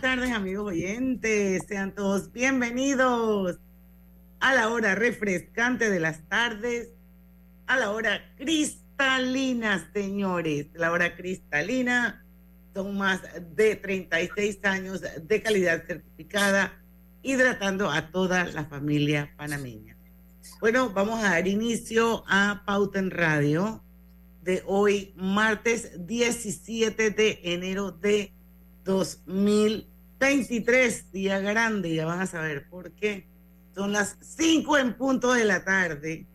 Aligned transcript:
Tardes, 0.00 0.30
amigos 0.30 0.68
oyentes. 0.68 1.64
Sean 1.66 1.92
todos 1.92 2.30
bienvenidos 2.30 3.58
a 4.38 4.54
la 4.54 4.68
hora 4.68 4.94
refrescante 4.94 5.90
de 5.90 5.98
las 5.98 6.28
tardes, 6.28 6.90
a 7.66 7.76
la 7.76 7.90
hora 7.90 8.32
cristalina, 8.36 9.90
señores. 9.92 10.68
La 10.74 10.92
hora 10.92 11.16
cristalina 11.16 12.24
son 12.74 12.96
más 12.96 13.22
de 13.56 13.74
36 13.74 14.60
años 14.62 15.02
de 15.20 15.42
calidad 15.42 15.84
certificada, 15.84 16.80
hidratando 17.22 17.90
a 17.90 18.12
toda 18.12 18.44
la 18.44 18.66
familia 18.66 19.34
panameña. 19.36 19.96
Bueno, 20.60 20.90
vamos 20.90 21.24
a 21.24 21.30
dar 21.30 21.48
inicio 21.48 22.22
a 22.28 22.62
Pauta 22.64 23.00
en 23.00 23.10
Radio 23.10 23.82
de 24.42 24.62
hoy, 24.64 25.12
martes 25.16 26.06
17 26.06 27.10
de 27.10 27.40
enero 27.42 27.90
de 27.90 28.32
2023, 30.18 31.12
día 31.12 31.38
grande, 31.38 31.94
ya 31.94 32.04
van 32.04 32.20
a 32.20 32.26
saber 32.26 32.68
por 32.68 32.90
qué. 32.90 33.28
Son 33.72 33.92
las 33.92 34.16
5 34.20 34.78
en 34.78 34.94
punto 34.94 35.32
de 35.32 35.44
la 35.44 35.64
tarde. 35.64 36.26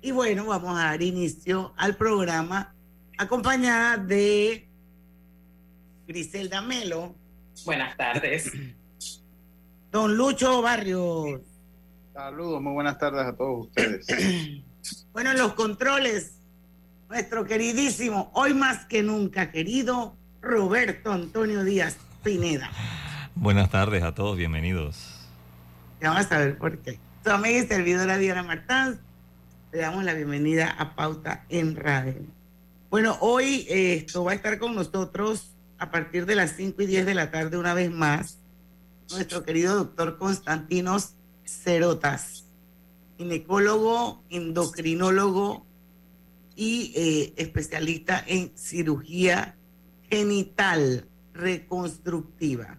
Y 0.00 0.10
bueno, 0.10 0.46
vamos 0.46 0.78
a 0.78 0.84
dar 0.84 1.02
inicio 1.02 1.74
al 1.76 1.96
programa 1.96 2.74
acompañada 3.18 3.98
de 3.98 4.66
Griselda 6.06 6.62
Melo. 6.62 7.14
Buenas 7.66 7.94
tardes. 7.98 8.50
Don 9.92 10.16
Lucho 10.16 10.62
Barrios. 10.62 11.42
Saludos, 12.14 12.62
muy 12.62 12.72
buenas 12.72 12.98
tardes 12.98 13.26
a 13.26 13.36
todos 13.36 13.66
ustedes. 13.66 14.06
bueno, 15.12 15.34
los 15.34 15.52
controles, 15.52 16.38
nuestro 17.10 17.44
queridísimo, 17.44 18.30
hoy 18.32 18.54
más 18.54 18.86
que 18.86 19.02
nunca 19.02 19.50
querido, 19.50 20.16
Roberto 20.40 21.12
Antonio 21.12 21.64
Díaz 21.64 21.98
Pineda. 22.22 22.70
Buenas 23.38 23.68
tardes 23.70 24.02
a 24.02 24.14
todos, 24.14 24.38
bienvenidos. 24.38 24.96
Ya 26.00 26.08
vamos 26.08 26.32
a 26.32 26.38
ver 26.38 26.56
por 26.56 26.78
qué. 26.78 26.98
Su 27.22 27.30
amiga 27.30 27.58
y 27.58 27.66
servidora 27.66 28.16
Diana 28.16 28.42
Martán, 28.42 28.98
le 29.72 29.78
damos 29.78 30.04
la 30.04 30.14
bienvenida 30.14 30.70
a 30.70 30.96
Pauta 30.96 31.44
en 31.50 31.76
Radio. 31.76 32.22
Bueno, 32.88 33.18
hoy 33.20 33.66
esto 33.68 34.24
va 34.24 34.32
a 34.32 34.34
estar 34.34 34.58
con 34.58 34.74
nosotros 34.74 35.54
a 35.76 35.90
partir 35.90 36.24
de 36.24 36.34
las 36.34 36.52
5 36.52 36.80
y 36.80 36.86
10 36.86 37.04
de 37.04 37.14
la 37.14 37.30
tarde 37.30 37.58
una 37.58 37.74
vez 37.74 37.90
más, 37.90 38.38
nuestro 39.10 39.44
querido 39.44 39.76
doctor 39.76 40.16
Constantinos 40.16 41.12
Cerotas, 41.44 42.46
ginecólogo, 43.18 44.24
endocrinólogo 44.30 45.66
y 46.56 46.94
eh, 46.96 47.34
especialista 47.36 48.24
en 48.26 48.56
cirugía 48.56 49.56
genital 50.08 51.06
reconstructiva. 51.34 52.78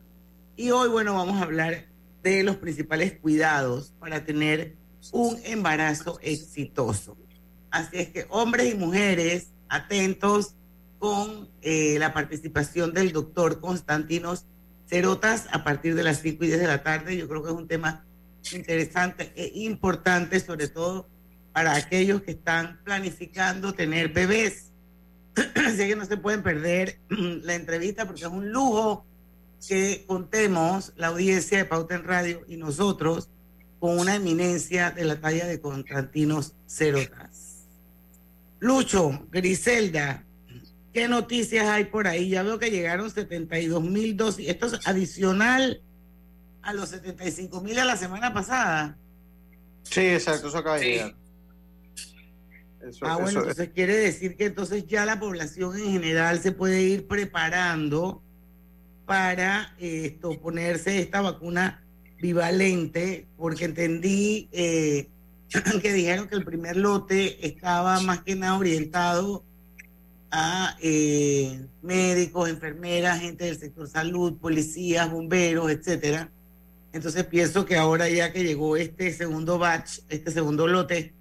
Y 0.57 0.71
hoy, 0.71 0.89
bueno, 0.89 1.13
vamos 1.13 1.39
a 1.39 1.43
hablar 1.43 1.85
de 2.23 2.41
los 2.41 2.55
principales 2.55 3.19
cuidados 3.19 3.93
para 3.99 4.25
tener 4.25 4.75
un 5.11 5.39
embarazo 5.45 6.17
exitoso. 6.21 7.15
Así 7.69 7.97
es 7.97 8.09
que 8.09 8.25
hombres 8.29 8.73
y 8.73 8.75
mujeres, 8.75 9.51
atentos 9.69 10.55
con 10.97 11.47
eh, 11.61 11.97
la 11.99 12.11
participación 12.11 12.91
del 12.91 13.11
doctor 13.11 13.61
Constantinos 13.61 14.47
Cerotas 14.87 15.47
a 15.51 15.63
partir 15.63 15.93
de 15.93 16.03
las 16.03 16.21
5 16.21 16.43
y 16.43 16.47
10 16.47 16.59
de 16.59 16.67
la 16.67 16.81
tarde. 16.81 17.15
Yo 17.15 17.27
creo 17.27 17.43
que 17.43 17.49
es 17.49 17.55
un 17.55 17.67
tema 17.67 18.03
interesante 18.51 19.31
e 19.35 19.51
importante, 19.59 20.39
sobre 20.39 20.69
todo 20.69 21.07
para 21.53 21.75
aquellos 21.75 22.23
que 22.23 22.31
están 22.31 22.79
planificando 22.83 23.73
tener 23.73 24.09
bebés 24.09 24.67
Así 25.65 25.87
que 25.87 25.95
no 25.95 26.05
se 26.05 26.17
pueden 26.17 26.43
perder 26.43 26.99
la 27.09 27.55
entrevista 27.55 28.05
porque 28.05 28.21
es 28.21 28.27
un 28.27 28.51
lujo 28.51 29.05
que 29.65 30.05
contemos 30.07 30.93
la 30.95 31.07
audiencia 31.07 31.57
de 31.57 31.65
Pauta 31.65 31.95
en 31.95 32.03
Radio 32.03 32.43
y 32.47 32.57
nosotros 32.57 33.29
con 33.79 33.99
una 33.99 34.15
eminencia 34.15 34.91
de 34.91 35.05
la 35.05 35.19
talla 35.19 35.45
de 35.45 35.61
Constantinos 35.61 36.55
Cerotas. 36.67 37.67
Lucho, 38.59 39.27
Griselda, 39.29 40.25
¿qué 40.93 41.07
noticias 41.07 41.67
hay 41.67 41.85
por 41.85 42.07
ahí? 42.07 42.29
Ya 42.29 42.43
veo 42.43 42.57
que 42.57 42.71
llegaron 42.71 43.09
72 43.09 43.83
mil 43.83 44.17
dosis. 44.17 44.49
Esto 44.49 44.65
es 44.67 44.87
adicional 44.87 45.81
a 46.63 46.73
los 46.73 46.89
75 46.89 47.61
mil 47.61 47.75
de 47.75 47.85
la 47.85 47.97
semana 47.97 48.33
pasada. 48.33 48.97
Sí, 49.83 50.01
exacto, 50.01 50.47
eso 50.47 50.57
acaba 50.57 50.79
de 50.79 50.85
llegar 50.85 51.15
ah, 53.01 53.17
bueno, 53.17 53.39
entonces 53.39 53.69
quiere 53.69 53.97
decir 53.97 54.35
que 54.35 54.45
entonces 54.45 54.85
ya 54.87 55.05
la 55.05 55.19
población 55.19 55.77
en 55.77 55.91
general 55.91 56.39
se 56.39 56.51
puede 56.51 56.81
ir 56.81 57.07
preparando 57.07 58.23
para 59.07 59.73
esto, 59.79 60.39
ponerse 60.39 60.99
esta 60.99 61.21
vacuna 61.21 61.81
bivalente, 62.21 63.25
porque 63.37 63.65
entendí 63.65 64.49
eh, 64.51 65.07
que 65.81 65.93
dijeron 65.93 66.27
que 66.27 66.35
el 66.35 66.43
primer 66.43 66.75
lote 66.75 67.47
estaba 67.47 68.01
más 68.01 68.21
que 68.23 68.35
nada 68.35 68.57
orientado 68.57 69.43
a 70.29 70.75
eh, 70.81 71.65
médicos, 71.81 72.49
enfermeras, 72.49 73.21
gente 73.21 73.45
del 73.45 73.57
sector 73.57 73.87
salud, 73.87 74.37
policías, 74.37 75.09
bomberos, 75.09 75.71
etcétera. 75.71 76.29
Entonces 76.91 77.23
pienso 77.23 77.65
que 77.65 77.77
ahora 77.77 78.09
ya 78.09 78.33
que 78.33 78.43
llegó 78.43 78.75
este 78.75 79.13
segundo 79.13 79.57
batch, 79.57 79.99
este 80.09 80.31
segundo 80.31 80.67
lote, 80.67 81.13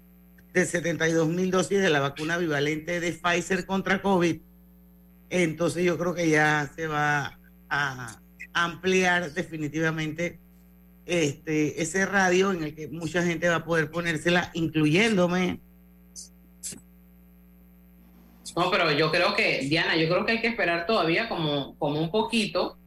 de 0.53 0.65
72 0.65 1.29
mil 1.29 1.51
dosis 1.51 1.79
de 1.79 1.89
la 1.89 2.01
vacuna 2.01 2.37
bivalente 2.37 2.99
de 2.99 3.13
Pfizer 3.13 3.65
contra 3.65 4.01
COVID, 4.01 4.41
entonces 5.29 5.85
yo 5.85 5.97
creo 5.97 6.13
que 6.13 6.29
ya 6.29 6.69
se 6.75 6.87
va 6.87 7.36
a 7.69 8.19
ampliar 8.53 9.31
definitivamente 9.33 10.39
este 11.07 11.81
ese 11.81 12.05
radio 12.05 12.51
en 12.51 12.63
el 12.63 12.75
que 12.75 12.87
mucha 12.89 13.23
gente 13.23 13.47
va 13.47 13.55
a 13.55 13.65
poder 13.65 13.89
ponérsela, 13.89 14.51
incluyéndome. 14.53 15.59
No, 18.55 18.71
pero 18.71 18.91
yo 18.91 19.11
creo 19.11 19.35
que, 19.35 19.59
Diana, 19.69 19.95
yo 19.95 20.09
creo 20.09 20.25
que 20.25 20.31
hay 20.33 20.41
que 20.41 20.47
esperar 20.47 20.87
todavía 20.87 21.29
como, 21.29 21.77
como 21.77 22.01
un 22.01 22.09
poquito, 22.09 22.77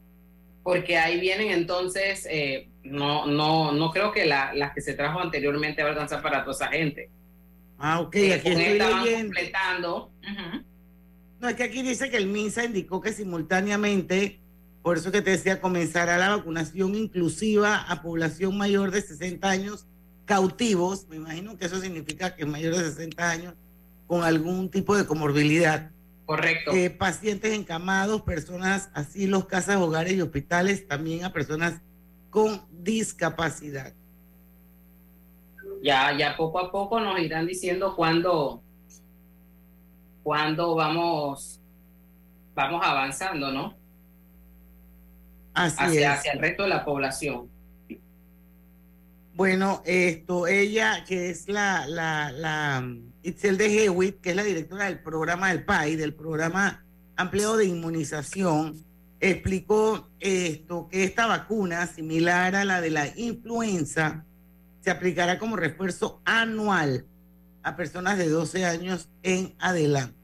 porque 0.64 0.98
ahí 0.98 1.20
vienen 1.20 1.50
entonces, 1.50 2.26
eh, 2.28 2.68
no, 2.82 3.26
no, 3.26 3.70
no 3.70 3.90
creo 3.92 4.10
que 4.10 4.26
la, 4.26 4.52
las 4.52 4.74
que 4.74 4.80
se 4.80 4.94
trajo 4.94 5.20
anteriormente 5.20 5.82
va 5.82 5.90
a 5.90 5.92
alcanzar 5.92 6.22
para 6.22 6.42
toda 6.42 6.56
esa 6.56 6.66
gente. 6.68 7.08
Ah, 7.78 8.00
ok, 8.00 8.16
aquí 8.34 8.48
estoy 8.48 8.78
leyendo. 8.78 10.12
No, 11.38 11.48
es 11.48 11.54
que 11.54 11.62
aquí 11.62 11.82
dice 11.82 12.10
que 12.10 12.16
el 12.16 12.26
MINSA 12.26 12.64
indicó 12.64 13.00
que 13.00 13.12
simultáneamente, 13.12 14.40
por 14.82 14.96
eso 14.96 15.12
que 15.12 15.22
te 15.22 15.30
decía, 15.30 15.60
comenzará 15.60 16.16
la 16.18 16.36
vacunación 16.36 16.94
inclusiva 16.94 17.76
a 17.76 18.02
población 18.02 18.56
mayor 18.56 18.90
de 18.90 19.02
60 19.02 19.48
años 19.48 19.86
cautivos. 20.24 21.06
Me 21.08 21.16
imagino 21.16 21.56
que 21.56 21.66
eso 21.66 21.80
significa 21.80 22.34
que 22.34 22.46
mayor 22.46 22.76
de 22.76 22.84
60 22.84 23.30
años 23.30 23.54
con 24.06 24.24
algún 24.24 24.70
tipo 24.70 24.96
de 24.96 25.06
comorbilidad. 25.06 25.90
Correcto. 26.24 26.72
Eh, 26.72 26.90
pacientes 26.90 27.52
encamados, 27.52 28.22
personas, 28.22 28.90
asilos, 28.94 29.46
casas, 29.46 29.76
hogares 29.76 30.14
y 30.14 30.20
hospitales, 30.20 30.86
también 30.86 31.24
a 31.24 31.32
personas 31.32 31.80
con 32.30 32.62
discapacidad 32.70 33.92
ya, 35.82 36.16
ya 36.16 36.36
poco 36.36 36.58
a 36.58 36.70
poco 36.70 37.00
nos 37.00 37.18
irán 37.18 37.46
diciendo 37.46 37.94
cuándo, 37.96 38.62
cuándo 40.22 40.74
vamos, 40.74 41.60
vamos 42.54 42.80
avanzando, 42.84 43.50
¿no? 43.50 43.74
Hacia, 45.54 46.14
hacia 46.14 46.32
el 46.32 46.38
resto 46.38 46.62
de 46.62 46.68
la 46.68 46.84
población. 46.84 47.48
Bueno, 49.34 49.82
esto, 49.84 50.46
ella, 50.46 51.04
que 51.06 51.30
es 51.30 51.48
la, 51.48 51.86
la, 51.86 52.30
la 52.30 52.86
Itzel 53.22 53.56
de 53.56 53.84
Hewitt, 53.84 54.20
que 54.20 54.30
es 54.30 54.36
la 54.36 54.42
directora 54.44 54.84
del 54.84 55.00
programa 55.00 55.48
del 55.48 55.64
PAI, 55.64 55.96
del 55.96 56.14
programa 56.14 56.84
ampliado 57.16 57.56
de 57.56 57.66
inmunización, 57.66 58.84
explicó 59.20 60.10
esto, 60.20 60.88
que 60.90 61.04
esta 61.04 61.26
vacuna, 61.26 61.86
similar 61.86 62.54
a 62.54 62.64
la 62.64 62.80
de 62.80 62.90
la 62.90 63.08
influenza, 63.16 64.24
se 64.80 64.90
aplicará 64.90 65.38
como 65.38 65.56
refuerzo 65.56 66.20
anual 66.24 67.06
a 67.62 67.76
personas 67.76 68.16
de 68.16 68.28
12 68.28 68.64
años 68.64 69.08
en 69.22 69.54
adelante. 69.58 70.19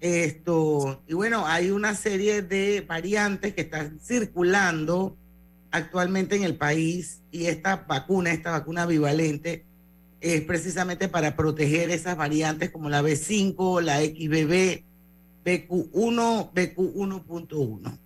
Esto, 0.00 1.02
y 1.06 1.12
bueno, 1.12 1.46
hay 1.46 1.70
una 1.70 1.94
serie 1.94 2.40
de 2.40 2.80
variantes 2.80 3.54
que 3.54 3.60
están 3.60 4.00
circulando 4.00 5.16
actualmente 5.70 6.36
en 6.36 6.44
el 6.44 6.56
país 6.56 7.20
y 7.30 7.46
esta 7.46 7.76
vacuna, 7.76 8.32
esta 8.32 8.50
vacuna 8.50 8.86
bivalente, 8.86 9.66
es 10.20 10.40
precisamente 10.42 11.08
para 11.08 11.36
proteger 11.36 11.90
esas 11.90 12.16
variantes 12.16 12.70
como 12.70 12.88
la 12.88 13.02
B5, 13.02 13.82
la 13.82 14.00
XBB, 14.00 14.84
BQ1, 15.44 16.52
BQ1.1. 16.52 17.98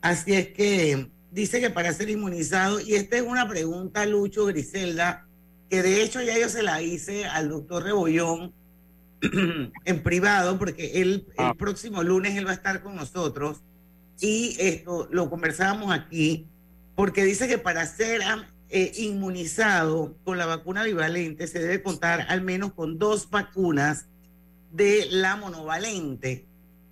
Así 0.00 0.32
es 0.32 0.48
que 0.48 1.10
dice 1.30 1.60
que 1.60 1.70
para 1.70 1.92
ser 1.92 2.08
inmunizado, 2.08 2.80
y 2.80 2.94
esta 2.94 3.16
es 3.16 3.22
una 3.22 3.46
pregunta, 3.48 4.06
Lucho 4.06 4.46
Griselda, 4.46 5.26
que 5.68 5.82
de 5.82 6.02
hecho 6.02 6.22
ya 6.22 6.38
yo 6.38 6.48
se 6.48 6.62
la 6.62 6.80
hice 6.80 7.26
al 7.26 7.50
doctor 7.50 7.82
Rebollón 7.82 8.52
en 9.84 10.02
privado, 10.02 10.58
porque 10.58 11.02
él, 11.02 11.26
el 11.38 11.44
ah. 11.46 11.54
próximo 11.54 12.02
lunes 12.02 12.36
él 12.36 12.46
va 12.46 12.50
a 12.50 12.54
estar 12.54 12.82
con 12.82 12.96
nosotros 12.96 13.62
y 14.20 14.56
esto 14.58 15.08
lo 15.10 15.28
conversábamos 15.28 15.92
aquí, 15.92 16.48
porque 16.94 17.24
dice 17.24 17.48
que 17.48 17.58
para 17.58 17.86
ser 17.86 18.22
eh, 18.68 18.92
inmunizado 18.96 20.16
con 20.24 20.38
la 20.38 20.46
vacuna 20.46 20.84
bivalente 20.84 21.46
se 21.46 21.60
debe 21.60 21.82
contar 21.82 22.26
al 22.28 22.40
menos 22.42 22.72
con 22.72 22.98
dos 22.98 23.30
vacunas 23.30 24.06
de 24.72 25.06
la 25.10 25.36
monovalente, 25.36 26.46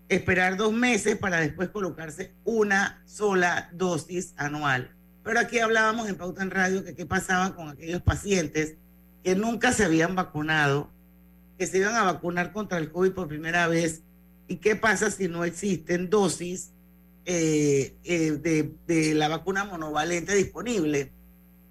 esperar 0.08 0.56
dos 0.56 0.72
meses 0.72 1.16
para 1.16 1.40
después 1.40 1.70
colocarse 1.70 2.34
una 2.44 3.02
sola 3.06 3.70
dosis 3.72 4.34
anual. 4.36 4.90
Pero 5.22 5.40
aquí 5.40 5.58
hablábamos 5.58 6.08
en 6.08 6.16
Pauta 6.16 6.42
en 6.42 6.50
Radio 6.50 6.84
que 6.84 6.94
qué 6.94 7.06
pasaba 7.06 7.56
con 7.56 7.68
aquellos 7.70 8.02
pacientes 8.02 8.76
que 9.22 9.34
nunca 9.34 9.72
se 9.72 9.84
habían 9.84 10.14
vacunado 10.14 10.90
que 11.58 11.66
se 11.66 11.78
iban 11.78 11.94
a 11.94 12.04
vacunar 12.04 12.52
contra 12.52 12.78
el 12.78 12.90
COVID 12.90 13.12
por 13.12 13.28
primera 13.28 13.68
vez 13.68 14.02
y 14.48 14.56
qué 14.56 14.76
pasa 14.76 15.10
si 15.10 15.28
no 15.28 15.44
existen 15.44 16.10
dosis 16.10 16.72
eh, 17.26 17.94
eh, 18.04 18.72
de, 18.86 19.14
la 19.14 19.28
vacuna 19.28 19.64
monovalente 19.64 20.34
disponible. 20.34 21.10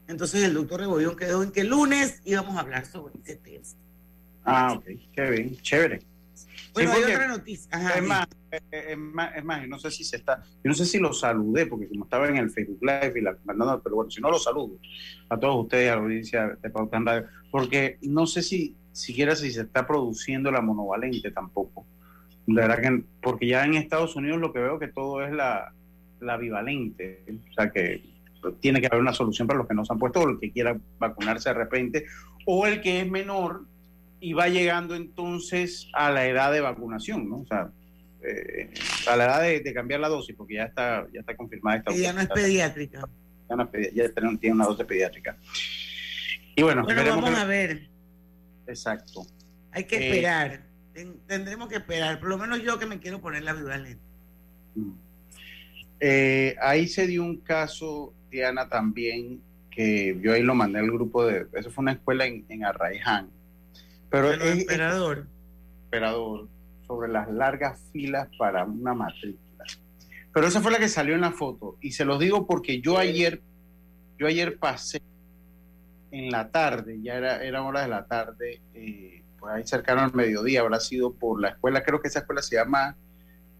Entonces 0.07 0.43
el 0.43 0.53
doctor 0.53 0.81
Rebollón 0.81 1.15
quedó 1.15 1.43
en 1.43 1.51
que 1.51 1.61
el 1.61 1.67
lunes 1.67 2.21
íbamos 2.25 2.57
a 2.57 2.61
hablar 2.61 2.85
sobre 2.85 3.13
ese 3.23 3.35
tema. 3.35 3.63
Ah, 4.45 4.73
ok, 4.73 4.85
qué 5.13 5.29
bien, 5.29 5.55
chévere. 5.61 6.01
Bueno, 6.73 6.91
hay 6.91 7.03
otra 7.03 7.27
noticia. 7.27 7.69
es, 7.95 8.03
más, 8.03 8.27
es, 8.51 8.97
más, 8.97 9.37
es 9.37 9.43
más, 9.43 9.67
no 9.67 9.77
sé 9.77 9.91
si 9.91 10.03
se 10.03 10.17
está, 10.17 10.43
yo 10.63 10.69
no 10.69 10.73
sé 10.73 10.85
si 10.85 10.97
lo 10.97 11.13
saludé, 11.13 11.67
porque 11.67 11.87
como 11.87 12.05
estaba 12.05 12.27
en 12.27 12.37
el 12.37 12.49
Facebook 12.49 12.79
Live 12.81 13.13
y 13.15 13.21
la 13.21 13.37
mandando, 13.45 13.79
pero 13.81 13.97
bueno, 13.97 14.09
si 14.09 14.19
no 14.19 14.31
lo 14.31 14.39
saludo 14.39 14.79
a 15.29 15.39
todos 15.39 15.63
ustedes, 15.63 15.91
a 15.91 15.97
la 15.97 16.01
audiencia 16.01 16.57
de 16.61 16.69
Pauta 16.71 16.99
Radio, 16.99 17.27
porque 17.51 17.99
no 18.01 18.25
sé 18.25 18.41
si 18.41 18.75
siquiera 18.93 19.35
si 19.35 19.51
se 19.51 19.61
está 19.61 19.85
produciendo 19.85 20.51
la 20.51 20.61
monovalente 20.61 21.31
tampoco. 21.31 21.85
De 22.45 22.61
verdad 22.61 22.81
que, 22.81 23.03
porque 23.21 23.47
ya 23.47 23.65
en 23.65 23.75
Estados 23.75 24.15
Unidos 24.15 24.39
lo 24.39 24.53
que 24.53 24.59
veo 24.59 24.79
que 24.79 24.87
todo 24.87 25.23
es 25.23 25.33
la, 25.33 25.73
la 26.19 26.37
bivalente, 26.37 27.23
o 27.49 27.53
sea 27.53 27.69
que 27.71 28.01
tiene 28.59 28.81
que 28.81 28.87
haber 28.87 28.99
una 28.99 29.13
solución 29.13 29.47
para 29.47 29.59
los 29.59 29.67
que 29.67 29.73
no 29.73 29.85
se 29.85 29.93
han 29.93 29.99
puesto 29.99 30.21
o 30.21 30.29
el 30.29 30.39
que 30.39 30.51
quiera 30.51 30.77
vacunarse 30.99 31.49
de 31.49 31.55
repente, 31.55 32.05
o 32.45 32.67
el 32.67 32.81
que 32.81 33.01
es 33.01 33.09
menor 33.09 33.65
y 34.19 34.33
va 34.33 34.47
llegando 34.47 34.95
entonces 34.95 35.89
a 35.93 36.11
la 36.11 36.25
edad 36.27 36.51
de 36.51 36.61
vacunación, 36.61 37.29
¿no? 37.29 37.39
O 37.39 37.45
sea, 37.45 37.69
eh, 38.21 38.69
a 39.09 39.15
la 39.17 39.25
edad 39.25 39.41
de, 39.41 39.73
cambiar 39.73 39.99
la 39.99 40.07
dosis, 40.07 40.35
porque 40.35 40.55
ya 40.55 40.63
está, 40.63 41.05
ya 41.13 41.19
está 41.21 41.35
confirmada 41.35 41.77
esta. 41.77 41.93
Y 41.93 42.01
ya 42.01 42.13
no 42.13 42.21
es 42.21 42.29
pediátrica. 42.29 43.07
Ya, 43.49 43.55
no 43.55 43.69
ya 43.93 44.09
tiene 44.39 44.55
una 44.55 44.65
dosis 44.65 44.85
pediátrica. 44.85 45.37
Y 46.55 46.61
bueno, 46.61 46.83
bueno 46.83 47.03
vamos 47.05 47.35
a 47.35 47.45
ver. 47.45 47.92
Exacto. 48.73 49.25
Hay 49.71 49.85
que 49.85 49.97
eh, 49.97 50.07
esperar. 50.07 50.63
Tendremos 51.27 51.69
que 51.69 51.75
esperar. 51.75 52.19
Por 52.19 52.29
lo 52.29 52.37
menos 52.37 52.61
yo 52.61 52.79
que 52.79 52.85
me 52.85 52.99
quiero 52.99 53.21
poner 53.21 53.43
la. 53.43 53.53
Mm. 53.53 54.91
Eh, 55.99 56.55
ahí 56.61 56.87
se 56.87 57.07
dio 57.07 57.23
un 57.23 57.37
caso, 57.37 58.13
Diana, 58.29 58.67
también, 58.67 59.41
que 59.69 60.17
yo 60.21 60.33
ahí 60.33 60.41
lo 60.41 60.55
mandé 60.55 60.79
al 60.79 60.91
grupo 60.91 61.25
de. 61.25 61.47
Eso 61.53 61.69
fue 61.69 61.83
una 61.83 61.93
escuela 61.93 62.25
en, 62.25 62.45
en 62.49 62.65
Arraiján. 62.65 63.29
Pero 64.09 64.33
es, 64.33 64.59
esperador. 64.59 65.27
Esperador. 65.85 66.49
Sobre 66.87 67.11
las 67.11 67.31
largas 67.31 67.79
filas 67.91 68.27
para 68.37 68.65
una 68.65 68.93
matrícula. 68.93 69.65
Pero 70.33 70.47
esa 70.47 70.61
fue 70.61 70.71
la 70.71 70.79
que 70.79 70.89
salió 70.89 71.15
en 71.15 71.21
la 71.21 71.31
foto. 71.31 71.77
Y 71.79 71.91
se 71.91 72.05
los 72.05 72.19
digo 72.19 72.45
porque 72.47 72.81
yo 72.81 72.97
ayer, 72.97 73.41
yo 74.17 74.27
ayer 74.27 74.57
pasé 74.57 75.01
en 76.13 76.29
la 76.29 76.51
tarde, 76.51 76.99
ya 77.01 77.15
era, 77.15 77.43
era 77.43 77.63
hora 77.63 77.81
de 77.81 77.87
la 77.87 78.05
tarde, 78.05 78.61
eh, 78.75 79.23
pues 79.39 79.51
ahí 79.51 79.65
cercano 79.65 80.01
al 80.01 80.13
mediodía, 80.13 80.61
habrá 80.61 80.79
sido 80.79 81.11
por 81.11 81.41
la 81.41 81.49
escuela, 81.49 81.83
creo 81.83 81.99
que 81.99 82.07
esa 82.07 82.19
escuela 82.19 82.43
se 82.43 82.55
llama 82.55 82.95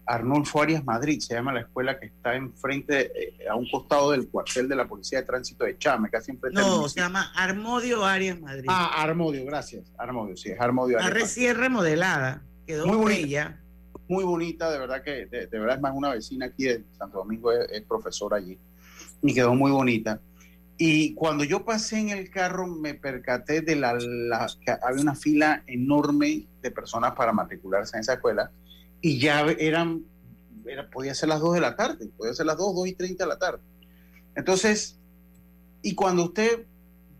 Arnulfo 0.06 0.62
Arias 0.62 0.84
Madrid, 0.84 1.18
se 1.18 1.34
llama 1.34 1.52
la 1.52 1.62
escuela 1.62 1.98
que 1.98 2.06
está 2.06 2.36
enfrente, 2.36 3.10
eh, 3.20 3.48
a 3.50 3.56
un 3.56 3.68
costado 3.68 4.12
del 4.12 4.28
cuartel 4.28 4.68
de 4.68 4.76
la 4.76 4.86
Policía 4.86 5.18
de 5.18 5.26
Tránsito 5.26 5.64
de 5.64 5.76
Chame, 5.78 6.08
casi 6.10 6.30
enfrente. 6.30 6.60
No, 6.60 6.88
se 6.88 7.00
llama 7.00 7.32
Armodio 7.34 8.04
Arias 8.04 8.40
Madrid. 8.40 8.68
Ah, 8.68 9.02
Armodio, 9.02 9.44
gracias. 9.44 9.92
Armodio, 9.98 10.36
sí, 10.36 10.52
es 10.52 10.60
Armodio 10.60 10.98
Arias. 10.98 11.12
La 11.12 11.18
recién 11.18 11.56
remodelada, 11.56 12.44
quedó 12.68 12.86
muy 12.86 12.98
bonita. 12.98 13.60
Muy 14.06 14.22
bonita, 14.22 14.70
de 14.70 14.78
verdad 14.78 15.02
que, 15.02 15.26
de, 15.26 15.46
verdad 15.46 15.74
es 15.74 15.82
más 15.82 15.92
una 15.92 16.10
vecina 16.10 16.46
aquí 16.46 16.66
de 16.66 16.84
Santo 16.96 17.18
Domingo, 17.18 17.50
es, 17.50 17.68
es 17.72 17.82
profesora 17.82 18.36
allí, 18.36 18.56
y 19.22 19.34
quedó 19.34 19.56
muy 19.56 19.72
bonita. 19.72 20.20
Y 20.76 21.14
cuando 21.14 21.44
yo 21.44 21.64
pasé 21.64 21.98
en 21.98 22.08
el 22.08 22.30
carro 22.30 22.66
me 22.66 22.94
percaté 22.94 23.60
de 23.60 23.76
la, 23.76 23.96
que 24.64 24.72
había 24.82 25.02
una 25.02 25.14
fila 25.14 25.62
enorme 25.66 26.46
de 26.62 26.70
personas 26.70 27.12
para 27.12 27.32
matricularse 27.32 27.96
en 27.96 28.00
esa 28.00 28.14
escuela. 28.14 28.50
Y 29.00 29.18
ya 29.18 29.42
eran, 29.58 30.04
era, 30.66 30.90
podía 30.90 31.14
ser 31.14 31.28
las 31.28 31.40
2 31.40 31.54
de 31.54 31.60
la 31.60 31.76
tarde, 31.76 32.08
podía 32.16 32.34
ser 32.34 32.46
las 32.46 32.56
2, 32.56 32.74
2 32.74 32.88
y 32.88 32.92
30 32.94 33.24
de 33.24 33.28
la 33.28 33.38
tarde. 33.38 33.60
Entonces, 34.34 34.98
y 35.82 35.94
cuando 35.94 36.24
usted 36.24 36.66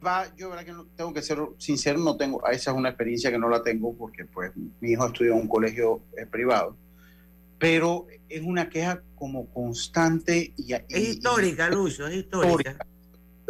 va, 0.04 0.34
yo 0.36 0.50
verdad 0.50 0.64
que 0.64 0.72
no, 0.72 0.86
tengo 0.96 1.14
que 1.14 1.22
ser 1.22 1.38
sincero, 1.58 2.00
no 2.00 2.16
tengo, 2.16 2.44
esa 2.48 2.72
es 2.72 2.76
una 2.76 2.88
experiencia 2.88 3.30
que 3.30 3.38
no 3.38 3.48
la 3.48 3.62
tengo 3.62 3.94
porque 3.94 4.24
pues 4.24 4.50
mi 4.80 4.90
hijo 4.90 5.06
estudió 5.06 5.32
en 5.32 5.42
un 5.42 5.48
colegio 5.48 6.02
eh, 6.16 6.26
privado, 6.26 6.76
pero 7.58 8.06
es 8.28 8.42
una 8.42 8.68
queja 8.68 9.00
como 9.14 9.46
constante 9.46 10.52
y... 10.56 10.72
Es 10.72 11.08
histórica, 11.08 11.68
Lucio, 11.70 12.08
es 12.08 12.16
histórica 12.16 12.84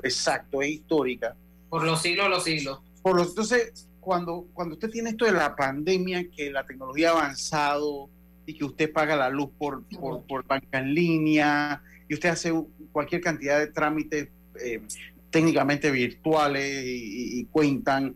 exacto, 0.03 0.63
es 0.63 0.71
histórica. 0.71 1.37
Por 1.69 1.85
los 1.85 2.01
siglos, 2.03 2.29
los 2.29 2.45
siglos. 2.45 2.81
Por 3.03 3.17
los, 3.17 3.29
entonces, 3.29 3.89
cuando, 4.01 4.47
cuando 4.53 4.75
usted 4.75 4.91
tiene 4.91 5.11
esto 5.11 5.25
de 5.25 5.33
la 5.33 5.57
pandemia, 5.57 6.31
que 6.31 6.51
la 6.51 6.65
tecnología 6.65 7.11
ha 7.11 7.13
avanzado 7.13 8.09
y 8.47 8.55
que 8.55 8.65
usted 8.65 8.93
paga 8.93 9.17
la 9.17 9.31
luz 9.31 9.51
por, 9.59 9.83
por, 10.27 10.47
banca 10.47 10.79
en 10.79 10.95
línea 10.95 11.83
y 12.09 12.15
usted 12.15 12.29
hace 12.29 12.53
cualquier 12.93 13.23
cantidad 13.23 13.59
de 13.59 13.69
trámites 13.69 14.29
eh, 14.63 14.83
técnicamente 15.31 15.91
virtuales 15.91 16.85
y, 16.87 17.45
cuentan, 17.47 18.15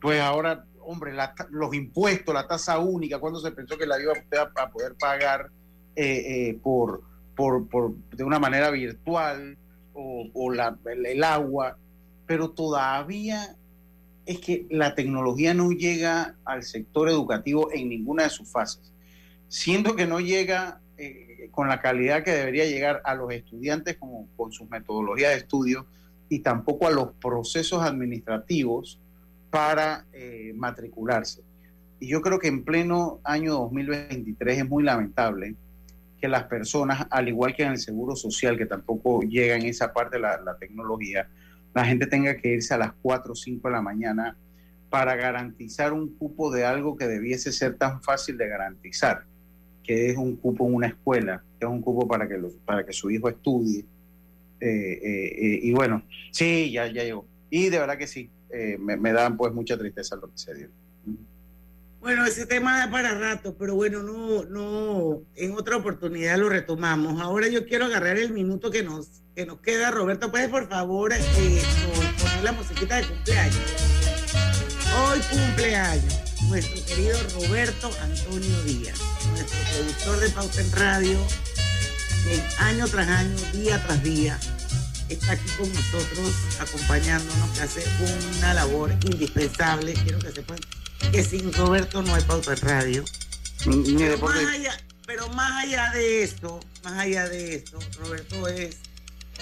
pues 0.00 0.20
ahora, 0.20 0.64
hombre, 0.80 1.12
los 1.50 1.74
impuestos, 1.74 2.32
la 2.32 2.46
tasa 2.46 2.78
única, 2.78 3.18
cuando 3.18 3.40
se 3.40 3.50
pensó 3.50 3.76
que 3.76 3.86
la 3.86 4.00
iba 4.00 4.12
a, 4.12 4.70
poder 4.70 4.94
pagar 4.94 5.50
eh, 5.96 6.50
eh, 6.50 6.58
por, 6.62 7.02
por, 7.34 7.66
por, 7.68 7.94
de 8.14 8.22
una 8.22 8.38
manera 8.38 8.70
virtual, 8.70 9.58
o, 10.32 10.50
la, 10.50 10.78
el, 10.86 11.24
agua, 11.24 11.76
pero 12.26 12.50
todavía 12.50 13.56
es 14.26 14.38
que 14.40 14.66
la 14.70 14.94
tecnología 14.94 15.54
no 15.54 15.70
llega 15.70 16.36
al 16.44 16.62
sector 16.62 17.08
educativo 17.08 17.70
en 17.72 17.88
ninguna 17.88 18.24
de 18.24 18.30
sus 18.30 18.50
fases. 18.50 18.92
Siendo 19.48 19.96
que 19.96 20.06
no 20.06 20.20
llega 20.20 20.80
eh, 20.96 21.48
con 21.50 21.68
la 21.68 21.80
calidad 21.80 22.22
que 22.22 22.30
debería 22.30 22.66
llegar 22.66 23.02
a 23.04 23.14
los 23.14 23.32
estudiantes 23.32 23.96
como 23.96 24.28
con 24.36 24.52
sus 24.52 24.68
metodologías 24.70 25.32
de 25.32 25.38
estudio 25.38 25.86
y 26.28 26.40
tampoco 26.40 26.86
a 26.86 26.90
los 26.90 27.12
procesos 27.14 27.82
administrativos 27.82 29.00
para 29.50 30.06
eh, 30.12 30.52
matricularse. 30.54 31.42
Y 31.98 32.08
yo 32.08 32.22
creo 32.22 32.38
que 32.38 32.48
en 32.48 32.64
pleno 32.64 33.20
año 33.24 33.54
2023 33.54 34.58
es 34.58 34.68
muy 34.68 34.84
lamentable 34.84 35.56
que 36.20 36.28
las 36.28 36.44
personas, 36.44 37.06
al 37.10 37.28
igual 37.28 37.54
que 37.54 37.62
en 37.62 37.72
el 37.72 37.78
seguro 37.78 38.14
social, 38.14 38.58
que 38.58 38.66
tampoco 38.66 39.22
llega 39.22 39.56
en 39.56 39.66
esa 39.66 39.92
parte 39.92 40.18
la, 40.18 40.56
tecnología, 40.58 41.28
la 41.74 41.84
gente 41.84 42.06
tenga 42.06 42.36
que 42.36 42.48
irse 42.48 42.74
a 42.74 42.78
las 42.78 42.92
4 43.00 43.32
o 43.32 43.34
5 43.34 43.68
de 43.68 43.72
la 43.72 43.82
mañana 43.82 44.36
para 44.90 45.14
garantizar 45.14 45.92
un 45.92 46.14
cupo 46.16 46.50
de 46.50 46.64
algo 46.64 46.96
que 46.96 47.06
debiese 47.06 47.52
ser 47.52 47.76
tan 47.76 48.02
fácil 48.02 48.36
de 48.36 48.48
garantizar, 48.48 49.24
que 49.82 50.10
es 50.10 50.16
un 50.16 50.36
cupo 50.36 50.66
en 50.66 50.74
una 50.74 50.88
escuela, 50.88 51.42
que 51.58 51.66
es 51.66 51.70
un 51.70 51.80
cupo 51.80 52.06
para 52.06 52.28
que, 52.28 52.38
para 52.64 52.84
que 52.84 52.92
su 52.92 53.10
hijo 53.10 53.28
estudie. 53.28 53.84
Eh, 54.60 54.66
eh, 54.68 55.00
eh, 55.02 55.60
y 55.62 55.72
bueno, 55.72 56.02
sí, 56.32 56.70
ya, 56.70 56.86
ya 56.88 57.04
llegó. 57.04 57.24
Y 57.48 57.68
de 57.70 57.78
verdad 57.78 57.96
que 57.96 58.06
sí, 58.06 58.30
me, 58.78 58.96
me 58.96 59.12
dan 59.12 59.36
pues 59.36 59.52
mucha 59.52 59.78
tristeza 59.78 60.16
lo 60.16 60.30
que 60.30 60.38
se 60.38 60.54
dio. 60.54 60.68
Bueno, 62.00 62.24
ese 62.24 62.46
tema 62.46 62.78
da 62.78 62.90
para 62.90 63.12
rato, 63.12 63.54
pero 63.58 63.74
bueno, 63.74 64.02
no, 64.02 64.44
no, 64.44 65.22
en 65.36 65.52
otra 65.52 65.76
oportunidad 65.76 66.38
lo 66.38 66.48
retomamos. 66.48 67.20
Ahora 67.20 67.46
yo 67.48 67.66
quiero 67.66 67.84
agarrar 67.84 68.16
el 68.16 68.32
minuto 68.32 68.70
que 68.70 68.82
nos, 68.82 69.22
que 69.36 69.44
nos 69.44 69.60
queda. 69.60 69.90
Roberto, 69.90 70.30
¿puedes 70.30 70.48
por 70.48 70.66
favor 70.66 71.12
eh, 71.12 71.62
poner 72.18 72.42
la 72.42 72.52
musiquita 72.52 72.96
de 72.96 73.06
cumpleaños? 73.06 73.56
Hoy 74.96 75.20
cumpleaños 75.30 76.30
nuestro 76.48 76.84
querido 76.86 77.18
Roberto 77.34 77.90
Antonio 78.02 78.62
Díaz, 78.62 78.98
nuestro 79.32 79.58
productor 79.70 80.20
de 80.20 80.28
Pauta 80.30 80.60
en 80.62 80.72
Radio, 80.72 81.18
que 82.24 82.42
año 82.64 82.88
tras 82.88 83.08
año, 83.08 83.36
día 83.52 83.80
tras 83.86 84.02
día, 84.02 84.38
está 85.10 85.32
aquí 85.32 85.50
con 85.58 85.70
nosotros 85.72 86.34
acompañándonos, 86.60 87.50
que 87.50 87.60
hace 87.60 87.84
una 88.38 88.54
labor 88.54 88.90
indispensable. 89.04 89.92
Quiero 89.92 90.18
que 90.18 90.32
sepan 90.32 90.58
que 91.12 91.24
sin 91.24 91.52
Roberto 91.52 92.02
no 92.02 92.14
hay 92.14 92.22
Pauta 92.22 92.52
en 92.52 92.60
Radio. 92.60 93.04
Pero 93.64 94.18
más, 94.18 94.36
allá, 94.36 94.72
pero 95.06 95.28
más 95.30 95.64
allá 95.64 95.90
de 95.92 96.22
esto, 96.22 96.60
más 96.84 96.98
allá 96.98 97.28
de 97.28 97.56
esto, 97.56 97.78
Roberto 97.98 98.48
es 98.48 98.76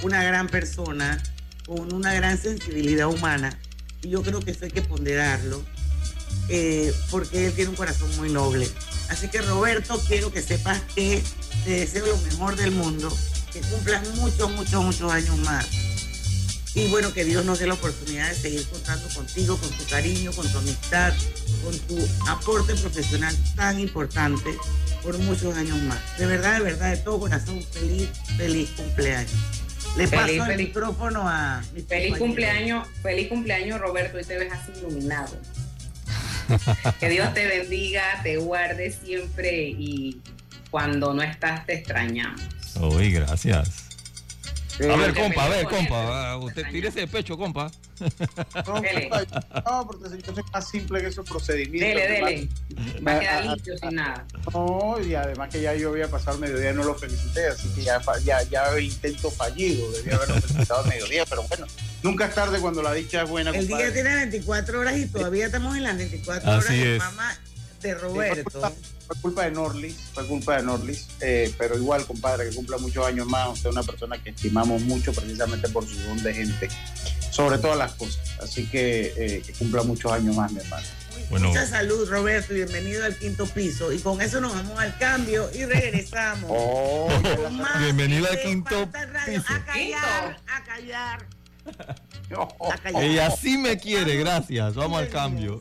una 0.02 0.22
gran 0.24 0.48
persona 0.48 1.22
con 1.66 1.92
una 1.92 2.14
gran 2.14 2.38
sensibilidad 2.38 3.08
humana 3.08 3.58
y 4.02 4.10
yo 4.10 4.22
creo 4.22 4.40
que 4.40 4.52
eso 4.52 4.64
hay 4.64 4.70
que 4.70 4.82
ponderarlo 4.82 5.62
eh, 6.48 6.92
porque 7.10 7.46
él 7.46 7.52
tiene 7.52 7.70
un 7.70 7.76
corazón 7.76 8.08
muy 8.16 8.30
noble. 8.30 8.68
Así 9.10 9.28
que 9.28 9.42
Roberto, 9.42 10.00
quiero 10.08 10.32
que 10.32 10.42
sepas 10.42 10.80
que 10.94 11.22
te 11.64 11.70
deseo 11.70 12.06
lo 12.06 12.16
mejor 12.18 12.56
del 12.56 12.70
mundo, 12.70 13.14
que 13.52 13.60
cumplan 13.60 14.02
muchos, 14.16 14.50
muchos, 14.52 14.82
muchos 14.82 15.12
años 15.12 15.36
más. 15.38 15.68
Y 16.78 16.86
bueno, 16.86 17.12
que 17.12 17.24
Dios 17.24 17.44
nos 17.44 17.58
dé 17.58 17.66
la 17.66 17.74
oportunidad 17.74 18.28
de 18.28 18.36
seguir 18.36 18.64
contando 18.68 19.08
contigo, 19.08 19.56
con 19.56 19.68
tu 19.70 19.84
cariño, 19.86 20.30
con 20.30 20.46
tu 20.48 20.58
amistad, 20.58 21.12
con 21.64 21.76
tu 21.76 21.98
aporte 22.28 22.72
profesional 22.76 23.34
tan 23.56 23.80
importante 23.80 24.50
por 25.02 25.18
muchos 25.18 25.56
años 25.56 25.76
más. 25.82 25.98
De 26.18 26.26
verdad, 26.26 26.58
de 26.58 26.62
verdad, 26.62 26.90
de 26.92 26.98
todo 26.98 27.18
corazón, 27.18 27.60
feliz, 27.72 28.08
feliz 28.36 28.70
cumpleaños. 28.76 29.32
Le 29.96 30.06
paso 30.06 30.46
el 30.46 30.56
micrófono 30.56 31.28
a 31.28 31.64
Feliz 31.88 32.16
cumpleaños, 32.16 32.86
feliz 33.02 33.26
cumpleaños, 33.28 33.80
Roberto, 33.80 34.20
y 34.20 34.24
te 34.24 34.38
ves 34.38 34.52
así 34.52 34.70
iluminado. 34.78 35.36
que 37.00 37.08
Dios 37.08 37.34
te 37.34 37.44
bendiga, 37.44 38.20
te 38.22 38.36
guarde 38.36 38.92
siempre 38.92 39.68
y 39.68 40.20
cuando 40.70 41.12
no 41.12 41.22
estás 41.22 41.66
te 41.66 41.74
extrañamos. 41.74 42.40
Uy, 42.80 43.10
gracias. 43.10 43.87
A 44.80 44.96
ver, 44.96 45.14
compa, 45.14 45.44
a 45.44 45.48
ver, 45.48 45.64
compa. 45.66 46.36
Usted 46.36 46.66
tire 46.70 46.88
ese 46.88 47.06
pecho, 47.06 47.36
compa. 47.36 47.70
No, 48.66 48.80
no, 49.64 49.86
porque 49.86 50.22
yo 50.22 50.34
soy 50.34 50.44
más 50.52 50.68
simple 50.68 51.00
que 51.00 51.08
esos 51.08 51.28
procedimientos. 51.28 52.00
Dele, 52.00 52.24
dele. 52.24 52.48
Va 53.06 53.16
a 53.16 53.20
quedar 53.20 53.44
limpio 53.46 53.78
sin 53.78 53.94
nada. 53.96 54.24
No, 54.52 54.96
y 55.00 55.14
además 55.14 55.50
que 55.50 55.60
ya 55.62 55.74
yo 55.74 55.90
había 55.90 56.08
pasado 56.08 56.38
mediodía 56.38 56.70
y 56.70 56.74
no 56.74 56.84
lo 56.84 56.94
felicité, 56.94 57.48
así 57.48 57.68
que 57.74 57.82
ya, 57.82 58.00
ya, 58.24 58.42
ya 58.44 58.80
intento 58.80 59.30
fallido. 59.30 59.90
Debía 59.92 60.14
haberlo 60.14 60.36
felicitado 60.36 60.84
mediodía, 60.84 61.24
pero 61.26 61.42
bueno, 61.42 61.66
nunca 62.02 62.26
es 62.26 62.34
tarde 62.34 62.60
cuando 62.60 62.82
la 62.82 62.92
dicha 62.92 63.22
es 63.22 63.28
buena. 63.28 63.50
El 63.50 63.66
día 63.66 63.92
tiene 63.92 64.14
24 64.14 64.80
horas 64.80 64.96
y 64.96 65.06
todavía 65.06 65.46
estamos 65.46 65.76
en 65.76 65.82
las 65.82 65.96
24 65.96 66.50
horas 66.50 66.68
de 66.68 66.98
mamá 66.98 67.36
de 67.80 67.94
Roberto. 67.94 68.60
fue 69.06 69.16
culpa 69.20 69.44
de 69.44 69.52
Norlis, 69.52 69.96
fue 70.12 70.26
culpa 70.26 70.56
de 70.56 70.62
Norlis, 70.62 71.08
eh, 71.20 71.52
pero 71.58 71.76
igual, 71.76 72.04
compadre, 72.06 72.48
que 72.48 72.56
cumpla 72.56 72.78
muchos 72.78 73.06
años 73.06 73.26
más. 73.26 73.48
Usted 73.50 73.70
es 73.70 73.76
una 73.76 73.84
persona 73.84 74.22
que 74.22 74.30
estimamos 74.30 74.82
mucho 74.82 75.12
precisamente 75.12 75.68
por 75.68 75.86
su 75.86 75.98
don 76.02 76.22
de 76.22 76.34
gente, 76.34 76.68
sobre 77.30 77.58
todas 77.58 77.78
las 77.78 77.92
cosas. 77.92 78.38
Así 78.42 78.66
que 78.66 79.12
eh, 79.16 79.42
que 79.46 79.52
cumpla 79.52 79.82
muchos 79.82 80.12
años 80.12 80.36
más, 80.36 80.52
mi 80.52 80.60
hermano. 80.60 80.86
Bueno. 81.30 81.48
Mucha 81.48 81.66
salud, 81.66 82.08
Roberto, 82.08 82.52
y 82.54 82.56
bienvenido 82.56 83.04
al 83.04 83.16
quinto 83.16 83.46
piso. 83.46 83.92
Y 83.92 83.98
con 83.98 84.20
eso 84.22 84.40
nos 84.40 84.54
vamos 84.54 84.78
al 84.78 84.96
cambio 84.98 85.50
y 85.54 85.64
regresamos. 85.64 86.50
Oh, 86.60 87.08
bienvenido 87.80 88.26
al 88.28 88.40
quinto 88.40 88.90
piso. 88.90 89.44
A 89.48 89.64
callar, 89.64 90.40
a 90.46 90.64
callar. 90.64 91.26
A 92.70 92.78
callar. 92.78 93.04
Y 93.04 93.18
así 93.18 93.56
me 93.56 93.78
quiere, 93.78 94.16
gracias. 94.16 94.74
Vamos 94.74 95.00
al 95.00 95.08
cambio. 95.08 95.60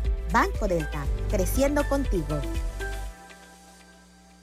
Banco 0.31 0.65
Delta, 0.65 1.03
creciendo 1.29 1.83
contigo. 1.89 2.39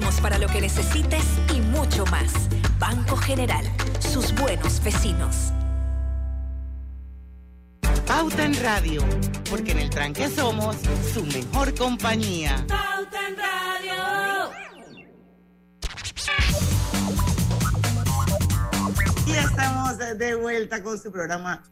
estamos 0.00 0.20
para 0.20 0.38
lo 0.38 0.46
que 0.48 0.62
necesites 0.62 1.24
y 1.54 1.60
mucho 1.60 2.06
más. 2.06 2.32
Banco 2.78 3.16
General, 3.16 3.64
sus 3.98 4.34
buenos 4.34 4.82
vecinos. 4.82 5.52
Pauta 8.06 8.44
en 8.44 8.54
Radio, 8.62 9.02
porque 9.50 9.72
en 9.72 9.78
el 9.78 9.90
tranque 9.90 10.28
somos 10.28 10.76
su 11.12 11.24
mejor 11.26 11.74
compañía. 11.74 12.64
Pauta 12.66 13.28
en 13.28 13.36
Radio. 13.36 14.50
Y 19.26 19.32
estamos 19.32 19.98
de 19.98 20.34
vuelta 20.34 20.82
con 20.82 20.98
su 20.98 21.12
programa 21.12 21.62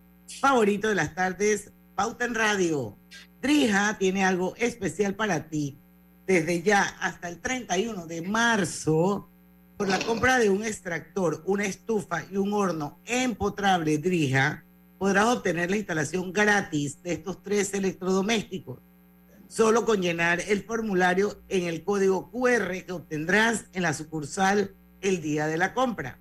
favorito 0.41 0.89
de 0.89 0.97
las 0.97 1.15
tardes, 1.15 1.73
Pauta 1.95 2.27
en 2.27 2.35
Radio. 2.35 2.99
Drija 3.41 3.97
tiene 3.99 4.25
algo 4.25 4.55
especial 4.57 5.15
para 5.15 5.49
ti. 5.49 5.81
Desde 6.29 6.61
ya 6.61 6.83
hasta 7.01 7.31
el 7.31 7.41
31 7.41 8.07
de 8.07 8.21
marzo, 8.21 9.31
por 9.79 9.89
la 9.89 9.99
compra 9.99 10.39
de 10.39 10.51
un 10.51 10.63
extractor, 10.63 11.43
una 11.47 11.65
estufa 11.65 12.23
y 12.31 12.37
un 12.37 12.53
horno 12.53 12.99
empotrable 13.07 13.97
Drija, 13.97 14.63
podrás 14.99 15.25
obtener 15.25 15.71
la 15.71 15.79
instalación 15.79 16.31
gratis 16.31 17.03
de 17.03 17.15
estos 17.15 17.43
tres 17.43 17.73
electrodomésticos, 17.73 18.79
solo 19.49 19.87
con 19.87 20.03
llenar 20.03 20.43
el 20.47 20.65
formulario 20.65 21.41
en 21.49 21.65
el 21.65 21.83
código 21.83 22.31
QR 22.31 22.85
que 22.85 22.93
obtendrás 22.93 23.65
en 23.73 23.85
la 23.85 23.95
sucursal 23.95 24.75
el 25.01 25.23
día 25.23 25.47
de 25.47 25.57
la 25.57 25.73
compra. 25.73 26.19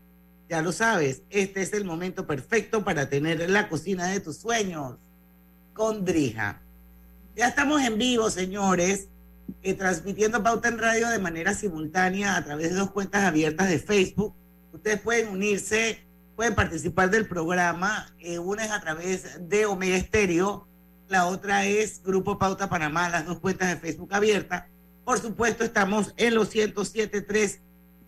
Ya 0.47 0.61
lo 0.61 0.71
sabes, 0.71 1.23
este 1.29 1.61
es 1.61 1.73
el 1.73 1.83
momento 1.83 2.25
perfecto 2.25 2.85
para 2.85 3.09
tener 3.09 3.49
la 3.49 3.67
cocina 3.67 4.07
de 4.07 4.21
tus 4.21 4.37
sueños 4.37 4.95
con 5.73 6.05
Drija. 6.05 6.61
Ya 7.35 7.49
estamos 7.49 7.81
en 7.81 7.97
vivo, 7.97 8.29
señores, 8.29 9.09
eh, 9.61 9.73
transmitiendo 9.73 10.43
Pauta 10.43 10.69
en 10.69 10.77
Radio 10.77 11.09
de 11.09 11.19
manera 11.19 11.53
simultánea 11.53 12.35
a 12.35 12.43
través 12.43 12.69
de 12.69 12.75
dos 12.75 12.91
cuentas 12.91 13.23
abiertas 13.23 13.69
de 13.69 13.79
Facebook. 13.79 14.33
Ustedes 14.71 14.99
pueden 15.01 15.29
unirse, 15.29 16.05
pueden 16.35 16.55
participar 16.55 17.09
del 17.09 17.27
programa. 17.27 18.13
Eh, 18.19 18.39
una 18.39 18.65
es 18.65 18.71
a 18.71 18.81
través 18.81 19.49
de 19.49 19.65
Omega 19.65 19.97
Estéreo, 19.97 20.67
la 21.09 21.25
otra 21.25 21.65
es 21.65 22.03
Grupo 22.03 22.37
Pauta 22.37 22.69
Panamá, 22.69 23.09
las 23.09 23.25
dos 23.25 23.39
cuentas 23.39 23.69
de 23.69 23.77
Facebook 23.77 24.13
abiertas. 24.13 24.65
Por 25.05 25.19
supuesto, 25.19 25.63
estamos 25.63 26.13
en 26.17 26.35
los 26.35 26.53
107.3 26.53 27.59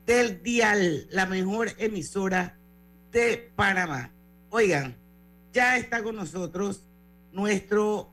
del 0.06 0.44
Dial, 0.44 1.08
la 1.10 1.26
mejor 1.26 1.70
emisora 1.78 2.58
de 3.12 3.52
Panamá. 3.56 4.12
Oigan, 4.50 4.98
ya 5.54 5.78
está 5.78 6.04
con 6.04 6.16
nosotros 6.16 6.84
nuestro 7.32 8.12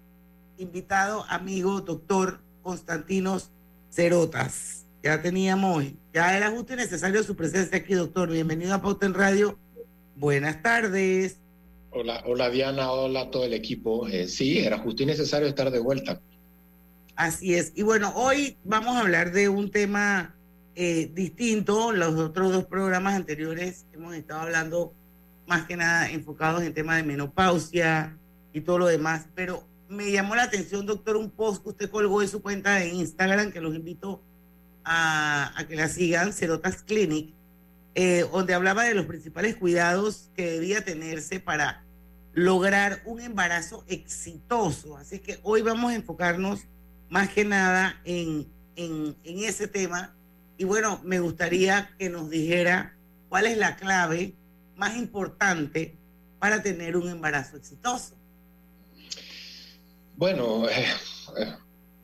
invitado, 0.59 1.25
amigo, 1.29 1.81
doctor 1.81 2.46
Constantinos 2.67 3.53
Cerotas. 3.93 4.87
Ya 5.01 5.23
teníamos, 5.23 5.85
ya 6.13 6.37
era 6.37 6.51
justo 6.51 6.73
y 6.73 6.77
necesario 6.77 7.23
su 7.23 7.37
presencia 7.37 7.79
aquí, 7.79 7.95
doctor. 7.95 8.29
Bienvenido 8.29 8.75
a 8.75 8.83
Pauta 8.83 9.07
en 9.07 9.15
Radio. 9.15 9.57
Buenas 10.17 10.61
tardes. 10.65 11.39
Hola, 11.93 12.25
hola 12.27 12.51
Diana, 12.51 12.91
hola 12.91 13.21
a 13.21 13.31
todo 13.31 13.45
el 13.45 13.53
equipo. 13.53 14.09
Eh, 14.09 14.27
sí, 14.27 14.59
era 14.59 14.79
justo 14.79 15.05
y 15.05 15.07
necesario 15.07 15.47
estar 15.47 15.71
de 15.71 15.79
vuelta. 15.79 16.21
Así 17.15 17.55
es. 17.55 17.71
Y 17.77 17.83
bueno, 17.83 18.13
hoy 18.17 18.57
vamos 18.65 18.97
a 18.97 19.03
hablar 19.03 19.31
de 19.31 19.49
un 19.49 19.71
tema 19.71 20.35
eh, 20.75 21.09
distinto. 21.15 21.93
Los 21.93 22.17
otros 22.17 22.51
dos 22.51 22.65
programas 22.65 23.15
anteriores 23.15 23.87
hemos 23.93 24.13
estado 24.17 24.41
hablando 24.41 24.93
más 25.47 25.67
que 25.67 25.77
nada 25.77 26.11
enfocados 26.11 26.65
en 26.65 26.75
temas 26.75 26.97
de 26.97 27.05
menopausia 27.05 28.19
y 28.53 28.63
todo 28.63 28.79
lo 28.81 28.87
demás, 28.87 29.29
pero 29.37 29.63
me 29.89 30.11
llamó 30.11 30.35
la 30.35 30.45
atención, 30.45 30.87
doctor, 30.87 31.17
un 31.17 31.31
post 31.31 31.63
que 31.63 31.71
usted 31.71 31.91
colgó 31.91 32.23
en 32.23 32.29
su 32.29 32.43
cuenta 32.43 32.75
de 32.75 32.89
Instagram, 32.89 33.53
que 33.53 33.61
los 33.61 33.75
invito 33.75 34.23
a, 34.85 35.53
que 35.69 35.77
la 35.77 35.89
sigan, 35.89 36.33
Cerotas 36.33 36.83
Clinic, 36.83 37.35
eh, 37.95 38.27
donde 38.31 38.55
hablaba 38.55 38.85
de 38.85 38.95
los 38.95 39.07
principales 39.07 39.57
cuidados 39.57 40.31
que 40.35 40.51
debía 40.51 40.85
tenerse 40.85 41.41
para 41.41 41.85
lograr 42.33 43.03
un 43.07 43.21
embarazo 43.21 43.85
exitoso. 43.89 44.97
Así 44.97 45.21
que 45.21 45.39
hoy 45.43 45.63
vamos 45.63 45.93
a 45.93 45.95
enfocarnos 45.95 46.61
más 47.09 47.31
que 47.31 47.45
nada 47.45 48.01
en, 48.05 48.47
en, 48.77 49.17
en 49.25 49.39
ese 49.45 49.67
tema 49.67 50.17
y 50.59 50.65
bueno, 50.65 51.01
me 51.05 51.21
gustaría 51.21 51.91
que 51.99 52.09
nos 52.09 52.31
dijera 52.31 52.95
cuál 53.29 53.47
es 53.47 53.59
la 53.59 53.77
clave 53.77 54.35
más 54.77 54.97
importante 54.97 55.97
para 56.39 56.63
tener 56.63 56.97
un 56.97 57.09
embarazo 57.09 57.57
exitoso. 57.57 58.16
Bueno, 60.17 60.67
eh, 60.67 60.87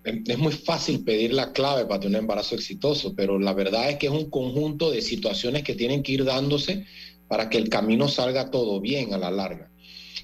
eh, 0.04 0.23
es 0.26 0.38
muy 0.38 0.52
fácil 0.52 1.02
pedir 1.02 1.33
la 1.33 1.52
clave 1.52 1.87
para 1.87 2.00
tener 2.00 2.19
un 2.19 2.25
embarazo 2.25 2.54
exitoso, 2.54 3.14
pero 3.14 3.38
la 3.38 3.54
verdad 3.54 3.88
es 3.88 3.97
que 3.97 4.09
es 4.09 4.12
un 4.12 4.28
conjunto 4.28 4.90
de 4.90 5.00
situaciones 5.00 5.62
que 5.62 5.75
tienen 5.75 6.02
que 6.02 6.12
ir 6.12 6.25
dándose 6.25 6.85
para 7.26 7.49
que 7.49 7.57
el 7.57 7.71
camino 7.71 8.09
salga 8.09 8.50
todo 8.50 8.83
bien 8.83 9.14
a 9.14 9.19
la 9.19 9.31
larga. 9.31 9.71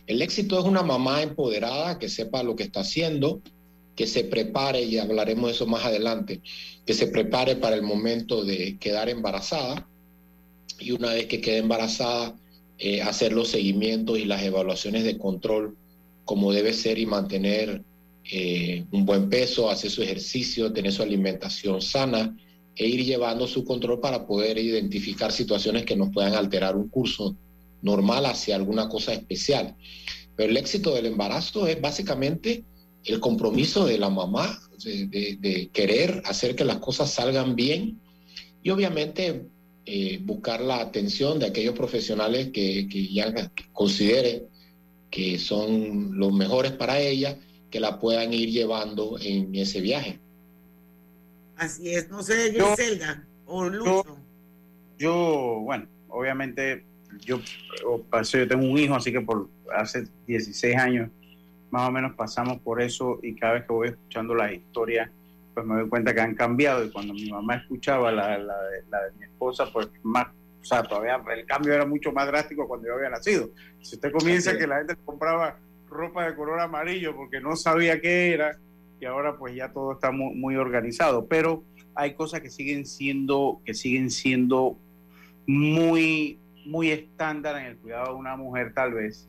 El 0.06 0.20
éxito 0.20 0.58
es 0.58 0.66
una 0.66 0.82
mamá 0.82 1.22
empoderada 1.22 1.98
que 1.98 2.10
sepa 2.10 2.42
lo 2.42 2.56
que 2.56 2.64
está 2.64 2.80
haciendo, 2.80 3.40
que 3.96 4.06
se 4.06 4.24
prepare, 4.24 4.82
y 4.82 4.98
hablaremos 4.98 5.46
de 5.46 5.54
eso 5.54 5.66
más 5.66 5.86
adelante, 5.86 6.42
que 6.84 6.92
se 6.92 7.06
prepare 7.06 7.56
para 7.56 7.74
el 7.74 7.82
momento 7.82 8.44
de 8.44 8.76
quedar 8.78 9.08
embarazada 9.08 9.88
y 10.78 10.90
una 10.90 11.14
vez 11.14 11.26
que 11.26 11.40
quede 11.40 11.58
embarazada, 11.58 12.36
eh, 12.76 13.00
hacer 13.00 13.32
los 13.32 13.48
seguimientos 13.48 14.18
y 14.18 14.26
las 14.26 14.42
evaluaciones 14.42 15.04
de 15.04 15.16
control 15.16 15.76
como 16.28 16.52
debe 16.52 16.74
ser 16.74 16.98
y 16.98 17.06
mantener 17.06 17.82
eh, 18.30 18.84
un 18.92 19.06
buen 19.06 19.30
peso, 19.30 19.70
hacer 19.70 19.90
su 19.90 20.02
ejercicio, 20.02 20.72
tener 20.72 20.92
su 20.92 21.02
alimentación 21.02 21.80
sana 21.80 22.36
e 22.76 22.86
ir 22.86 23.04
llevando 23.04 23.46
su 23.46 23.64
control 23.64 24.00
para 24.00 24.26
poder 24.26 24.58
identificar 24.58 25.32
situaciones 25.32 25.84
que 25.84 25.96
nos 25.96 26.10
puedan 26.10 26.34
alterar 26.34 26.76
un 26.76 26.88
curso 26.88 27.36
normal 27.82 28.26
hacia 28.26 28.56
alguna 28.56 28.88
cosa 28.88 29.12
especial. 29.12 29.74
Pero 30.36 30.50
el 30.50 30.56
éxito 30.56 30.94
del 30.94 31.06
embarazo 31.06 31.66
es 31.66 31.80
básicamente 31.80 32.64
el 33.04 33.18
compromiso 33.20 33.86
de 33.86 33.98
la 33.98 34.10
mamá 34.10 34.60
de, 34.84 35.70
querer 35.72 36.22
hacer 36.24 36.54
que 36.54 36.64
las 36.64 36.78
cosas 36.78 37.10
salgan 37.10 37.56
bien 37.56 37.98
y 38.62 38.70
obviamente 38.70 39.46
eh, 39.86 40.20
buscar 40.22 40.60
la 40.60 40.80
atención 40.80 41.38
de 41.38 41.46
aquellos 41.46 41.74
profesionales 41.74 42.50
que, 42.52 42.86
ya 43.10 43.50
considere 43.72 44.46
que 45.10 45.38
son 45.38 46.18
los 46.18 46.32
mejores 46.32 46.72
para 46.72 47.00
ella, 47.00 47.38
que 47.70 47.80
la 47.80 47.98
puedan 47.98 48.32
ir 48.32 48.50
llevando 48.50 49.18
en 49.20 49.54
ese 49.54 49.80
viaje. 49.80 50.18
Así 51.56 51.94
es, 51.94 52.08
no 52.08 52.22
sé, 52.22 52.54
yo, 52.54 52.74
o 53.46 53.68
Lucho. 53.68 54.16
Yo, 54.96 55.60
bueno, 55.62 55.86
obviamente 56.08 56.84
yo, 57.20 57.40
yo 57.80 58.48
tengo 58.48 58.64
un 58.64 58.78
hijo, 58.78 58.94
así 58.94 59.12
que 59.12 59.20
por 59.20 59.48
hace 59.74 60.06
16 60.26 60.76
años 60.76 61.10
más 61.70 61.88
o 61.88 61.92
menos 61.92 62.14
pasamos 62.14 62.58
por 62.60 62.80
eso 62.80 63.18
y 63.22 63.34
cada 63.34 63.54
vez 63.54 63.64
que 63.64 63.72
voy 63.72 63.88
escuchando 63.88 64.34
las 64.34 64.52
historias, 64.52 65.10
pues 65.54 65.66
me 65.66 65.74
doy 65.74 65.88
cuenta 65.88 66.14
que 66.14 66.20
han 66.20 66.34
cambiado 66.34 66.84
y 66.84 66.90
cuando 66.90 67.12
mi 67.12 67.30
mamá 67.30 67.56
escuchaba 67.56 68.10
la, 68.10 68.38
la, 68.38 68.56
de, 68.62 69.12
mi 69.18 69.24
esposa, 69.24 69.66
pues 69.72 69.88
más, 70.02 70.28
o 70.60 70.64
sea, 70.64 70.82
todavía 70.82 71.20
el 71.34 71.44
cambio 71.46 71.74
era 71.74 71.84
mucho 71.84 72.12
más 72.12 72.26
drástico 72.26 72.66
cuando 72.66 72.86
yo 72.86 72.94
había 72.94 73.10
nacido. 73.10 73.50
Si 73.80 73.96
usted 73.96 74.12
comienza 74.12 74.56
que 74.56 74.66
la 74.66 74.78
gente 74.78 74.96
compraba 75.04 75.58
ropa 75.90 76.26
de 76.26 76.34
color 76.34 76.60
amarillo 76.60 77.14
porque 77.16 77.40
no 77.40 77.56
sabía 77.56 78.00
qué 78.00 78.32
era 78.32 78.58
y 79.00 79.04
ahora 79.04 79.36
pues 79.36 79.54
ya 79.54 79.72
todo 79.72 79.92
está 79.92 80.10
muy, 80.10 80.34
muy 80.34 80.56
organizado, 80.56 81.26
pero 81.26 81.64
hay 81.94 82.14
cosas 82.14 82.40
que 82.40 82.50
siguen 82.50 82.86
siendo, 82.86 83.60
que 83.64 83.74
siguen 83.74 84.10
siendo 84.10 84.76
muy, 85.46 86.38
muy 86.66 86.90
estándar 86.90 87.56
en 87.58 87.66
el 87.66 87.76
cuidado 87.78 88.14
de 88.14 88.14
una 88.14 88.36
mujer 88.36 88.72
tal 88.74 88.94
vez 88.94 89.28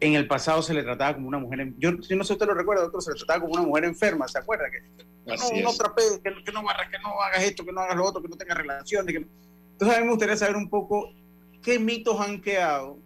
en 0.00 0.14
el 0.14 0.26
pasado 0.26 0.62
se 0.62 0.74
le 0.74 0.82
trataba 0.82 1.14
como 1.14 1.28
una 1.28 1.38
mujer, 1.38 1.74
yo, 1.78 1.92
no 1.92 2.02
sé 2.02 2.24
si 2.24 2.32
usted 2.32 2.46
lo 2.46 2.54
recuerda, 2.54 2.86
otro 2.86 3.00
se 3.00 3.12
le 3.12 3.18
trataba 3.18 3.40
como 3.40 3.52
una 3.52 3.62
mujer 3.62 3.84
enferma, 3.84 4.26
¿se 4.26 4.38
acuerda? 4.38 4.64
Que 4.70 4.80
no, 5.26 5.62
no 5.62 5.72
trapees, 5.74 6.20
que, 6.24 6.42
que, 6.42 6.52
no 6.52 6.62
barras, 6.62 6.88
que 6.90 6.98
no 6.98 7.20
hagas 7.20 7.44
esto, 7.44 7.64
que 7.64 7.72
no 7.72 7.82
hagas 7.82 7.96
lo 7.96 8.06
otro, 8.06 8.22
que 8.22 8.28
no 8.28 8.36
tengas 8.36 8.56
relaciones. 8.56 9.14
Que... 9.14 9.26
Entonces 9.72 9.96
a 9.96 10.00
mí 10.00 10.06
me 10.06 10.12
gustaría 10.12 10.36
saber 10.36 10.56
un 10.56 10.70
poco 10.70 11.12
qué 11.62 11.78
mitos 11.78 12.18
han 12.18 12.40
quedado 12.40 12.98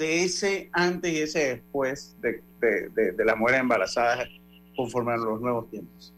de 0.00 0.24
ese 0.24 0.70
antes 0.72 1.12
y 1.12 1.18
ese 1.18 1.38
después 1.56 2.16
de, 2.20 2.40
de, 2.60 3.12
de, 3.12 3.24
las 3.24 3.36
mujeres 3.36 3.60
embarazadas 3.60 4.26
conforme 4.74 5.12
a 5.12 5.16
los 5.16 5.40
nuevos 5.40 5.70
tiempos. 5.70 6.12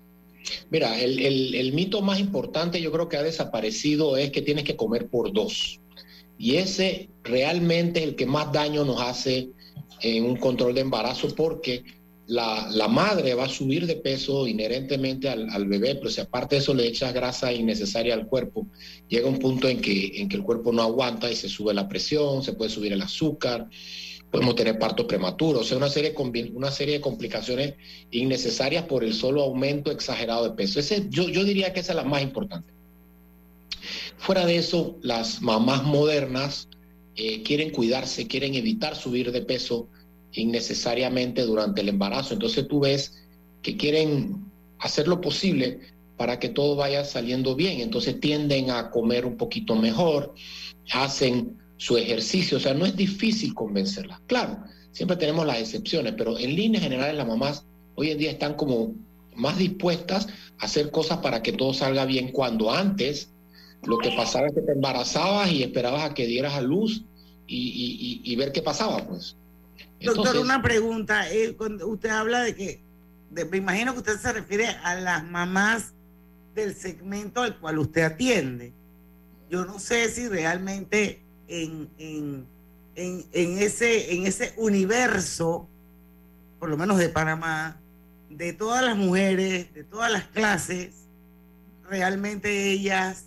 Mira, 0.71 0.99
el, 1.01 1.19
el, 1.19 1.55
el 1.55 1.73
mito 1.73 2.01
más 2.01 2.19
importante 2.19 2.81
yo 2.81 2.93
creo 2.93 3.09
que 3.09 3.17
ha 3.17 3.23
desaparecido 3.23 4.17
es 4.17 4.31
que 4.31 4.41
tienes 4.41 4.65
que 4.65 4.77
comer 4.77 5.09
por 5.09 5.33
dos. 5.33 5.81
Y 6.39 6.57
ese 6.57 7.11
realmente 7.25 8.01
es 8.01 8.07
el 8.07 8.17
que 8.17 8.27
más 8.27 8.53
daño 8.53 8.85
nos 8.85 9.01
hace 9.01 9.51
en 10.01 10.25
un 10.25 10.37
control 10.37 10.75
de 10.75 10.81
embarazo 10.81 11.35
porque 11.35 11.85
la, 12.27 12.69
la, 12.71 12.89
madre 12.89 13.35
va 13.35 13.45
a 13.45 13.49
subir 13.49 13.87
de 13.87 13.97
peso 13.97 14.47
inherentemente 14.47 15.29
al, 15.29 15.51
al, 15.51 15.67
bebé, 15.67 15.97
pero 15.97 16.11
si 16.11 16.21
aparte 16.21 16.55
de 16.55 16.61
eso 16.61 16.73
le 16.73 16.87
echas 16.87 17.13
grasa 17.13 17.53
innecesaria 17.53 18.15
al 18.15 18.27
cuerpo, 18.27 18.69
llega 19.09 19.29
un 19.29 19.39
punto 19.39 19.69
en 19.69 19.81
que, 19.81 20.21
en 20.21 20.29
que 20.29 20.37
el 20.37 20.43
cuerpo 20.43 20.73
no 20.73 20.83
aguanta 20.83 21.31
y 21.31 21.37
se 21.37 21.49
sube 21.49 21.75
la 21.75 21.89
presión, 21.89 22.43
se 22.43 22.53
puede 22.53 22.71
subir 22.71 22.93
el 22.93 23.03
azúcar, 23.03 23.69
podemos 24.31 24.55
tener 24.55 24.79
parto 24.79 25.07
prematuro, 25.07 25.61
o 25.61 25.65
sea, 25.65 25.77
una 25.77 25.91
serie, 25.91 26.15
una 26.55 26.71
serie 26.71 26.95
de 26.95 27.01
complicaciones 27.01 27.75
innecesarias 28.11 28.85
por 28.85 29.05
el 29.05 29.13
solo 29.13 29.43
aumento 29.43 29.91
exagerado 29.91 30.45
de 30.45 30.57
peso. 30.57 30.81
Ese, 30.81 31.07
yo, 31.11 31.29
yo 31.29 31.45
diría 31.45 31.73
que 31.73 31.81
esa 31.81 31.93
es 31.93 31.97
la 31.97 32.05
más 32.05 32.23
importante. 32.23 32.73
Fuera 34.17 34.47
de 34.47 34.57
eso, 34.57 34.97
las 35.03 35.43
mamás 35.43 35.83
modernas 35.83 36.69
eh, 37.15 37.43
quieren 37.43 37.71
cuidarse, 37.71 38.27
quieren 38.27 38.55
evitar 38.55 38.97
subir 38.97 39.33
de 39.33 39.43
peso 39.43 39.89
innecesariamente 40.33 41.43
durante 41.43 41.81
el 41.81 41.89
embarazo. 41.89 42.35
Entonces 42.35 42.67
tú 42.69 42.81
ves 42.81 43.23
que 43.63 43.77
quieren 43.77 44.45
hacer 44.79 45.09
lo 45.09 45.21
posible 45.21 45.81
para 46.17 46.39
que 46.39 46.49
todo 46.49 46.77
vaya 46.77 47.05
saliendo 47.05 47.55
bien. 47.55 47.81
Entonces 47.81 48.21
tienden 48.21 48.71
a 48.71 48.91
comer 48.91 49.27
un 49.27 49.37
poquito 49.37 49.75
mejor, 49.75 50.35
hacen 50.93 51.59
su 51.77 51.97
ejercicio. 51.97 52.59
O 52.59 52.61
sea, 52.61 52.75
no 52.75 52.87
es 52.87 52.97
difícil 52.97 53.55
convencerlas. 53.55 54.21
Claro, 54.27 54.59
siempre 54.93 55.17
tenemos 55.17 55.47
las 55.47 55.59
excepciones, 55.59 56.15
pero 56.17 56.39
en 56.39 56.55
líneas 56.55 56.83
generales 56.83 57.17
las 57.17 57.27
mamás 57.27 57.67
hoy 57.95 58.11
en 58.11 58.19
día 58.19 58.31
están 58.31 58.55
como 58.55 58.95
más 59.35 59.59
dispuestas 59.59 60.29
a 60.59 60.67
hacer 60.67 60.91
cosas 60.91 61.19
para 61.19 61.43
que 61.43 61.53
todo 61.53 61.73
salga 61.73 62.05
bien 62.05 62.33
cuando 62.33 62.71
antes 62.71 63.33
lo 63.85 63.99
que 63.99 64.11
pasaba 64.11 64.47
es 64.47 64.55
que 64.55 64.61
te 64.61 64.73
embarazabas 64.73 65.51
y 65.51 65.63
esperabas 65.63 66.05
a 66.05 66.15
que 66.15 66.27
dieras 66.27 66.55
a 66.55 66.61
luz 66.61 67.05
y, 67.47 68.35
ver 68.37 68.53
qué 68.53 68.63
pasaba, 68.63 69.07
pues. 69.07 69.37
Doctor, 70.01 70.37
una 70.39 70.63
pregunta. 70.63 71.31
Eh, 71.31 71.55
cuando 71.57 71.87
usted 71.89 72.11
habla 72.11 72.41
de 72.41 72.55
que, 72.55 72.83
me 73.31 73.57
imagino 73.57 73.93
que 73.93 74.01
usted 74.01 74.19
se 74.19 74.33
refiere 74.33 74.67
a 74.67 74.95
las 74.95 75.25
mamás 75.25 75.95
del 76.55 76.75
segmento 76.75 77.43
al 77.43 77.59
cual 77.59 77.79
usted 77.79 78.03
atiende. 78.03 78.73
Yo 79.51 79.65
no 79.65 79.79
sé 79.79 80.09
si 80.11 80.29
realmente 80.29 81.23
en, 81.49 81.89
en, 81.99 82.47
en, 82.95 83.25
en 83.33 83.59
ese, 83.59 84.15
en 84.15 84.27
ese 84.27 84.55
universo, 84.57 85.69
por 86.59 86.69
lo 86.69 86.77
menos 86.77 86.99
de 86.99 87.09
Panamá, 87.09 87.81
de 88.29 88.53
todas 88.53 88.85
las 88.85 88.97
mujeres, 88.97 89.73
de 89.75 89.85
todas 89.85 90.11
las 90.11 90.25
clases, 90.29 91.09
realmente 91.89 92.71
ellas 92.71 93.25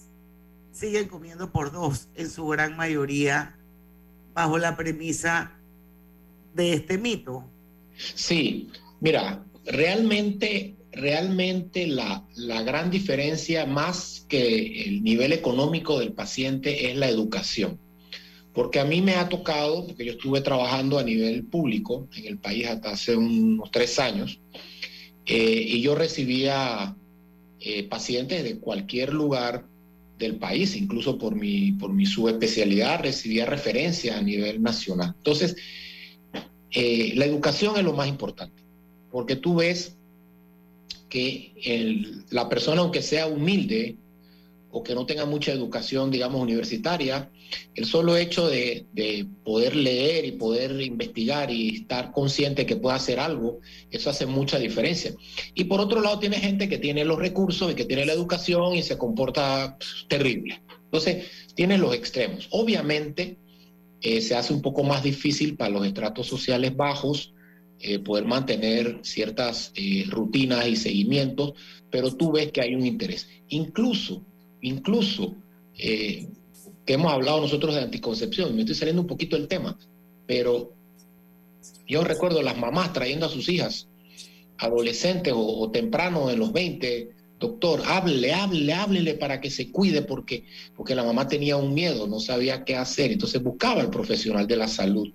siguen 0.71 1.07
comiendo 1.07 1.51
por 1.51 1.71
dos 1.71 2.09
en 2.15 2.29
su 2.29 2.47
gran 2.47 2.75
mayoría 2.75 3.55
bajo 4.33 4.57
la 4.57 4.75
premisa 4.75 5.53
de 6.55 6.73
este 6.73 6.97
mito. 6.97 7.43
Sí, 7.97 8.69
mira, 8.99 9.45
realmente, 9.65 10.75
realmente 10.91 11.87
la, 11.87 12.25
la 12.35 12.61
gran 12.63 12.89
diferencia 12.89 13.65
más 13.65 14.25
que 14.27 14.83
el 14.83 15.03
nivel 15.03 15.33
económico 15.33 15.99
del 15.99 16.13
paciente 16.13 16.89
es 16.89 16.97
la 16.97 17.09
educación. 17.09 17.79
Porque 18.53 18.79
a 18.79 18.85
mí 18.85 19.01
me 19.01 19.15
ha 19.15 19.27
tocado, 19.27 19.85
porque 19.85 20.05
yo 20.05 20.11
estuve 20.13 20.39
trabajando 20.39 20.97
a 20.97 21.03
nivel 21.03 21.43
público 21.43 22.07
en 22.15 22.25
el 22.25 22.37
país 22.37 22.67
hasta 22.67 22.91
hace 22.91 23.15
unos 23.15 23.69
tres 23.69 23.99
años, 23.99 24.39
eh, 25.25 25.65
y 25.67 25.81
yo 25.81 25.95
recibía 25.95 26.95
eh, 27.59 27.83
pacientes 27.83 28.43
de 28.43 28.59
cualquier 28.59 29.13
lugar 29.13 29.65
del 30.17 30.37
país, 30.37 30.75
incluso 30.77 31.17
por 31.17 31.35
mi, 31.35 31.73
por 31.73 31.91
mi 31.91 32.05
subespecialidad 32.05 33.01
recibía 33.01 33.45
referencia 33.45 34.17
a 34.17 34.21
nivel 34.21 34.61
nacional. 34.61 35.13
Entonces, 35.17 35.57
eh, 36.75 37.13
la 37.15 37.25
educación 37.25 37.77
es 37.77 37.83
lo 37.83 37.93
más 37.93 38.07
importante, 38.07 38.61
porque 39.11 39.35
tú 39.35 39.55
ves 39.55 39.97
que 41.09 42.21
la 42.29 42.49
persona, 42.49 42.81
aunque 42.81 43.01
sea 43.01 43.27
humilde, 43.27 43.95
o 44.77 44.83
que 44.83 44.93
no 44.93 45.05
tenga 45.05 45.25
mucha 45.25 45.53
educación, 45.53 46.11
digamos, 46.11 46.41
universitaria, 46.41 47.31
el 47.75 47.85
solo 47.85 48.17
hecho 48.17 48.49
de, 48.49 48.85
poder 49.45 49.73
leer 49.73 50.25
y 50.25 50.33
poder 50.33 50.81
investigar 50.81 51.49
y 51.49 51.77
estar 51.77 52.11
consciente 52.11 52.65
que 52.65 52.75
puede 52.75 52.97
hacer 52.97 53.21
algo, 53.21 53.61
eso 53.89 54.09
hace 54.09 54.25
mucha 54.25 54.59
diferencia. 54.59 55.15
Y 55.53 55.63
por 55.63 55.79
otro 55.79 56.01
lado, 56.01 56.19
tiene 56.19 56.41
gente 56.41 56.67
que 56.67 56.77
tiene 56.77 57.05
los 57.05 57.17
recursos 57.17 57.71
y 57.71 57.75
que 57.75 57.85
tiene 57.85 58.05
la 58.05 58.11
educación 58.11 58.75
y 58.75 58.83
se 58.83 58.97
comporta 58.97 59.77
terrible. 60.09 60.61
Entonces, 60.83 61.25
tiene 61.55 61.77
los 61.77 61.93
extremos. 61.95 62.49
Obviamente, 62.51 63.37
eh, 64.05 64.21
se 64.21 64.35
hace 64.35 64.53
un 64.53 64.61
poco 64.61 64.83
más 64.83 65.01
difícil 65.01 65.57
para 65.57 65.71
los 65.71 65.83
estratos 65.83 66.27
sociales 66.27 66.75
bajos 66.75 67.33
eh, 67.79 67.97
poder 67.97 68.25
mantener 68.25 68.99
ciertas 69.01 69.71
eh, 69.73 70.05
rutinas 70.07 70.67
y 70.67 70.75
seguimientos, 70.75 71.53
pero 71.89 72.15
tú 72.15 72.31
ves 72.31 72.51
que 72.51 72.61
hay 72.61 72.75
un 72.75 72.85
interés. 72.85 73.27
Incluso 73.49 74.23
incluso 74.61 75.35
que 75.75 76.29
hemos 76.85 77.11
hablado 77.11 77.41
nosotros 77.41 77.73
de 77.73 77.81
anticoncepción, 77.81 78.55
me 78.55 78.61
estoy 78.61 78.75
saliendo 78.75 79.01
un 79.01 79.07
poquito 79.07 79.35
del 79.35 79.47
tema, 79.47 79.77
pero 80.27 80.71
yo 81.87 82.03
recuerdo 82.03 82.43
las 82.43 82.57
mamás 82.57 82.93
trayendo 82.93 83.25
a 83.25 83.29
sus 83.29 83.49
hijas, 83.49 83.87
adolescentes 84.59 85.33
o, 85.35 85.69
temprano 85.71 86.29
en 86.29 86.39
los 86.39 86.53
20, 86.53 87.09
doctor, 87.47 87.81
hable, 87.85 88.33
hable, 88.33 88.73
háblele 88.73 89.15
para 89.15 89.39
que 89.39 89.49
se 89.49 89.71
cuide 89.71 90.01
porque, 90.01 90.45
porque 90.75 90.95
la 90.95 91.03
mamá 91.03 91.27
tenía 91.27 91.57
un 91.57 91.73
miedo, 91.73 92.07
no 92.07 92.19
sabía 92.19 92.63
qué 92.63 92.75
hacer, 92.75 93.11
entonces 93.11 93.41
buscaba 93.41 93.81
al 93.81 93.89
profesional 93.89 94.47
de 94.47 94.57
la 94.57 94.67
salud. 94.67 95.11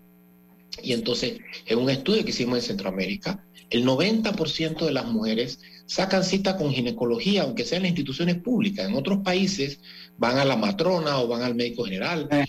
Y 0.83 0.93
entonces, 0.93 1.39
en 1.67 1.79
un 1.79 1.91
estudio 1.91 2.25
que 2.25 2.31
hicimos 2.31 2.59
en 2.59 2.65
Centroamérica, 2.65 3.45
el 3.71 3.85
90% 3.85 4.85
de 4.85 4.93
las 4.93 5.07
mujeres 5.07 5.61
sacan 5.87 6.25
cita 6.25 6.57
con 6.57 6.73
ginecología, 6.73 7.43
aunque 7.43 7.65
sea 7.65 7.79
en 7.79 7.83
las 7.83 7.91
instituciones 7.91 8.37
públicas. 8.37 8.89
En 8.89 8.95
otros 8.95 9.19
países 9.25 9.81
van 10.19 10.39
a 10.39 10.45
la 10.45 10.57
matrona 10.57 11.19
o 11.19 11.29
van 11.29 11.43
al 11.43 11.55
médico 11.55 11.85
general. 11.85 12.29
Eh. 12.31 12.47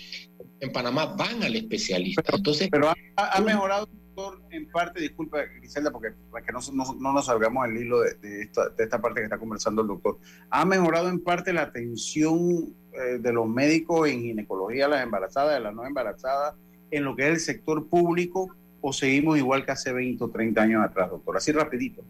En 0.59 0.71
Panamá 0.71 1.05
van 1.17 1.41
al 1.43 1.55
especialista. 1.55 2.23
Entonces, 2.35 2.69
pero 2.71 2.93
ha, 3.15 3.41
mejorado, 3.41 3.89
doctor, 4.15 4.41
en 4.51 4.69
parte, 4.69 5.01
disculpa, 5.01 5.39
Griselda, 5.57 5.91
porque 5.91 6.13
para 6.31 6.45
que 6.45 6.51
no, 6.51 6.59
no, 6.73 7.13
nos 7.13 7.25
salgamos 7.25 7.67
el 7.67 7.77
hilo 7.77 8.01
de, 8.01 8.41
esta, 8.41 8.69
de, 8.69 8.83
esta, 8.83 9.01
parte 9.01 9.19
que 9.19 9.25
está 9.25 9.37
conversando 9.37 9.81
el 9.81 9.87
doctor. 9.87 10.17
¿Ha 10.49 10.65
mejorado 10.65 11.09
en 11.09 11.19
parte 11.19 11.53
la 11.53 11.63
atención 11.63 12.73
eh, 12.93 13.19
de 13.19 13.33
los 13.33 13.47
médicos 13.47 14.09
en 14.09 14.21
ginecología 14.21 14.87
las 14.87 15.03
embarazadas, 15.03 15.55
a 15.55 15.59
las 15.59 15.73
no 15.73 15.85
embarazadas, 15.85 16.55
en 16.91 17.03
lo 17.03 17.15
que 17.15 17.23
es 17.23 17.29
el 17.29 17.39
sector 17.39 17.87
público, 17.87 18.55
o 18.81 18.91
seguimos 18.91 19.37
igual 19.37 19.65
que 19.65 19.71
hace 19.71 19.93
20 19.93 20.23
o 20.23 20.29
30 20.29 20.61
años 20.61 20.83
atrás, 20.83 21.09
doctor? 21.09 21.37
Así 21.37 21.51
rapidito. 21.51 22.03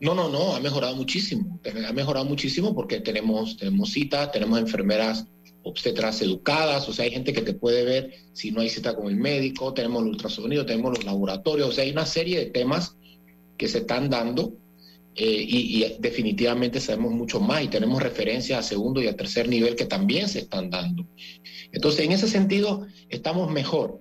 No, 0.00 0.14
no, 0.14 0.28
no, 0.28 0.54
ha 0.54 0.60
mejorado 0.60 0.96
muchísimo. 0.96 1.60
Ha 1.88 1.92
mejorado 1.92 2.26
muchísimo 2.26 2.74
porque 2.74 3.00
tenemos, 3.00 3.56
tenemos 3.56 3.90
citas, 3.90 4.32
tenemos 4.32 4.58
enfermeras 4.58 5.28
obstetras 5.64 6.20
educadas, 6.22 6.88
o 6.88 6.92
sea, 6.92 7.06
hay 7.06 7.10
gente 7.10 7.32
que 7.32 7.42
te 7.42 7.54
puede 7.54 7.84
ver 7.84 8.12
si 8.32 8.52
no 8.52 8.60
hay 8.60 8.68
cita 8.68 8.94
con 8.94 9.08
el 9.08 9.16
médico, 9.16 9.72
tenemos 9.72 10.02
el 10.02 10.10
ultrasonido, 10.10 10.66
tenemos 10.66 10.96
los 10.96 11.04
laboratorios, 11.04 11.70
o 11.70 11.72
sea, 11.72 11.84
hay 11.84 11.90
una 11.90 12.06
serie 12.06 12.38
de 12.38 12.46
temas 12.46 12.96
que 13.56 13.66
se 13.66 13.78
están 13.78 14.10
dando 14.10 14.52
eh, 15.16 15.44
y, 15.48 15.84
definitivamente 16.00 16.80
sabemos 16.80 17.12
mucho 17.12 17.40
más 17.40 17.62
y 17.62 17.68
tenemos 17.68 18.02
referencias 18.02 18.58
a 18.58 18.68
segundo 18.68 19.02
y 19.02 19.06
a 19.06 19.16
tercer 19.16 19.48
nivel 19.48 19.74
que 19.74 19.86
también 19.86 20.28
se 20.28 20.40
están 20.40 20.70
dando. 20.70 21.06
Entonces, 21.72 22.04
en 22.04 22.12
ese 22.12 22.28
sentido, 22.28 22.86
estamos 23.08 23.50
mejor. 23.50 24.00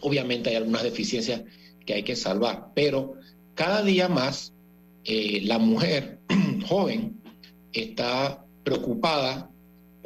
Obviamente 0.00 0.50
hay 0.50 0.56
algunas 0.56 0.84
deficiencias 0.84 1.42
que 1.84 1.94
hay 1.94 2.02
que 2.02 2.16
salvar, 2.16 2.68
pero 2.74 3.14
cada 3.54 3.82
día 3.82 4.08
más 4.08 4.54
eh, 5.04 5.40
la 5.42 5.58
mujer 5.58 6.20
joven 6.68 7.20
está 7.72 8.44
preocupada 8.62 9.50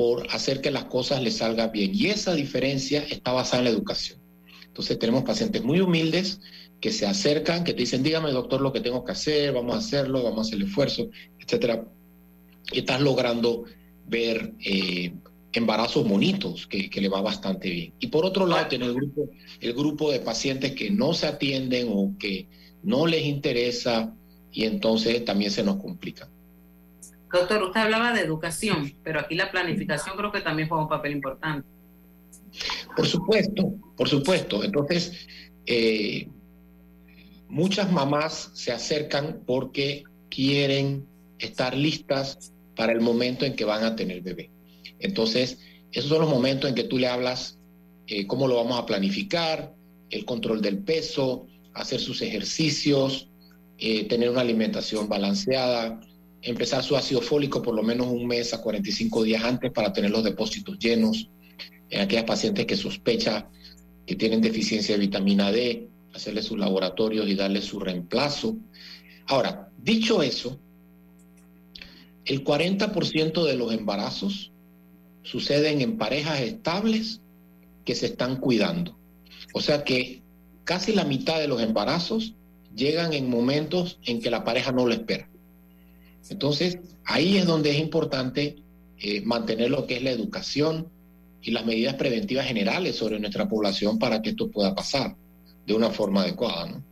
por 0.02 0.26
hacer 0.32 0.60
que 0.60 0.72
las 0.72 0.86
cosas 0.86 1.22
le 1.22 1.30
salgan 1.30 1.70
bien. 1.70 1.92
Y 1.94 2.06
esa 2.06 2.34
diferencia 2.34 3.04
está 3.08 3.30
basada 3.30 3.58
en 3.58 3.66
la 3.66 3.70
educación. 3.70 4.18
Entonces 4.66 4.98
tenemos 4.98 5.22
pacientes 5.22 5.62
muy 5.62 5.78
humildes 5.78 6.40
que 6.80 6.90
se 6.90 7.06
acercan, 7.06 7.62
que 7.62 7.72
te 7.72 7.82
dicen, 7.82 8.02
dígame 8.02 8.32
doctor 8.32 8.60
lo 8.60 8.72
que 8.72 8.80
tengo 8.80 9.04
que 9.04 9.12
hacer, 9.12 9.52
vamos 9.52 9.76
a 9.76 9.78
hacerlo, 9.78 10.24
vamos 10.24 10.38
a 10.38 10.40
hacer 10.40 10.56
el 10.56 10.66
esfuerzo, 10.66 11.08
etcétera. 11.38 11.86
Y 12.72 12.80
estás 12.80 13.00
logrando 13.00 13.62
ver 14.08 14.54
eh, 14.58 15.14
embarazos 15.52 16.08
bonitos, 16.08 16.66
que, 16.66 16.90
le 16.92 17.08
va 17.08 17.20
bastante 17.20 17.70
bien. 17.70 17.94
Y 18.00 18.08
por 18.08 18.24
otro 18.24 18.44
lado, 18.44 18.66
tiene 18.66 18.86
el 18.86 18.94
grupo, 18.94 19.30
el 19.60 19.72
grupo 19.72 20.10
de 20.10 20.18
pacientes 20.18 20.72
que 20.72 20.90
no 20.90 21.14
se 21.14 21.28
atienden 21.28 21.90
o 21.92 22.12
que 22.18 22.48
no 22.82 23.06
les 23.06 23.24
interesa 23.24 24.12
y 24.50 24.64
entonces 24.64 25.24
también 25.24 25.52
se 25.52 25.62
nos 25.62 25.76
complica. 25.76 26.28
Doctor, 27.32 27.62
usted 27.62 27.80
hablaba 27.80 28.12
de 28.12 28.20
educación, 28.20 28.94
pero 29.02 29.20
aquí 29.20 29.34
la 29.34 29.50
planificación 29.50 30.16
creo 30.16 30.30
que 30.30 30.40
también 30.40 30.68
juega 30.68 30.82
un 30.82 30.88
papel 30.88 31.12
importante. 31.12 31.66
Por 32.94 33.06
supuesto, 33.06 33.72
por 33.96 34.08
supuesto. 34.08 34.62
Entonces, 34.62 35.26
eh, 35.66 36.28
muchas 37.48 37.90
mamás 37.90 38.50
se 38.54 38.72
acercan 38.72 39.42
porque 39.46 40.04
quieren 40.28 41.06
estar 41.38 41.76
listas 41.76 42.52
para 42.76 42.92
el 42.92 43.00
momento 43.00 43.46
en 43.46 43.54
que 43.54 43.64
van 43.64 43.84
a 43.84 43.96
tener 43.96 44.20
bebé. 44.20 44.50
Entonces, 44.98 45.58
esos 45.90 46.10
son 46.10 46.20
los 46.20 46.30
momentos 46.30 46.68
en 46.68 46.74
que 46.74 46.84
tú 46.84 46.98
le 46.98 47.08
hablas 47.08 47.58
eh, 48.06 48.26
cómo 48.26 48.46
lo 48.46 48.56
vamos 48.56 48.78
a 48.78 48.86
planificar, 48.86 49.74
el 50.10 50.24
control 50.24 50.60
del 50.60 50.78
peso, 50.78 51.46
hacer 51.74 52.00
sus 52.00 52.20
ejercicios, 52.20 53.28
eh, 53.78 54.04
tener 54.04 54.30
una 54.30 54.42
alimentación 54.42 55.08
balanceada, 55.08 56.00
empezar 56.42 56.82
su 56.82 56.96
ácido 56.96 57.20
fólico 57.20 57.62
por 57.62 57.74
lo 57.74 57.82
menos 57.82 58.08
un 58.08 58.26
mes 58.26 58.52
a 58.52 58.60
45 58.60 59.22
días 59.22 59.44
antes 59.44 59.70
para 59.70 59.92
tener 59.92 60.10
los 60.10 60.24
depósitos 60.24 60.78
llenos. 60.78 61.28
En 61.88 62.00
aquellas 62.00 62.24
pacientes 62.24 62.66
que 62.66 62.76
sospecha 62.76 63.48
que 64.06 64.16
tienen 64.16 64.40
deficiencia 64.40 64.94
de 64.94 65.00
vitamina 65.00 65.52
D, 65.52 65.88
hacerle 66.14 66.42
sus 66.42 66.58
laboratorios 66.58 67.28
y 67.28 67.34
darle 67.34 67.62
su 67.62 67.78
reemplazo. 67.78 68.56
Ahora, 69.26 69.70
dicho 69.78 70.22
eso, 70.22 70.58
el 72.24 72.44
40% 72.44 73.44
de 73.44 73.56
los 73.56 73.72
embarazos 73.72 74.52
suceden 75.22 75.80
en 75.80 75.98
parejas 75.98 76.40
estables 76.40 77.20
que 77.84 77.94
se 77.94 78.06
están 78.06 78.36
cuidando. 78.36 78.98
O 79.54 79.60
sea 79.60 79.84
que 79.84 80.22
casi 80.64 80.92
la 80.92 81.04
mitad 81.04 81.38
de 81.38 81.48
los 81.48 81.62
embarazos 81.62 82.34
llegan 82.74 83.12
en 83.12 83.28
momentos 83.28 83.98
en 84.04 84.20
que 84.20 84.30
la 84.30 84.44
pareja 84.44 84.72
no 84.72 84.86
lo 84.86 84.92
espera. 84.92 85.28
Entonces, 86.28 86.78
ahí 87.04 87.36
es 87.36 87.46
donde 87.46 87.70
es 87.70 87.78
importante 87.78 88.56
eh, 88.98 89.20
mantener 89.22 89.70
lo 89.70 89.86
que 89.86 89.96
es 89.96 90.02
la 90.02 90.10
educación 90.10 90.88
y 91.40 91.50
las 91.50 91.66
medidas 91.66 91.94
preventivas 91.94 92.46
generales 92.46 92.96
sobre 92.96 93.18
nuestra 93.18 93.48
población 93.48 93.98
para 93.98 94.22
que 94.22 94.30
esto 94.30 94.50
pueda 94.50 94.74
pasar 94.74 95.16
de 95.66 95.74
una 95.74 95.90
forma 95.90 96.22
adecuada. 96.22 96.68
¿no? 96.68 96.82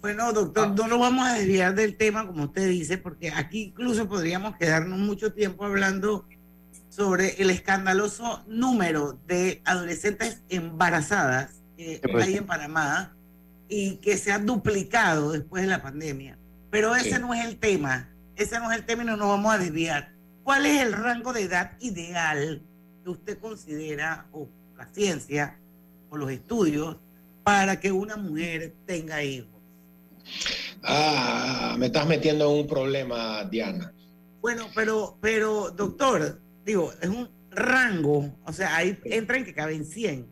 Bueno, 0.00 0.32
doctor, 0.32 0.68
no 0.76 0.86
nos 0.86 0.98
vamos 0.98 1.26
a 1.26 1.34
desviar 1.34 1.74
del 1.74 1.96
tema, 1.96 2.26
como 2.26 2.44
usted 2.44 2.68
dice, 2.68 2.98
porque 2.98 3.30
aquí 3.30 3.62
incluso 3.68 4.06
podríamos 4.06 4.56
quedarnos 4.56 4.98
mucho 4.98 5.32
tiempo 5.32 5.64
hablando 5.64 6.26
sobre 6.90 7.40
el 7.40 7.50
escandaloso 7.50 8.44
número 8.46 9.18
de 9.26 9.62
adolescentes 9.64 10.42
embarazadas 10.48 11.62
que 11.76 12.00
hay 12.20 12.34
en 12.34 12.44
Panamá 12.44 13.16
y 13.68 13.96
que 13.96 14.18
se 14.18 14.30
ha 14.30 14.38
duplicado 14.38 15.32
después 15.32 15.62
de 15.62 15.70
la 15.70 15.82
pandemia. 15.82 16.38
Pero 16.74 16.96
ese 16.96 17.20
no 17.20 17.32
es 17.32 17.44
el 17.44 17.56
tema, 17.60 18.10
ese 18.34 18.58
no 18.58 18.68
es 18.72 18.76
el 18.76 18.84
tema 18.84 19.04
y 19.04 19.06
no 19.06 19.16
nos 19.16 19.28
vamos 19.28 19.54
a 19.54 19.58
desviar. 19.58 20.12
¿Cuál 20.42 20.66
es 20.66 20.82
el 20.82 20.92
rango 20.92 21.32
de 21.32 21.42
edad 21.42 21.78
ideal 21.78 22.64
que 23.04 23.10
usted 23.10 23.38
considera, 23.38 24.26
o 24.32 24.48
la 24.76 24.84
ciencia, 24.86 25.56
o 26.10 26.16
los 26.16 26.32
estudios, 26.32 26.96
para 27.44 27.78
que 27.78 27.92
una 27.92 28.16
mujer 28.16 28.74
tenga 28.86 29.22
hijos? 29.22 29.62
Ah, 30.82 31.76
me 31.78 31.86
estás 31.86 32.08
metiendo 32.08 32.50
en 32.50 32.62
un 32.62 32.66
problema, 32.66 33.44
Diana. 33.44 33.94
Bueno, 34.40 34.66
pero, 34.74 35.16
pero, 35.20 35.70
doctor, 35.70 36.42
digo, 36.64 36.92
es 37.00 37.08
un 37.08 37.30
rango, 37.52 38.36
o 38.44 38.52
sea, 38.52 38.74
ahí 38.74 38.98
entran 39.04 39.44
que 39.44 39.54
caben 39.54 39.86
100. 39.86 40.26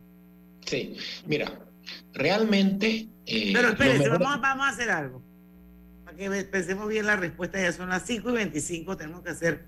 Sí, 0.65 0.97
mira, 1.25 1.57
realmente... 2.11 3.07
Eh, 3.27 3.51
pero 3.53 3.69
espérense, 3.69 4.09
vamos, 4.09 4.41
vamos 4.41 4.65
a 4.65 4.69
hacer 4.71 4.91
algo. 4.91 5.22
Para 6.13 6.29
que 6.29 6.43
pensemos 6.43 6.87
bien 6.87 7.07
la 7.07 7.15
respuesta, 7.15 7.59
ya 7.59 7.71
son 7.71 7.89
las 7.89 8.03
5 8.05 8.29
y 8.29 8.33
25, 8.33 8.97
tenemos 8.97 9.23
que 9.23 9.31
hacer 9.31 9.65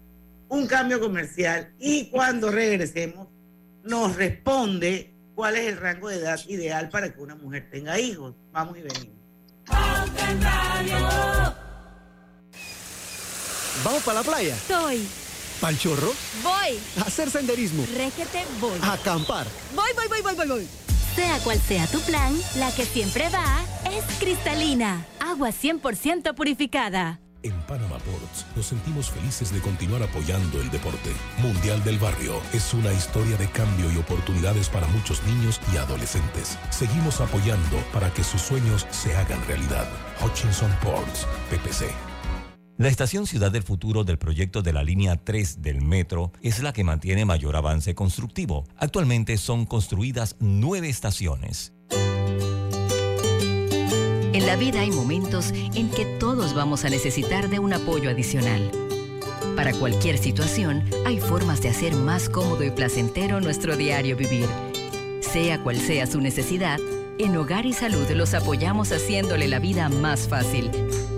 un 0.48 0.68
cambio 0.68 1.00
comercial 1.00 1.74
y 1.80 2.10
cuando 2.10 2.52
regresemos 2.52 3.28
nos 3.84 4.16
responde 4.16 5.16
cuál 5.34 5.56
es 5.56 5.68
el 5.68 5.78
rango 5.78 6.10
de 6.10 6.18
edad 6.18 6.40
ideal 6.48 6.90
para 6.90 7.14
que 7.14 7.20
una 7.20 7.36
mujer 7.36 7.70
tenga 7.72 8.00
hijos. 8.00 8.36
Vamos 8.52 8.78
y 8.78 8.82
venimos. 8.82 9.16
¿Vamos 13.84 14.04
para 14.04 14.20
la 14.20 14.24
playa? 14.24 14.56
Estoy. 14.56 15.08
¿Pal 15.60 15.78
chorro? 15.80 16.14
Voy. 16.44 16.80
A 17.00 17.08
hacer 17.08 17.32
senderismo. 17.32 17.86
Réquete, 17.98 18.46
voy. 18.60 18.78
A 18.84 18.94
acampar. 18.94 19.48
Voy, 19.74 19.92
voy, 19.96 20.08
voy, 20.08 20.22
voy, 20.22 20.36
voy, 20.36 20.48
voy. 20.48 20.85
Sea 21.16 21.40
cual 21.40 21.60
sea 21.60 21.88
tu 21.88 22.02
plan, 22.02 22.34
la 22.58 22.72
que 22.72 22.86
siempre 22.86 23.30
va 23.30 23.64
es 23.90 24.04
cristalina. 24.20 25.06
Agua 25.20 25.50
100% 25.50 26.36
purificada. 26.36 27.22
En 27.42 27.54
Panama 27.68 28.00
Ports 28.00 28.46
nos 28.56 28.66
sentimos 28.66 29.12
felices 29.12 29.54
de 29.54 29.62
continuar 29.62 30.02
apoyando 30.02 30.60
el 30.60 30.70
deporte. 30.72 31.12
Mundial 31.38 31.84
del 31.84 32.00
Barrio 32.00 32.42
es 32.54 32.74
una 32.74 32.92
historia 32.92 33.38
de 33.38 33.48
cambio 33.48 33.92
y 33.92 33.98
oportunidades 33.98 34.68
para 34.68 34.88
muchos 34.88 35.24
niños 35.24 35.62
y 35.72 35.78
adolescentes. 35.78 36.58
Seguimos 36.72 37.22
apoyando 37.22 37.78
para 37.94 38.12
que 38.12 38.24
sus 38.24 38.42
sueños 38.42 38.88
se 38.90 39.16
hagan 39.16 39.46
realidad. 39.48 39.88
Hutchinson 40.22 40.76
Ports, 40.82 41.28
PPC. 41.52 42.15
La 42.78 42.90
estación 42.90 43.26
Ciudad 43.26 43.54
del 43.54 43.64
Futuro 43.64 44.04
del 44.04 44.18
proyecto 44.18 44.62
de 44.62 44.74
la 44.74 44.84
línea 44.84 45.16
3 45.16 45.62
del 45.62 45.82
metro 45.82 46.34
es 46.42 46.62
la 46.62 46.74
que 46.74 46.84
mantiene 46.84 47.24
mayor 47.24 47.56
avance 47.56 47.96
constructivo. 47.96 48.66
Actualmente 48.76 49.38
son 49.38 49.66
construidas 49.66 50.36
nueve 50.42 50.90
estaciones. 50.90 51.72
En 54.34 54.46
la 54.46 54.58
vida 54.58 54.82
hay 54.82 54.92
momentos 54.92 55.54
en 55.54 55.90
que 55.90 56.04
todos 56.20 56.54
vamos 56.54 56.84
a 56.84 56.90
necesitar 56.90 57.48
de 57.48 57.60
un 57.60 57.72
apoyo 57.72 58.10
adicional. 58.10 58.70
Para 59.56 59.72
cualquier 59.72 60.18
situación, 60.18 60.84
hay 61.06 61.22
formas 61.22 61.62
de 61.62 61.70
hacer 61.70 61.96
más 61.96 62.28
cómodo 62.28 62.62
y 62.66 62.72
placentero 62.72 63.40
nuestro 63.40 63.78
diario 63.78 64.18
vivir. 64.18 64.50
Sea 65.22 65.64
cual 65.64 65.78
sea 65.78 66.08
su 66.08 66.20
necesidad, 66.20 66.80
en 67.20 67.38
Hogar 67.38 67.66
y 67.66 67.72
Salud 67.72 68.10
los 68.12 68.34
apoyamos 68.34 68.92
haciéndole 68.92 69.48
la 69.48 69.60
vida 69.60 69.88
más 69.88 70.28
fácil, 70.28 70.70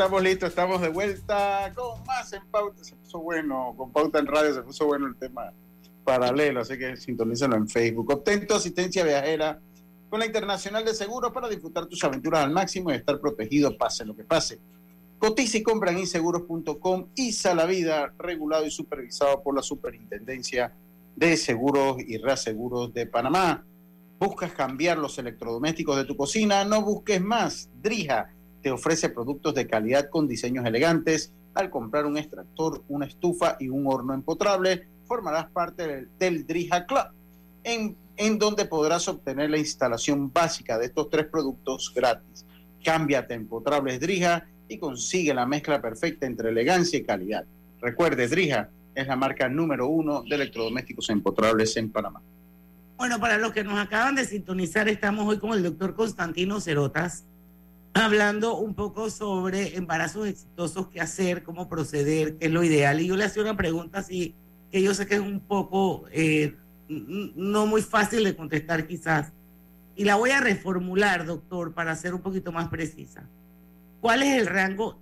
Estamos 0.00 0.22
listos, 0.22 0.48
estamos 0.48 0.80
de 0.80 0.88
vuelta 0.88 1.70
con 1.74 2.02
más 2.06 2.32
en 2.32 2.40
pauta. 2.50 2.82
Se 2.82 2.96
puso 2.96 3.18
bueno, 3.18 3.74
con 3.76 3.92
pauta 3.92 4.18
en 4.18 4.26
radio 4.26 4.54
se 4.54 4.62
puso 4.62 4.86
bueno 4.86 5.06
el 5.06 5.14
tema 5.16 5.52
paralelo, 6.02 6.60
así 6.60 6.78
que 6.78 6.96
sintonícenlo 6.96 7.54
en 7.56 7.68
Facebook. 7.68 8.10
Obtén 8.10 8.46
tu 8.46 8.54
asistencia 8.54 9.04
viajera 9.04 9.60
con 10.08 10.20
la 10.20 10.24
Internacional 10.24 10.86
de 10.86 10.94
Seguros 10.94 11.32
para 11.32 11.50
disfrutar 11.50 11.84
tus 11.84 12.02
aventuras 12.02 12.42
al 12.42 12.50
máximo 12.50 12.90
y 12.90 12.94
estar 12.94 13.20
protegido 13.20 13.76
pase 13.76 14.06
lo 14.06 14.16
que 14.16 14.24
pase. 14.24 14.58
Cotiza 15.18 15.58
y 15.58 15.62
compra 15.62 15.90
en 15.90 15.98
inseguros.com 15.98 17.08
y 17.14 17.34
la 17.54 17.66
vida, 17.66 18.14
regulado 18.18 18.64
y 18.64 18.70
supervisado 18.70 19.42
por 19.42 19.54
la 19.54 19.62
Superintendencia 19.62 20.72
de 21.14 21.36
Seguros 21.36 21.98
y 21.98 22.16
Reaseguros 22.16 22.94
de 22.94 23.04
Panamá. 23.04 23.66
¿Buscas 24.18 24.52
cambiar 24.52 24.96
los 24.96 25.18
electrodomésticos 25.18 25.94
de 25.98 26.06
tu 26.06 26.16
cocina? 26.16 26.64
No 26.64 26.80
busques 26.80 27.20
más. 27.20 27.68
Drija 27.82 28.30
te 28.62 28.70
ofrece 28.70 29.08
productos 29.08 29.54
de 29.54 29.66
calidad 29.66 30.08
con 30.10 30.28
diseños 30.28 30.64
elegantes. 30.66 31.32
Al 31.54 31.70
comprar 31.70 32.06
un 32.06 32.16
extractor, 32.16 32.82
una 32.88 33.06
estufa 33.06 33.56
y 33.58 33.68
un 33.68 33.86
horno 33.86 34.14
empotrable, 34.14 34.86
formarás 35.06 35.50
parte 35.50 35.86
del, 35.86 36.08
del 36.18 36.46
Drija 36.46 36.86
Club, 36.86 37.06
en, 37.64 37.96
en 38.16 38.38
donde 38.38 38.66
podrás 38.66 39.08
obtener 39.08 39.50
la 39.50 39.58
instalación 39.58 40.32
básica 40.32 40.78
de 40.78 40.86
estos 40.86 41.10
tres 41.10 41.26
productos 41.26 41.92
gratis. 41.94 42.46
Cámbiate 42.84 43.34
a 43.34 43.36
empotrables 43.36 43.98
Drija 43.98 44.46
y 44.68 44.78
consigue 44.78 45.34
la 45.34 45.46
mezcla 45.46 45.82
perfecta 45.82 46.26
entre 46.26 46.50
elegancia 46.50 46.98
y 46.98 47.02
calidad. 47.02 47.44
Recuerde, 47.80 48.28
Drija 48.28 48.68
es 48.94 49.06
la 49.06 49.16
marca 49.16 49.48
número 49.48 49.88
uno 49.88 50.22
de 50.22 50.36
electrodomésticos 50.36 51.10
empotrables 51.10 51.76
en 51.76 51.90
Panamá. 51.90 52.22
Bueno, 52.96 53.18
para 53.18 53.38
los 53.38 53.52
que 53.52 53.64
nos 53.64 53.78
acaban 53.78 54.14
de 54.14 54.24
sintonizar, 54.24 54.88
estamos 54.88 55.26
hoy 55.26 55.38
con 55.38 55.52
el 55.52 55.62
doctor 55.62 55.94
Constantino 55.94 56.60
Cerotas, 56.60 57.24
hablando 57.94 58.56
un 58.56 58.74
poco 58.74 59.10
sobre 59.10 59.76
embarazos 59.76 60.28
exitosos, 60.28 60.88
qué 60.88 61.00
hacer, 61.00 61.42
cómo 61.42 61.68
proceder, 61.68 62.36
qué 62.36 62.46
es 62.46 62.52
lo 62.52 62.62
ideal. 62.62 63.00
Y 63.00 63.08
yo 63.08 63.16
le 63.16 63.24
hacía 63.24 63.42
una 63.42 63.56
pregunta 63.56 63.98
así, 63.98 64.34
que 64.70 64.82
yo 64.82 64.94
sé 64.94 65.06
que 65.06 65.16
es 65.16 65.20
un 65.20 65.40
poco 65.40 66.04
eh, 66.12 66.56
no 66.88 67.66
muy 67.66 67.82
fácil 67.82 68.24
de 68.24 68.36
contestar 68.36 68.86
quizás. 68.86 69.32
Y 69.96 70.04
la 70.04 70.14
voy 70.16 70.30
a 70.30 70.40
reformular, 70.40 71.26
doctor, 71.26 71.74
para 71.74 71.94
ser 71.96 72.14
un 72.14 72.22
poquito 72.22 72.52
más 72.52 72.68
precisa. 72.68 73.28
¿Cuál 74.00 74.22
es 74.22 74.40
el 74.40 74.46
rango 74.46 74.98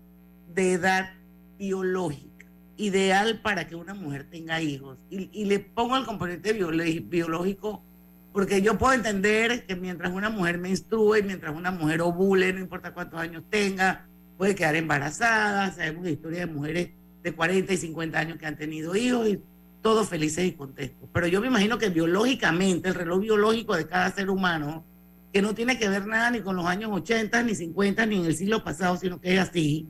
de 0.55 0.73
edad 0.73 1.11
biológica 1.59 2.47
ideal 2.77 3.41
para 3.43 3.67
que 3.67 3.77
una 3.77 3.95
mujer 3.95 4.29
tenga 4.29 4.61
hijos? 4.61 4.99
Y, 5.11 5.31
y 5.33 5.45
le 5.45 5.61
pongo 5.61 5.97
el 5.97 6.05
componente 6.05 6.53
biológico 6.53 7.85
porque 8.33 8.63
yo 8.63 8.79
puedo 8.79 8.93
entender 8.93 9.67
que 9.67 9.75
mientras 9.77 10.13
una 10.13 10.31
mujer 10.31 10.59
menstrue, 10.59 11.23
mientras 11.23 11.55
una 11.55 11.71
mujer 11.71 12.03
ovule, 12.03 12.53
no 12.53 12.61
importa 12.61 12.93
cuántos 12.93 13.19
años 13.19 13.43
tenga, 13.51 14.07
puede 14.37 14.55
quedar 14.55 14.77
embarazada. 14.77 15.73
Sabemos 15.73 16.07
historias 16.09 16.47
de 16.47 16.55
mujeres 16.55 16.91
de 17.23 17.35
40 17.35 17.73
y 17.73 17.77
50 17.77 18.19
años 18.19 18.39
que 18.39 18.47
han 18.47 18.57
tenido 18.57 18.95
hijos 18.95 19.29
y 19.29 19.43
todos 19.83 20.09
felices 20.09 20.45
y 20.45 20.53
contentos. 20.53 21.09
Pero 21.13 21.27
yo 21.27 21.41
me 21.41 21.49
imagino 21.49 21.79
que 21.79 21.89
biológicamente, 21.89 22.89
el 22.89 22.95
reloj 22.95 23.21
biológico 23.21 23.77
de 23.77 23.87
cada 23.87 24.11
ser 24.13 24.31
humano, 24.31 24.85
que 25.33 25.43
no 25.43 25.55
tiene 25.55 25.79
que 25.79 25.89
ver 25.89 26.07
nada 26.07 26.31
ni 26.31 26.41
con 26.41 26.57
los 26.57 26.67
años 26.67 26.91
80, 26.93 27.43
ni 27.43 27.55
50, 27.55 28.07
ni 28.07 28.17
en 28.19 28.25
el 28.25 28.37
siglo 28.37 28.65
pasado, 28.65 28.97
sino 28.97 29.21
que 29.21 29.35
es 29.35 29.41
así, 29.41 29.89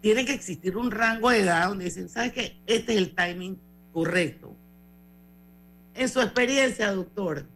tiene 0.00 0.24
que 0.24 0.32
existir 0.32 0.76
un 0.76 0.90
rango 0.90 1.30
de 1.30 1.40
edad 1.40 1.68
donde 1.68 1.84
dicen, 1.84 2.08
¿sabes 2.08 2.32
qué? 2.32 2.56
Este 2.66 2.92
es 2.92 2.98
el 2.98 3.14
timing 3.14 3.58
correcto. 3.92 4.56
En 5.94 6.08
su 6.08 6.20
experiencia, 6.20 6.92
doctor, 6.92 7.46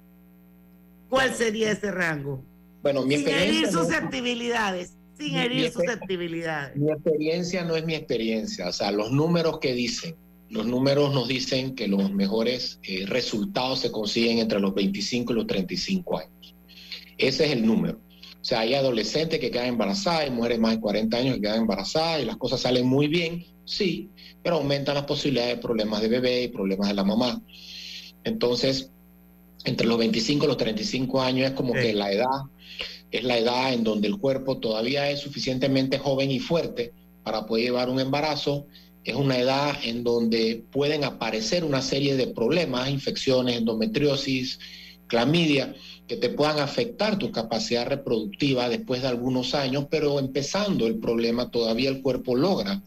¿Cuál 1.15 1.35
sería 1.35 1.71
ese 1.73 1.91
rango? 1.91 2.43
Bueno, 2.83 3.03
mi 3.05 3.17
sin 3.17 3.29
experiencia. 3.29 3.73
susceptibilidades, 3.73 4.97
sin 5.19 5.35
herir 5.37 5.65
mi- 5.67 5.71
susceptibilidades. 5.71 6.77
Mi 6.77 6.91
experiencia 6.91 7.65
no 7.65 7.77
es 7.77 7.85
mi 7.85 7.95
experiencia, 7.95 8.69
o 8.69 8.73
sea, 8.73 8.91
los 8.91 9.11
números 9.11 9.59
que 9.61 9.73
dicen, 9.75 10.17
los 10.51 10.67
números 10.67 11.13
nos 11.15 11.27
dicen 11.27 11.75
que 11.75 11.89
los 11.89 12.11
mejores 12.13 12.79
eh, 12.83 13.07
resultados 13.07 13.81
se 13.81 13.91
consiguen 13.91 14.39
entre 14.39 14.61
los 14.61 14.75
25 14.75 15.33
y 15.33 15.37
los 15.37 15.47
35 15.47 16.19
años. 16.19 16.55
Ese 17.17 17.47
es 17.47 17.53
el 17.53 17.65
número. 17.67 17.99
O 18.41 18.45
sea, 18.47 18.61
hay 18.61 18.75
adolescentes 18.75 19.41
que 19.41 19.51
quedan 19.51 19.69
embarazadas, 19.69 20.21
hay 20.21 20.31
mujeres 20.31 20.59
más 20.59 20.73
de 20.75 20.81
40 20.81 21.17
años 21.17 21.35
que 21.37 21.41
quedan 21.43 21.63
embarazadas 21.63 22.21
y 22.23 22.27
las 22.27 22.37
cosas 22.37 22.61
salen 22.61 22.87
muy 22.87 23.09
bien, 23.09 23.47
sí, 23.65 24.11
pero 24.43 24.57
aumentan 24.57 24.97
las 24.97 25.05
posibilidades 25.05 25.57
de 25.57 25.63
problemas 25.63 26.03
de 26.03 26.09
bebé 26.09 26.43
y 26.43 26.49
problemas 26.49 26.89
de 26.89 26.95
la 26.95 27.05
mamá. 27.05 27.41
Entonces, 28.25 28.91
entre 29.65 29.87
los 29.87 29.99
25 29.99 30.45
y 30.45 30.49
los 30.49 30.57
35 30.57 31.23
años 31.23 31.51
es 31.51 31.57
como 31.57 31.73
que 31.73 31.93
la 31.93 32.13
edad 32.13 32.45
es 33.15 33.23
la 33.23 33.39
edad 33.39 33.73
en 33.73 33.85
donde 33.85 34.09
el 34.09 34.19
cuerpo 34.19 34.59
todavía 34.59 35.09
es 35.09 35.21
suficientemente 35.21 35.99
joven 35.99 36.33
y 36.33 36.41
fuerte 36.41 36.93
para 37.23 37.47
poder 37.47 37.67
llevar 37.67 37.89
un 37.89 38.01
embarazo. 38.01 38.67
Es 39.05 39.15
una 39.15 39.39
edad 39.39 39.77
en 39.85 40.03
donde 40.03 40.65
pueden 40.73 41.05
aparecer 41.05 41.63
una 41.63 41.81
serie 41.81 42.17
de 42.17 42.27
problemas, 42.27 42.91
infecciones, 42.91 43.57
endometriosis, 43.57 44.59
clamidia, 45.07 45.77
que 46.09 46.17
te 46.17 46.29
puedan 46.29 46.59
afectar 46.59 47.17
tu 47.17 47.31
capacidad 47.31 47.87
reproductiva 47.87 48.69
después 48.69 49.03
de 49.03 49.09
algunos 49.09 49.55
años, 49.55 49.87
pero 49.89 50.19
empezando 50.19 50.89
el 50.89 50.99
problema 50.99 51.53
todavía 51.53 51.91
el 51.91 52.03
cuerpo 52.03 52.35
logra 52.35 52.83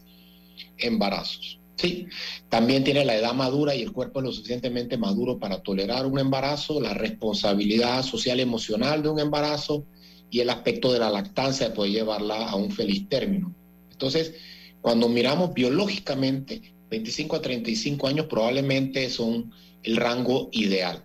embarazos. 0.76 1.57
Sí, 1.78 2.08
también 2.48 2.82
tiene 2.82 3.04
la 3.04 3.16
edad 3.16 3.34
madura 3.34 3.72
y 3.72 3.82
el 3.82 3.92
cuerpo 3.92 4.18
es 4.18 4.26
lo 4.26 4.32
suficientemente 4.32 4.98
maduro 4.98 5.38
para 5.38 5.62
tolerar 5.62 6.06
un 6.06 6.18
embarazo, 6.18 6.80
la 6.80 6.92
responsabilidad 6.92 8.02
social 8.02 8.40
y 8.40 8.42
emocional 8.42 9.00
de 9.02 9.08
un 9.08 9.20
embarazo 9.20 9.86
y 10.28 10.40
el 10.40 10.50
aspecto 10.50 10.92
de 10.92 10.98
la 10.98 11.08
lactancia 11.08 11.68
de 11.68 11.74
poder 11.74 11.92
llevarla 11.92 12.48
a 12.48 12.56
un 12.56 12.72
feliz 12.72 13.08
término. 13.08 13.54
Entonces, 13.92 14.34
cuando 14.80 15.08
miramos 15.08 15.54
biológicamente, 15.54 16.74
25 16.90 17.36
a 17.36 17.42
35 17.42 18.08
años 18.08 18.26
probablemente 18.26 19.08
son 19.08 19.52
el 19.84 19.96
rango 19.96 20.48
ideal. 20.50 21.04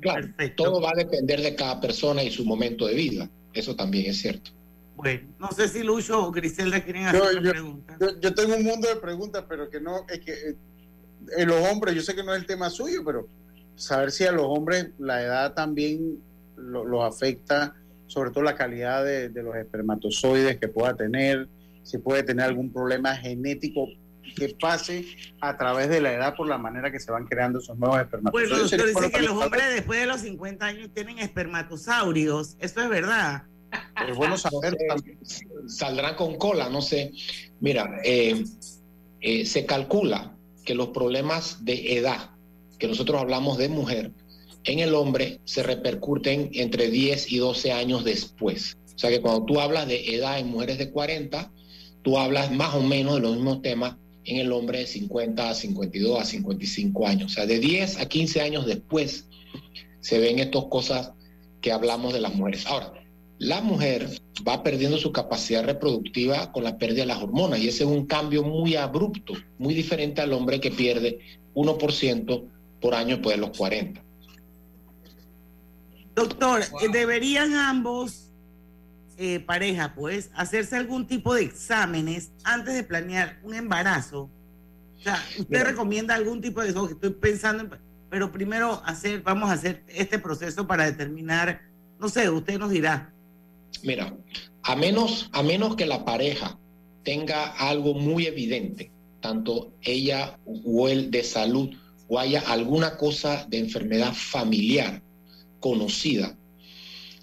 claro, 0.00 0.28
todo 0.56 0.80
va 0.80 0.90
a 0.90 0.96
depender 0.96 1.42
de 1.42 1.56
cada 1.56 1.80
persona 1.80 2.22
y 2.22 2.30
su 2.30 2.44
momento 2.44 2.86
de 2.86 2.94
vida. 2.94 3.30
Eso 3.52 3.74
también 3.74 4.06
es 4.06 4.20
cierto. 4.20 4.52
Bueno, 4.96 5.28
no 5.38 5.50
sé 5.52 5.68
si 5.68 5.82
Lucho 5.82 6.26
o 6.26 6.30
Griselda 6.30 6.82
quieren 6.82 7.06
hacer 7.06 7.20
Yo, 7.20 7.40
yo- 7.40 7.50
pregunta. 7.50 7.96
yo- 8.00 8.20
yo 8.20 8.34
tengo 8.34 8.54
un 8.56 8.64
mundo 8.64 8.88
de 8.88 8.96
preguntas, 8.96 9.44
pero 9.48 9.68
que 9.68 9.80
no, 9.80 10.06
es 10.08 10.20
que 10.20 10.32
eh, 10.32 10.56
en 11.36 11.48
los 11.48 11.68
hombres, 11.68 11.94
yo 11.94 12.02
sé 12.02 12.14
que 12.14 12.22
no 12.22 12.32
es 12.34 12.40
el 12.40 12.46
tema 12.46 12.70
suyo, 12.70 13.02
pero 13.04 13.26
saber 13.76 14.12
si 14.12 14.24
a 14.24 14.32
los 14.32 14.44
hombres 14.46 14.90
la 14.98 15.20
edad 15.22 15.54
también 15.54 16.18
lo- 16.56 16.84
los 16.84 17.02
afecta, 17.04 17.74
sobre 18.06 18.30
todo 18.30 18.44
la 18.44 18.54
calidad 18.54 19.04
de, 19.04 19.28
de 19.30 19.42
los 19.42 19.56
espermatozoides 19.56 20.58
que 20.58 20.68
pueda 20.68 20.94
tener, 20.94 21.48
si 21.82 21.98
puede 21.98 22.22
tener 22.22 22.46
algún 22.46 22.72
problema 22.72 23.16
genético 23.16 23.86
que 24.36 24.54
pase 24.60 25.04
a 25.40 25.56
través 25.56 25.88
de 25.88 26.00
la 26.00 26.12
edad 26.12 26.34
por 26.36 26.48
la 26.48 26.56
manera 26.58 26.90
que 26.90 26.98
se 27.00 27.10
van 27.12 27.26
creando 27.26 27.58
esos 27.58 27.76
nuevos 27.78 28.00
espermatozoides. 28.00 28.50
doctor, 28.50 28.68
Sería 28.68 28.86
dice 28.86 29.10
que 29.10 29.22
los 29.22 29.42
hombres 29.42 29.64
después 29.74 30.00
de 30.00 30.06
los 30.06 30.20
50 30.20 30.66
años 30.66 30.90
tienen 30.94 31.18
espermatosaurios. 31.18 32.56
¿Eso 32.60 32.80
es 32.82 32.88
verdad? 32.88 33.44
Es 34.08 34.16
bueno 34.16 34.36
saber. 34.36 34.76
Saldrán 35.66 36.16
con 36.16 36.36
cola, 36.36 36.68
no 36.68 36.82
sé. 36.82 37.12
Mira, 37.60 38.00
eh, 38.04 38.44
eh, 39.20 39.46
se 39.46 39.64
calcula 39.66 40.36
que 40.64 40.74
los 40.74 40.88
problemas 40.88 41.64
de 41.64 41.96
edad, 41.96 42.30
que 42.78 42.88
nosotros 42.88 43.20
hablamos 43.20 43.58
de 43.58 43.68
mujer, 43.68 44.12
en 44.64 44.78
el 44.78 44.94
hombre 44.94 45.40
se 45.44 45.62
repercuten 45.62 46.50
entre 46.54 46.90
10 46.90 47.32
y 47.32 47.38
12 47.38 47.72
años 47.72 48.04
después. 48.04 48.76
O 48.94 48.98
sea 48.98 49.10
que 49.10 49.20
cuando 49.20 49.44
tú 49.44 49.60
hablas 49.60 49.86
de 49.86 50.14
edad 50.14 50.38
en 50.38 50.48
mujeres 50.48 50.78
de 50.78 50.90
40, 50.90 51.52
tú 52.02 52.18
hablas 52.18 52.50
más 52.50 52.74
o 52.74 52.82
menos 52.82 53.16
de 53.16 53.20
los 53.20 53.34
mismos 53.34 53.62
temas 53.62 53.96
en 54.24 54.38
el 54.38 54.52
hombre 54.52 54.80
de 54.80 54.86
50 54.86 55.50
a 55.50 55.54
52 55.54 56.20
a 56.20 56.24
55 56.24 57.06
años. 57.06 57.32
O 57.32 57.34
sea, 57.34 57.46
de 57.46 57.58
10 57.58 57.98
a 57.98 58.08
15 58.08 58.40
años 58.40 58.66
después 58.66 59.26
se 60.00 60.18
ven 60.18 60.38
estas 60.38 60.64
cosas 60.66 61.12
que 61.60 61.72
hablamos 61.72 62.12
de 62.12 62.20
las 62.20 62.34
mujeres. 62.34 62.66
Ahora, 62.66 62.92
la 63.44 63.60
mujer 63.60 64.08
va 64.48 64.62
perdiendo 64.62 64.96
su 64.96 65.12
capacidad 65.12 65.64
reproductiva 65.64 66.50
con 66.50 66.64
la 66.64 66.78
pérdida 66.78 67.02
de 67.02 67.06
las 67.08 67.22
hormonas 67.22 67.58
y 67.60 67.68
ese 67.68 67.84
es 67.84 67.90
un 67.90 68.06
cambio 68.06 68.42
muy 68.42 68.74
abrupto, 68.74 69.34
muy 69.58 69.74
diferente 69.74 70.22
al 70.22 70.32
hombre 70.32 70.60
que 70.60 70.70
pierde 70.70 71.18
1% 71.54 72.48
por 72.80 72.94
año 72.94 73.16
después 73.16 73.36
de 73.36 73.40
los 73.46 73.56
40. 73.56 74.02
Doctor, 76.14 76.62
eh, 76.62 76.88
¿deberían 76.92 77.54
ambos 77.54 78.30
eh, 79.16 79.40
parejas, 79.40 79.92
pues, 79.94 80.30
hacerse 80.34 80.76
algún 80.76 81.06
tipo 81.06 81.34
de 81.34 81.42
exámenes 81.42 82.32
antes 82.44 82.74
de 82.74 82.82
planear 82.82 83.40
un 83.42 83.54
embarazo? 83.54 84.30
O 84.98 85.02
sea, 85.02 85.22
¿usted 85.38 85.46
Mira. 85.50 85.64
recomienda 85.64 86.14
algún 86.14 86.40
tipo 86.40 86.62
de 86.62 86.70
eso? 86.70 86.88
Estoy 86.88 87.10
pensando, 87.10 87.64
en- 87.64 87.70
pero 88.10 88.32
primero 88.32 88.80
hacer, 88.86 89.22
vamos 89.22 89.50
a 89.50 89.54
hacer 89.54 89.84
este 89.88 90.18
proceso 90.18 90.66
para 90.66 90.84
determinar, 90.86 91.60
no 92.00 92.08
sé, 92.08 92.30
usted 92.30 92.58
nos 92.58 92.70
dirá. 92.70 93.13
Mira, 93.84 94.16
a 94.62 94.76
menos, 94.76 95.28
a 95.32 95.42
menos 95.42 95.76
que 95.76 95.86
la 95.86 96.04
pareja 96.04 96.58
tenga 97.02 97.52
algo 97.52 97.94
muy 97.94 98.26
evidente, 98.26 98.90
tanto 99.20 99.72
ella 99.82 100.38
o 100.46 100.88
él 100.88 101.10
de 101.10 101.22
salud, 101.22 101.70
o 102.08 102.18
haya 102.18 102.40
alguna 102.40 102.96
cosa 102.96 103.46
de 103.48 103.58
enfermedad 103.58 104.12
familiar 104.14 105.02
conocida, 105.60 106.36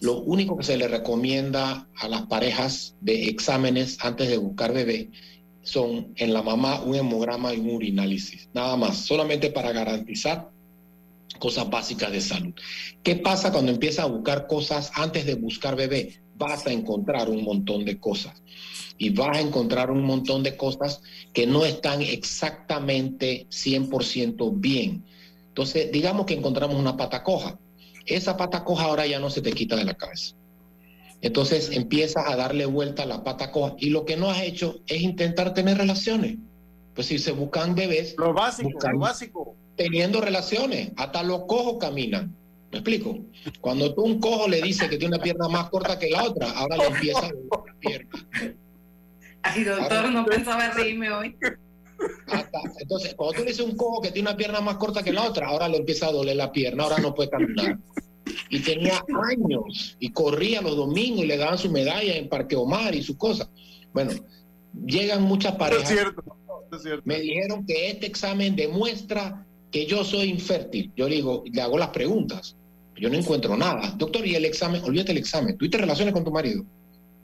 lo 0.01 0.19
único 0.21 0.57
que 0.57 0.63
se 0.63 0.77
le 0.77 0.87
recomienda 0.87 1.87
a 1.95 2.07
las 2.07 2.23
parejas 2.23 2.95
de 3.01 3.29
exámenes 3.29 3.97
antes 4.01 4.29
de 4.29 4.37
buscar 4.37 4.73
bebé 4.73 5.11
son 5.61 6.13
en 6.15 6.33
la 6.33 6.41
mamá 6.41 6.81
un 6.81 6.95
hemograma 6.95 7.53
y 7.53 7.59
un 7.59 7.69
urinálisis, 7.69 8.49
nada 8.51 8.75
más, 8.77 8.97
solamente 8.97 9.51
para 9.51 9.71
garantizar 9.71 10.49
cosas 11.37 11.69
básicas 11.69 12.11
de 12.11 12.19
salud. 12.19 12.53
¿Qué 13.03 13.15
pasa 13.15 13.51
cuando 13.51 13.71
empiezas 13.71 14.05
a 14.05 14.07
buscar 14.07 14.47
cosas 14.47 14.91
antes 14.95 15.27
de 15.27 15.35
buscar 15.35 15.75
bebé? 15.75 16.21
Vas 16.41 16.65
a 16.67 16.71
encontrar 16.71 17.29
un 17.29 17.43
montón 17.43 17.85
de 17.85 17.99
cosas 17.99 18.41
y 18.97 19.09
vas 19.11 19.37
a 19.37 19.41
encontrar 19.41 19.91
un 19.91 20.03
montón 20.03 20.43
de 20.43 20.57
cosas 20.57 21.01
que 21.33 21.45
no 21.47 21.65
están 21.65 22.01
exactamente 22.01 23.47
100% 23.49 24.51
bien. 24.55 25.03
Entonces, 25.49 25.91
digamos 25.91 26.25
que 26.25 26.33
encontramos 26.33 26.77
una 26.77 26.97
pata 26.97 27.23
coja. 27.23 27.59
Esa 28.05 28.37
pata 28.37 28.63
coja 28.63 28.85
ahora 28.85 29.05
ya 29.05 29.19
no 29.19 29.29
se 29.29 29.41
te 29.41 29.51
quita 29.53 29.75
de 29.75 29.85
la 29.85 29.93
cabeza. 29.95 30.35
Entonces 31.21 31.69
empiezas 31.71 32.25
a 32.27 32.35
darle 32.35 32.65
vuelta 32.65 33.03
a 33.03 33.05
la 33.05 33.23
pata 33.23 33.51
coja 33.51 33.75
y 33.77 33.89
lo 33.91 34.05
que 34.05 34.17
no 34.17 34.29
has 34.31 34.41
hecho 34.41 34.79
es 34.87 35.01
intentar 35.01 35.53
tener 35.53 35.77
relaciones. 35.77 36.37
Pues 36.95 37.07
si 37.07 37.19
se 37.19 37.31
buscan 37.31 37.75
bebés, 37.75 38.15
lo 38.17 38.33
básico, 38.33 38.69
buscan- 38.71 38.93
lo 38.93 38.99
básico. 38.99 39.55
teniendo 39.75 40.19
relaciones, 40.21 40.91
hasta 40.97 41.21
los 41.23 41.45
cojos 41.45 41.77
caminan. 41.79 42.35
¿Me 42.71 42.77
explico? 42.77 43.17
Cuando 43.59 43.93
tú 43.93 44.01
a 44.01 44.05
un 44.05 44.19
cojo 44.19 44.47
le 44.47 44.61
dices 44.61 44.89
que 44.89 44.97
tiene 44.97 45.15
una 45.15 45.23
pierna 45.23 45.47
más 45.49 45.69
corta 45.69 45.99
que 45.99 46.09
la 46.09 46.23
otra, 46.23 46.51
ahora 46.51 46.77
le 46.77 46.85
empieza 46.87 47.19
a 47.25 47.29
doler 47.31 47.65
la 47.67 47.75
pierna. 47.79 48.09
Ay, 49.43 49.63
doctor, 49.63 50.11
no 50.11 50.25
pensaba 50.25 50.69
reírme 50.71 51.11
hoy. 51.11 51.35
Hasta- 52.27 52.59
entonces, 52.79 53.13
cuando 53.15 53.33
tú 53.33 53.39
le 53.41 53.47
dices 53.51 53.65
a 53.65 53.69
un 53.69 53.75
cojo 53.75 54.01
que 54.01 54.11
tiene 54.11 54.29
una 54.29 54.37
pierna 54.37 54.61
más 54.61 54.77
corta 54.77 55.03
que 55.03 55.11
la 55.11 55.23
otra, 55.23 55.47
ahora 55.47 55.67
le 55.67 55.77
empieza 55.77 56.07
a 56.07 56.11
doler 56.11 56.35
la 56.37 56.51
pierna, 56.51 56.83
ahora 56.83 56.97
no 56.99 57.13
puede 57.13 57.29
caminar. 57.29 57.77
Y 58.49 58.59
tenía 58.59 59.03
años 59.29 59.97
y 59.99 60.11
corría 60.11 60.61
los 60.61 60.75
domingos 60.77 61.23
y 61.23 61.27
le 61.27 61.37
daban 61.37 61.57
su 61.57 61.69
medalla 61.69 62.15
en 62.15 62.29
Parque 62.29 62.55
Omar 62.55 62.95
y 62.95 63.03
sus 63.03 63.17
cosas. 63.17 63.49
Bueno, 63.93 64.11
llegan 64.85 65.23
muchas 65.23 65.55
parejas. 65.55 65.93
Me 67.03 67.19
dijeron 67.19 67.65
que 67.65 67.89
este 67.89 68.05
examen 68.05 68.55
demuestra 68.55 69.45
que 69.71 69.85
yo 69.85 70.03
soy 70.03 70.29
infértil. 70.29 70.91
Yo 70.95 71.09
le 71.09 71.15
digo, 71.15 71.43
le 71.51 71.61
hago 71.61 71.77
las 71.77 71.89
preguntas. 71.89 72.55
Yo 73.01 73.09
no 73.09 73.17
encuentro 73.17 73.57
nada. 73.57 73.95
Doctor, 73.97 74.25
¿y 74.27 74.35
el 74.35 74.45
examen? 74.45 74.83
Olvídate 74.83 75.11
el 75.11 75.17
examen. 75.17 75.57
¿Tuviste 75.57 75.79
relaciones 75.79 76.13
con 76.13 76.23
tu 76.23 76.31
marido? 76.31 76.63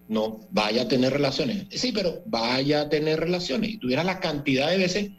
No, 0.09 0.39
vaya 0.49 0.81
a 0.81 0.87
tener 0.87 1.13
relaciones. 1.13 1.67
Sí, 1.69 1.91
pero 1.93 2.23
vaya 2.25 2.81
a 2.81 2.89
tener 2.89 3.19
relaciones. 3.19 3.69
Y 3.69 3.77
tuviera 3.77 4.03
la 4.03 4.19
cantidad 4.19 4.69
de 4.71 4.77
veces 4.77 5.11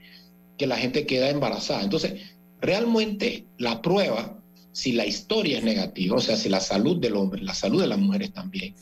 que 0.59 0.67
la 0.67 0.77
gente 0.77 1.07
queda 1.07 1.31
embarazada. 1.31 1.83
Entonces, 1.85 2.15
realmente 2.61 3.47
la 3.59 3.81
prueba, 3.83 4.37
si 4.73 4.93
la 4.93 5.07
historia 5.07 5.59
es 5.59 5.65
negativa, 5.65 6.17
o 6.17 6.21
sea, 6.21 6.37
si 6.37 6.49
la 6.49 6.59
salud 6.61 6.99
del 7.01 7.15
hombre, 7.15 7.41
la 7.43 7.55
salud 7.55 7.81
de 7.81 7.87
las 7.87 7.99
mujeres 7.99 8.33
también, 8.33 8.75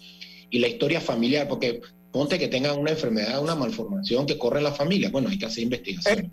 y 0.51 0.59
la 0.59 0.69
historia 0.69 1.01
familiar, 1.01 1.47
porque 1.47 1.83
ponte 2.11 2.39
que 2.39 2.49
tengan 2.49 2.79
una 2.79 2.93
enfermedad, 2.93 3.43
una 3.43 3.55
malformación 3.55 4.25
que 4.27 4.39
corre 4.39 4.59
en 4.59 4.65
la 4.65 4.73
familia, 4.73 5.11
bueno, 5.11 5.29
hay 5.29 5.39
que 5.39 5.45
hacer 5.47 5.65
investigación. 5.65 6.33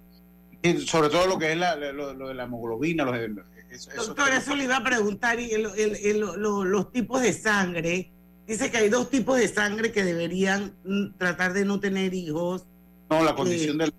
Y 0.61 0.77
sobre 0.87 1.09
todo 1.09 1.27
lo 1.27 1.37
que 1.37 1.51
es 1.51 1.57
la- 1.57 1.75
lo, 1.75 2.13
lo 2.13 2.29
de 2.29 2.33
la 2.35 2.43
hemoglobina, 2.43 3.03
los, 3.03 3.45
eso- 3.69 3.91
eso- 3.91 4.05
Doctor, 4.07 4.29
eso 4.33 4.55
le 4.55 4.63
iba 4.65 4.77
a 4.77 4.83
preguntar, 4.83 5.39
y 5.39 5.51
el- 5.51 5.67
el- 5.77 5.95
el- 5.95 6.19
lo- 6.19 6.63
los 6.65 6.91
tipos 6.91 7.21
de 7.21 7.33
sangre. 7.33 8.11
Dice 8.47 8.69
que 8.69 8.77
hay 8.77 8.89
dos 8.89 9.09
tipos 9.09 9.37
de 9.37 9.47
sangre 9.47 9.91
que 9.91 10.03
deberían 10.03 10.73
tratar 11.17 11.53
de 11.53 11.65
no 11.65 11.79
tener 11.79 12.13
hijos. 12.13 12.65
no, 13.09 13.23
la 13.23 13.35
condición 13.35 13.77
de 13.77 13.87
la 13.87 13.93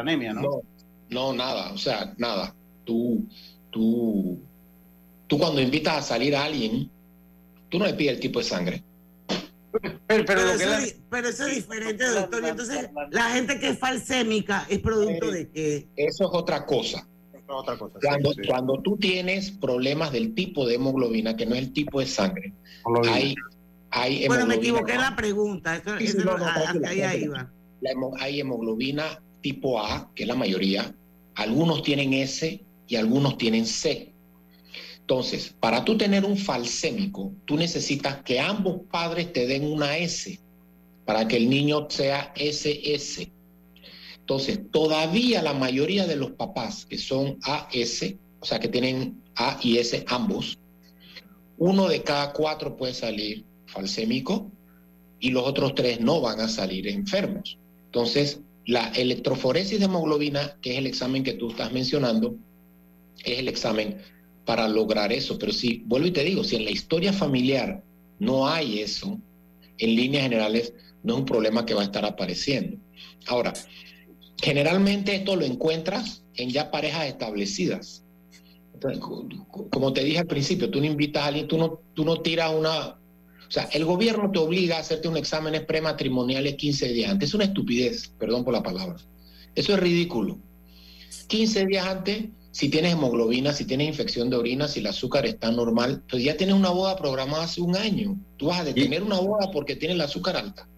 anemia, 0.00 0.32
¿no? 0.34 0.40
No, 0.42 0.62
no, 1.10 1.32
nada, 1.32 1.72
o 1.72 1.78
sea, 1.78 2.12
nada. 2.18 2.54
Tú, 2.84 3.24
tú, 3.70 4.40
tú 5.28 5.38
cuando 5.38 5.60
invitas 5.60 5.96
a 5.98 6.02
salir 6.02 6.34
a 6.36 6.44
alguien, 6.44 6.90
tú 7.70 7.78
no 7.78 7.86
le 7.86 7.94
pides 7.94 8.14
el 8.14 8.20
tipo 8.20 8.40
de 8.40 8.44
sangre. 8.44 8.82
Pero, 10.06 10.40
eso, 11.28 11.46
es 11.46 11.54
diferente, 11.54 12.04
doctor. 12.08 12.42
Y 12.44 12.48
entonces, 12.48 12.90
la 13.10 13.30
gente 13.30 13.58
que 13.60 13.68
es 13.70 13.78
falsémica 13.78 14.66
es 14.68 14.80
producto 14.80 15.30
de 15.30 15.48
que... 15.50 15.86
Eso 15.96 16.24
es 16.24 16.30
otra 16.32 16.66
cosa. 16.66 17.06
Otra 17.48 17.78
cosa, 17.78 17.98
cuando, 18.02 18.30
cuando 18.46 18.82
tú 18.82 18.96
tienes 18.98 19.50
problemas 19.50 20.12
del 20.12 20.34
tipo 20.34 20.66
de 20.66 20.74
hemoglobina, 20.74 21.36
que 21.36 21.46
no 21.46 21.54
es 21.54 21.62
el 21.62 21.72
tipo 21.72 22.00
de 22.00 22.06
sangre, 22.06 22.52
hay, 23.08 23.34
hay 23.90 24.26
Bueno, 24.26 24.46
me 24.46 24.56
equivoqué 24.56 24.94
en 24.94 25.00
la 25.00 25.16
pregunta. 25.16 25.76
Eso, 25.76 25.96
eso 25.96 26.24
no, 26.24 26.36
ahí 26.86 27.24
iba. 27.24 27.50
hay 28.20 28.40
hemoglobina 28.40 29.22
tipo 29.40 29.80
A, 29.80 30.10
que 30.14 30.24
es 30.24 30.28
la 30.28 30.34
mayoría. 30.34 30.94
Algunos 31.36 31.82
tienen 31.82 32.12
S 32.12 32.62
y 32.86 32.96
algunos 32.96 33.38
tienen 33.38 33.64
C. 33.64 34.12
Entonces, 35.00 35.54
para 35.58 35.84
tú 35.84 35.96
tener 35.96 36.26
un 36.26 36.36
falsémico, 36.36 37.32
tú 37.46 37.56
necesitas 37.56 38.18
que 38.24 38.40
ambos 38.40 38.82
padres 38.90 39.32
te 39.32 39.46
den 39.46 39.64
una 39.64 39.96
S 39.96 40.38
para 41.06 41.26
que 41.26 41.38
el 41.38 41.48
niño 41.48 41.86
sea 41.88 42.30
SS. 42.36 43.32
Entonces, 44.28 44.60
todavía 44.70 45.40
la 45.40 45.54
mayoría 45.54 46.06
de 46.06 46.14
los 46.14 46.32
papás 46.32 46.84
que 46.84 46.98
son 46.98 47.38
AS, 47.44 48.14
o 48.40 48.44
sea, 48.44 48.60
que 48.60 48.68
tienen 48.68 49.22
A 49.34 49.58
y 49.62 49.78
S 49.78 50.04
ambos, 50.06 50.58
uno 51.56 51.88
de 51.88 52.02
cada 52.02 52.34
cuatro 52.34 52.76
puede 52.76 52.92
salir 52.92 53.46
falsémico 53.64 54.52
y 55.18 55.30
los 55.30 55.46
otros 55.46 55.74
tres 55.74 56.02
no 56.02 56.20
van 56.20 56.40
a 56.40 56.48
salir 56.48 56.88
enfermos. 56.88 57.56
Entonces, 57.86 58.42
la 58.66 58.88
electroforesis 58.88 59.78
de 59.78 59.86
hemoglobina, 59.86 60.58
que 60.60 60.72
es 60.72 60.78
el 60.78 60.86
examen 60.86 61.24
que 61.24 61.32
tú 61.32 61.48
estás 61.48 61.72
mencionando, 61.72 62.36
es 63.24 63.38
el 63.38 63.48
examen 63.48 63.96
para 64.44 64.68
lograr 64.68 65.10
eso. 65.10 65.38
Pero 65.38 65.52
si, 65.52 65.84
vuelvo 65.86 66.06
y 66.06 66.10
te 66.10 66.22
digo, 66.22 66.44
si 66.44 66.56
en 66.56 66.66
la 66.66 66.70
historia 66.70 67.14
familiar 67.14 67.82
no 68.18 68.46
hay 68.46 68.80
eso, 68.80 69.18
en 69.78 69.96
líneas 69.96 70.24
generales 70.24 70.74
no 71.02 71.14
es 71.14 71.20
un 71.20 71.24
problema 71.24 71.64
que 71.64 71.72
va 71.72 71.80
a 71.80 71.84
estar 71.84 72.04
apareciendo. 72.04 72.76
Ahora, 73.26 73.54
generalmente 74.40 75.14
esto 75.14 75.36
lo 75.36 75.44
encuentras 75.44 76.24
en 76.34 76.50
ya 76.50 76.70
parejas 76.70 77.06
establecidas. 77.06 78.04
como 79.70 79.92
te 79.92 80.04
dije 80.04 80.18
al 80.18 80.26
principio, 80.26 80.70
tú 80.70 80.80
no 80.80 80.86
invitas 80.86 81.24
a 81.24 81.26
alguien, 81.26 81.48
tú 81.48 81.58
no, 81.58 81.80
tú 81.94 82.04
no 82.04 82.20
tiras 82.20 82.54
una... 82.54 82.88
O 82.88 83.50
sea, 83.50 83.64
el 83.72 83.84
gobierno 83.84 84.30
te 84.30 84.38
obliga 84.38 84.76
a 84.76 84.80
hacerte 84.80 85.08
un 85.08 85.16
exámenes 85.16 85.62
prematrimoniales 85.62 86.56
15 86.56 86.88
días 86.88 87.10
antes. 87.10 87.30
Es 87.30 87.34
una 87.34 87.44
estupidez, 87.44 88.08
perdón 88.18 88.44
por 88.44 88.52
la 88.52 88.62
palabra. 88.62 88.96
Eso 89.54 89.72
es 89.72 89.80
ridículo. 89.80 90.38
15 91.28 91.66
días 91.66 91.86
antes 91.86 92.24
si 92.58 92.70
tienes 92.70 92.94
hemoglobina, 92.94 93.52
si 93.52 93.64
tienes 93.66 93.86
infección 93.86 94.30
de 94.30 94.36
orina, 94.36 94.66
si 94.66 94.80
el 94.80 94.88
azúcar 94.88 95.26
está 95.26 95.52
normal, 95.52 96.02
pues 96.10 96.24
ya 96.24 96.36
tienes 96.36 96.56
una 96.56 96.70
boda 96.70 96.96
programada 96.96 97.44
hace 97.44 97.60
un 97.60 97.76
año. 97.76 98.18
¿Tú 98.36 98.46
vas 98.46 98.60
a 98.60 98.64
detener 98.64 99.02
una 99.04 99.20
boda 99.20 99.50
porque 99.52 99.76
tienes 99.76 99.94
el 99.94 100.00
azúcar 100.00 100.36
alta? 100.36 100.68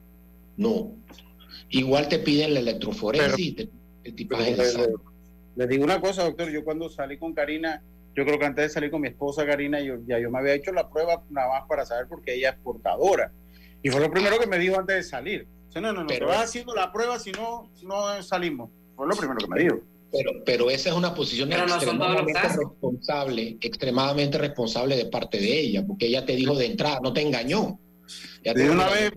No. 0.59 0.93
Igual 1.71 2.09
te 2.09 2.19
piden 2.19 2.55
la 2.55 2.61
electroforesis, 2.61 3.69
el 4.05 4.15
tipaje 4.15 4.57
de 4.57 4.95
Les 5.57 5.69
digo 5.69 5.85
una 5.85 6.01
cosa, 6.01 6.25
doctor, 6.25 6.51
yo 6.51 6.65
cuando 6.65 6.89
salí 6.89 7.17
con 7.17 7.33
Karina, 7.33 7.83
yo 8.17 8.25
creo 8.25 8.39
que 8.39 8.47
antes 8.47 8.65
de 8.65 8.69
salir 8.71 8.91
con 8.91 9.01
mi 9.01 9.09
esposa 9.09 9.47
Karina, 9.47 9.81
yo, 9.81 9.99
ya 10.07 10.19
yo 10.19 10.31
me 10.31 10.39
había 10.39 10.55
hecho 10.55 10.73
la 10.73 10.89
prueba 10.91 11.23
nada 11.31 11.49
más 11.49 11.69
para 11.69 11.87
saber 11.87 12.07
porque 12.09 12.35
ella 12.35 12.51
es 12.51 12.57
portadora. 12.57 13.33
Y 13.83 13.91
fue 13.91 14.01
lo 14.01 14.11
primero 14.11 14.39
que 14.39 14.47
me 14.47 14.59
dijo 14.59 14.79
antes 14.79 14.97
de 14.97 15.03
salir. 15.05 15.47
no, 15.75 15.81
no, 15.81 15.93
no, 15.93 16.07
Pero, 16.07 16.27
te 16.27 16.33
vas 16.33 16.45
haciendo 16.45 16.75
la 16.75 16.93
prueba 16.93 17.19
si 17.19 17.31
no, 17.33 17.71
si 17.75 17.87
no 17.87 18.21
salimos. 18.23 18.71
Fue 18.97 19.07
lo 19.07 19.15
primero 19.15 19.39
que 19.39 19.47
me 19.47 19.61
dijo. 19.61 19.81
Pero, 20.13 20.33
pero 20.45 20.71
esa 20.71 20.91
es 20.91 20.97
una 20.97 21.15
posición 21.15 21.53
extremadamente 21.53 22.41
responsable, 22.43 23.59
extremadamente 23.61 24.39
responsable 24.39 24.97
de 24.97 25.07
parte 25.07 25.39
de 25.39 25.61
ella, 25.61 25.87
porque 25.87 26.07
ella 26.07 26.27
te 26.27 26.35
dijo 26.35 26.57
de 26.57 26.67
entrada, 26.67 26.99
no 27.01 27.13
te 27.13 27.23
engañó. 27.23 27.79
de 28.43 28.71
una 28.71 28.91
vez. 28.91 29.13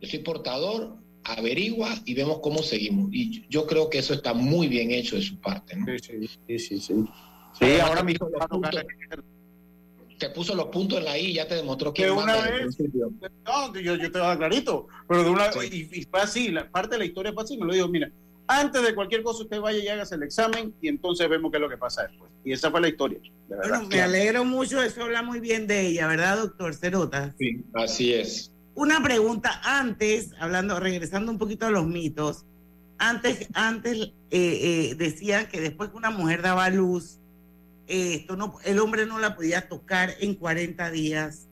Yo 0.00 0.08
soy 0.08 0.20
portador, 0.20 0.96
averigua 1.36 1.94
y 2.04 2.14
vemos 2.14 2.40
cómo 2.40 2.62
seguimos. 2.62 3.10
Y 3.12 3.46
yo 3.48 3.66
creo 3.66 3.90
que 3.90 3.98
eso 3.98 4.14
está 4.14 4.34
muy 4.34 4.68
bien 4.68 4.90
hecho 4.90 5.16
de 5.16 5.22
su 5.22 5.38
parte. 5.40 5.76
Sí, 6.00 6.58
sí, 6.58 6.80
sí. 6.80 7.04
Sí, 7.58 7.80
ahora 7.80 8.02
mismo 8.02 8.30
te 10.18 10.30
puso 10.30 10.54
los 10.54 10.66
puntos 10.66 10.98
en 10.98 11.04
la 11.04 11.16
I 11.16 11.26
y 11.26 11.34
ya 11.34 11.46
te 11.46 11.54
demostró 11.54 11.92
que 11.92 12.04
de 12.04 12.10
una 12.10 12.40
vez. 12.40 12.76
No, 13.46 13.74
yo, 13.74 13.94
yo 13.94 14.10
te 14.10 14.18
voy 14.18 14.28
a 14.28 14.36
clarito, 14.36 14.88
pero 15.06 15.22
de 15.22 15.30
una 15.30 15.50
y, 15.70 15.88
y, 15.92 16.02
fue 16.04 16.20
así, 16.20 16.48
la 16.48 16.68
parte 16.68 16.96
de 16.96 16.98
la 16.98 17.04
historia 17.04 17.32
fue 17.32 17.44
así, 17.44 17.56
me 17.56 17.66
lo 17.66 17.72
dijo, 17.72 17.88
mira, 17.88 18.10
antes 18.48 18.82
de 18.82 18.94
cualquier 18.94 19.22
cosa 19.22 19.44
usted 19.44 19.60
vaya 19.60 19.78
y 19.78 19.88
haga 19.88 20.04
el 20.10 20.22
examen 20.22 20.74
y 20.80 20.88
entonces 20.88 21.28
vemos 21.28 21.50
qué 21.50 21.58
es 21.58 21.60
lo 21.60 21.68
que 21.68 21.76
pasa 21.76 22.06
después. 22.06 22.30
Y 22.44 22.52
esa 22.52 22.70
fue 22.70 22.80
la 22.80 22.88
historia. 22.88 23.20
bueno, 23.48 23.86
me 23.88 24.00
alegro 24.00 24.44
mucho, 24.44 24.82
eso 24.82 25.04
habla 25.04 25.22
muy 25.22 25.38
bien 25.40 25.66
de 25.66 25.86
ella, 25.86 26.06
¿verdad, 26.06 26.38
doctor 26.38 26.74
Cerota? 26.74 27.34
Sí, 27.38 27.62
así 27.74 28.14
es. 28.14 28.52
Una 28.78 29.02
pregunta 29.02 29.60
antes, 29.64 30.30
hablando, 30.38 30.78
regresando 30.78 31.32
un 31.32 31.38
poquito 31.38 31.66
a 31.66 31.70
los 31.70 31.84
mitos. 31.84 32.46
Antes, 32.96 33.48
antes 33.52 33.96
eh, 33.96 34.12
eh, 34.30 34.94
decían 34.96 35.48
que 35.48 35.60
después 35.60 35.90
que 35.90 35.96
una 35.96 36.10
mujer 36.10 36.42
daba 36.42 36.70
luz, 36.70 37.18
eh, 37.88 38.14
esto 38.14 38.36
no, 38.36 38.54
el 38.64 38.78
hombre 38.78 39.04
no 39.04 39.18
la 39.18 39.34
podía 39.34 39.68
tocar 39.68 40.10
en 40.20 40.36
40 40.36 40.92
días 40.92 41.48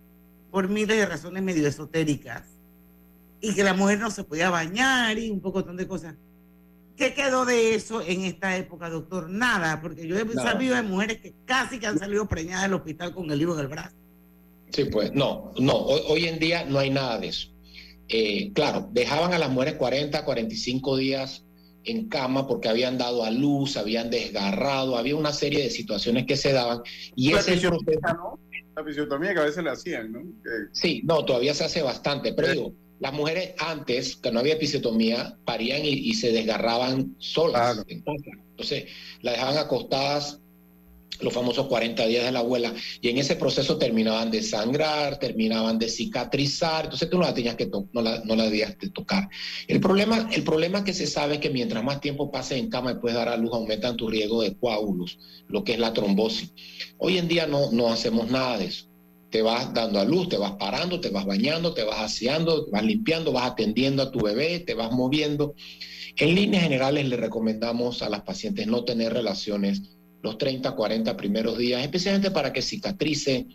por 0.52 0.68
miles 0.68 0.98
de 0.98 1.04
razones 1.04 1.42
medio 1.42 1.66
esotéricas. 1.66 2.44
Y 3.40 3.56
que 3.56 3.64
la 3.64 3.74
mujer 3.74 3.98
no 3.98 4.12
se 4.12 4.22
podía 4.22 4.48
bañar 4.48 5.18
y 5.18 5.28
un 5.28 5.40
poco 5.40 5.64
de 5.64 5.88
cosas. 5.88 6.14
¿Qué 6.96 7.12
quedó 7.12 7.44
de 7.44 7.74
eso 7.74 8.02
en 8.02 8.20
esta 8.20 8.56
época, 8.56 8.88
doctor? 8.88 9.28
Nada, 9.28 9.80
porque 9.80 10.06
yo 10.06 10.16
he 10.16 10.32
sabido 10.34 10.76
de 10.76 10.82
mujeres 10.82 11.18
que 11.18 11.34
casi 11.44 11.80
que 11.80 11.88
han 11.88 11.98
salido 11.98 12.28
preñadas 12.28 12.62
del 12.62 12.74
hospital 12.74 13.12
con 13.12 13.28
el 13.32 13.36
libro 13.40 13.56
del 13.56 13.66
brazo. 13.66 13.96
Sí, 14.70 14.84
pues 14.84 15.12
no, 15.12 15.52
no, 15.58 15.74
hoy, 15.76 16.26
en 16.26 16.38
día 16.38 16.64
no 16.64 16.78
hay 16.78 16.90
nada 16.90 17.18
de 17.18 17.28
eso. 17.28 17.48
Eh, 18.08 18.52
claro, 18.52 18.88
dejaban 18.92 19.32
a 19.32 19.38
las 19.38 19.50
mujeres 19.50 19.74
40, 19.74 20.24
45 20.24 20.96
días 20.96 21.44
en 21.84 22.08
cama 22.08 22.46
porque 22.46 22.68
habían 22.68 22.98
dado 22.98 23.24
a 23.24 23.30
luz, 23.30 23.76
habían 23.76 24.10
desgarrado, 24.10 24.96
había 24.96 25.16
una 25.16 25.32
serie 25.32 25.62
de 25.62 25.70
situaciones 25.70 26.26
que 26.26 26.36
se 26.36 26.52
daban. 26.52 26.82
Y 27.14 27.32
ese 27.32 27.54
es 27.54 27.62
¿no? 27.62 28.38
La 28.74 28.84
fisiotomía 28.84 29.32
que 29.32 29.40
a 29.40 29.44
veces 29.44 29.64
le 29.64 29.70
hacían, 29.70 30.12
¿no? 30.12 30.22
Sí, 30.72 31.02
no, 31.04 31.24
todavía 31.24 31.54
se 31.54 31.64
hace 31.64 31.82
bastante, 31.82 32.34
pero 32.34 32.48
digo, 32.48 32.74
las 32.98 33.12
mujeres 33.12 33.54
antes, 33.58 34.16
que 34.16 34.30
no 34.30 34.40
había 34.40 34.54
episiotomía, 34.54 35.38
parían 35.44 35.82
y, 35.84 36.12
se 36.14 36.32
desgarraban 36.32 37.14
solas. 37.18 37.84
Entonces, 37.88 38.86
las 39.22 39.34
dejaban 39.34 39.58
acostadas 39.58 40.40
los 41.20 41.32
famosos 41.32 41.66
40 41.66 42.06
días 42.06 42.24
de 42.24 42.32
la 42.32 42.40
abuela, 42.40 42.74
y 43.00 43.08
en 43.08 43.18
ese 43.18 43.36
proceso 43.36 43.78
terminaban 43.78 44.30
de 44.30 44.42
sangrar, 44.42 45.18
terminaban 45.18 45.78
de 45.78 45.88
cicatrizar, 45.88 46.84
entonces 46.84 47.08
tú 47.08 47.18
no 47.18 47.24
la 47.24 47.34
tenías 47.34 47.54
que 47.56 47.66
no 47.66 48.02
la, 48.02 48.22
no 48.24 48.36
la 48.36 48.44
debías 48.44 48.78
de 48.78 48.90
tocar. 48.90 49.28
El 49.66 49.80
problema, 49.80 50.28
el 50.32 50.42
problema 50.42 50.84
que 50.84 50.92
se 50.92 51.06
sabe 51.06 51.34
es 51.34 51.40
que 51.40 51.50
mientras 51.50 51.82
más 51.82 52.00
tiempo 52.00 52.30
pases 52.30 52.58
en 52.58 52.68
cama 52.68 52.92
y 52.92 52.94
puedes 52.96 53.16
dar 53.16 53.28
a 53.28 53.36
luz, 53.36 53.52
aumentan 53.52 53.96
tu 53.96 54.08
riesgo 54.08 54.42
de 54.42 54.54
coágulos, 54.56 55.18
lo 55.48 55.64
que 55.64 55.72
es 55.72 55.78
la 55.78 55.92
trombosis. 55.92 56.52
Hoy 56.98 57.18
en 57.18 57.28
día 57.28 57.46
no, 57.46 57.70
no 57.72 57.88
hacemos 57.88 58.30
nada 58.30 58.58
de 58.58 58.66
eso 58.66 58.86
te 59.28 59.42
vas 59.42 59.74
dando 59.74 59.98
a 59.98 60.04
luz, 60.04 60.28
te 60.28 60.38
vas 60.38 60.52
parando, 60.52 61.00
te 61.00 61.10
vas 61.10 61.26
bañando, 61.26 61.74
te 61.74 61.82
vas 61.82 62.00
aseando, 62.00 62.70
vas 62.70 62.84
limpiando, 62.84 63.32
vas 63.32 63.50
atendiendo 63.50 64.02
a 64.02 64.10
tu 64.10 64.20
bebé, 64.20 64.60
te 64.60 64.72
vas 64.74 64.92
moviendo. 64.92 65.54
En 66.16 66.34
líneas 66.34 66.62
generales 66.62 67.06
le 67.06 67.16
recomendamos 67.16 68.02
a 68.02 68.08
las 68.08 68.22
pacientes 68.22 68.66
no 68.66 68.84
tener 68.84 69.12
relaciones 69.12 69.95
los 70.26 70.38
30, 70.38 70.72
40 70.72 71.16
primeros 71.16 71.56
días, 71.56 71.82
especialmente 71.82 72.32
para 72.32 72.52
que 72.52 72.60
cicatrice 72.60 73.46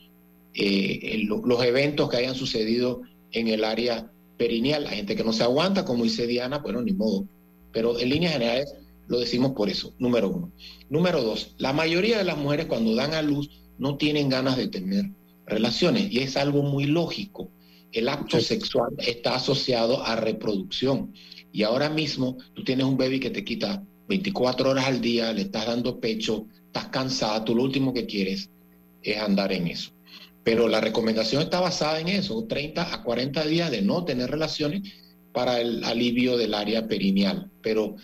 eh, 0.53 1.23
los 1.27 1.63
eventos 1.63 2.09
que 2.09 2.17
hayan 2.17 2.33
sucedido 2.33 3.01
en 3.31 3.49
el 3.49 3.65
área 3.65 4.09
perineal. 4.37 4.87
Hay 4.87 4.97
gente 4.97 5.17
que 5.17 5.23
no 5.25 5.33
se 5.33 5.43
aguanta, 5.43 5.83
como 5.83 6.05
dice 6.05 6.27
Diana, 6.27 6.59
bueno, 6.59 6.81
ni 6.81 6.93
modo. 6.93 7.25
Pero 7.73 7.99
en 7.99 8.09
líneas 8.09 8.33
generales 8.33 8.73
lo 9.07 9.19
decimos 9.19 9.51
por 9.51 9.69
eso, 9.69 9.93
número 9.99 10.29
uno. 10.29 10.51
Número 10.89 11.21
dos, 11.21 11.55
la 11.57 11.73
mayoría 11.73 12.17
de 12.17 12.23
las 12.23 12.37
mujeres 12.37 12.67
cuando 12.67 12.95
dan 12.95 13.13
a 13.13 13.21
luz 13.21 13.49
no 13.77 13.97
tienen 13.97 14.29
ganas 14.29 14.55
de 14.55 14.69
tener 14.69 15.11
relaciones 15.45 16.09
y 16.09 16.19
es 16.19 16.37
algo 16.37 16.63
muy 16.63 16.85
lógico. 16.85 17.49
El 17.91 18.07
acto 18.07 18.39
sexual 18.39 18.93
está 18.99 19.35
asociado 19.35 20.05
a 20.05 20.15
reproducción 20.15 21.13
y 21.51 21.63
ahora 21.63 21.89
mismo 21.89 22.37
tú 22.53 22.63
tienes 22.63 22.85
un 22.85 22.95
bebé 22.95 23.19
que 23.19 23.29
te 23.29 23.43
quita 23.43 23.83
24 24.07 24.69
horas 24.69 24.85
al 24.85 25.01
día, 25.01 25.31
le 25.33 25.43
estás 25.43 25.65
dando 25.67 25.99
pecho, 25.99 26.47
estás 26.71 26.87
cansada, 26.87 27.43
tú 27.43 27.53
lo 27.53 27.63
último 27.63 27.93
que 27.93 28.05
quieres 28.05 28.49
es 29.03 29.17
andar 29.17 29.51
en 29.51 29.67
eso. 29.67 29.91
Pero 30.43 30.69
la 30.69 30.79
recomendación 30.79 31.41
está 31.41 31.59
basada 31.59 31.99
en 31.99 32.07
eso, 32.07 32.45
30 32.47 32.93
a 32.93 33.03
40 33.03 33.45
días 33.45 33.69
de 33.69 33.81
no 33.81 34.05
tener 34.05 34.31
relaciones 34.31 34.81
para 35.33 35.59
el 35.59 35.83
alivio 35.83 36.37
del 36.37 36.53
área 36.53 36.87
perineal. 36.87 37.51
Pero 37.61 37.97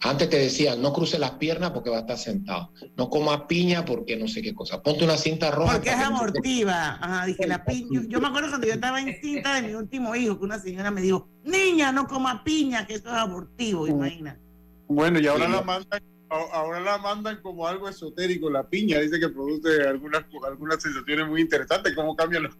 antes 0.00 0.30
te 0.30 0.38
decían, 0.38 0.80
no 0.80 0.92
cruce 0.92 1.18
las 1.18 1.32
piernas 1.32 1.72
porque 1.72 1.90
va 1.90 1.98
a 1.98 2.00
estar 2.00 2.16
sentado. 2.16 2.72
No 2.96 3.10
coma 3.10 3.48
piña 3.48 3.84
porque 3.84 4.16
no 4.16 4.28
sé 4.28 4.40
qué 4.40 4.54
cosa. 4.54 4.82
Ponte 4.82 5.04
una 5.04 5.16
cinta 5.16 5.50
roja. 5.50 5.74
Porque 5.74 5.90
es 5.90 5.96
abortiva. 5.96 6.98
Ajá, 7.00 7.26
dije 7.26 7.46
la 7.46 7.64
piña. 7.64 8.02
Yo 8.08 8.20
me 8.20 8.28
acuerdo 8.28 8.50
cuando 8.50 8.68
yo 8.68 8.74
estaba 8.74 9.00
en 9.00 9.20
cinta 9.20 9.60
de 9.60 9.68
mi 9.68 9.74
último 9.74 10.14
hijo, 10.14 10.38
que 10.38 10.44
una 10.44 10.60
señora 10.60 10.92
me 10.92 11.02
dijo, 11.02 11.28
niña, 11.44 11.90
no 11.90 12.06
coma 12.06 12.44
piña, 12.44 12.86
que 12.86 12.94
eso 12.94 13.08
es 13.08 13.14
abortivo, 13.14 13.88
imagina. 13.88 14.38
Bueno, 14.86 15.18
y 15.18 15.26
ahora 15.26 15.48
la 15.48 15.62
mandan 15.62 16.11
ahora 16.32 16.80
la 16.80 16.98
mandan 16.98 17.40
como 17.42 17.66
algo 17.66 17.88
esotérico, 17.88 18.50
la 18.50 18.68
piña, 18.68 18.98
dice 18.98 19.20
que 19.20 19.28
produce 19.28 19.82
algunas, 19.86 20.24
algunas 20.46 20.82
sensaciones 20.82 21.28
muy 21.28 21.40
interesantes, 21.40 21.94
cómo 21.94 22.16
cambian 22.16 22.44
los 22.44 22.56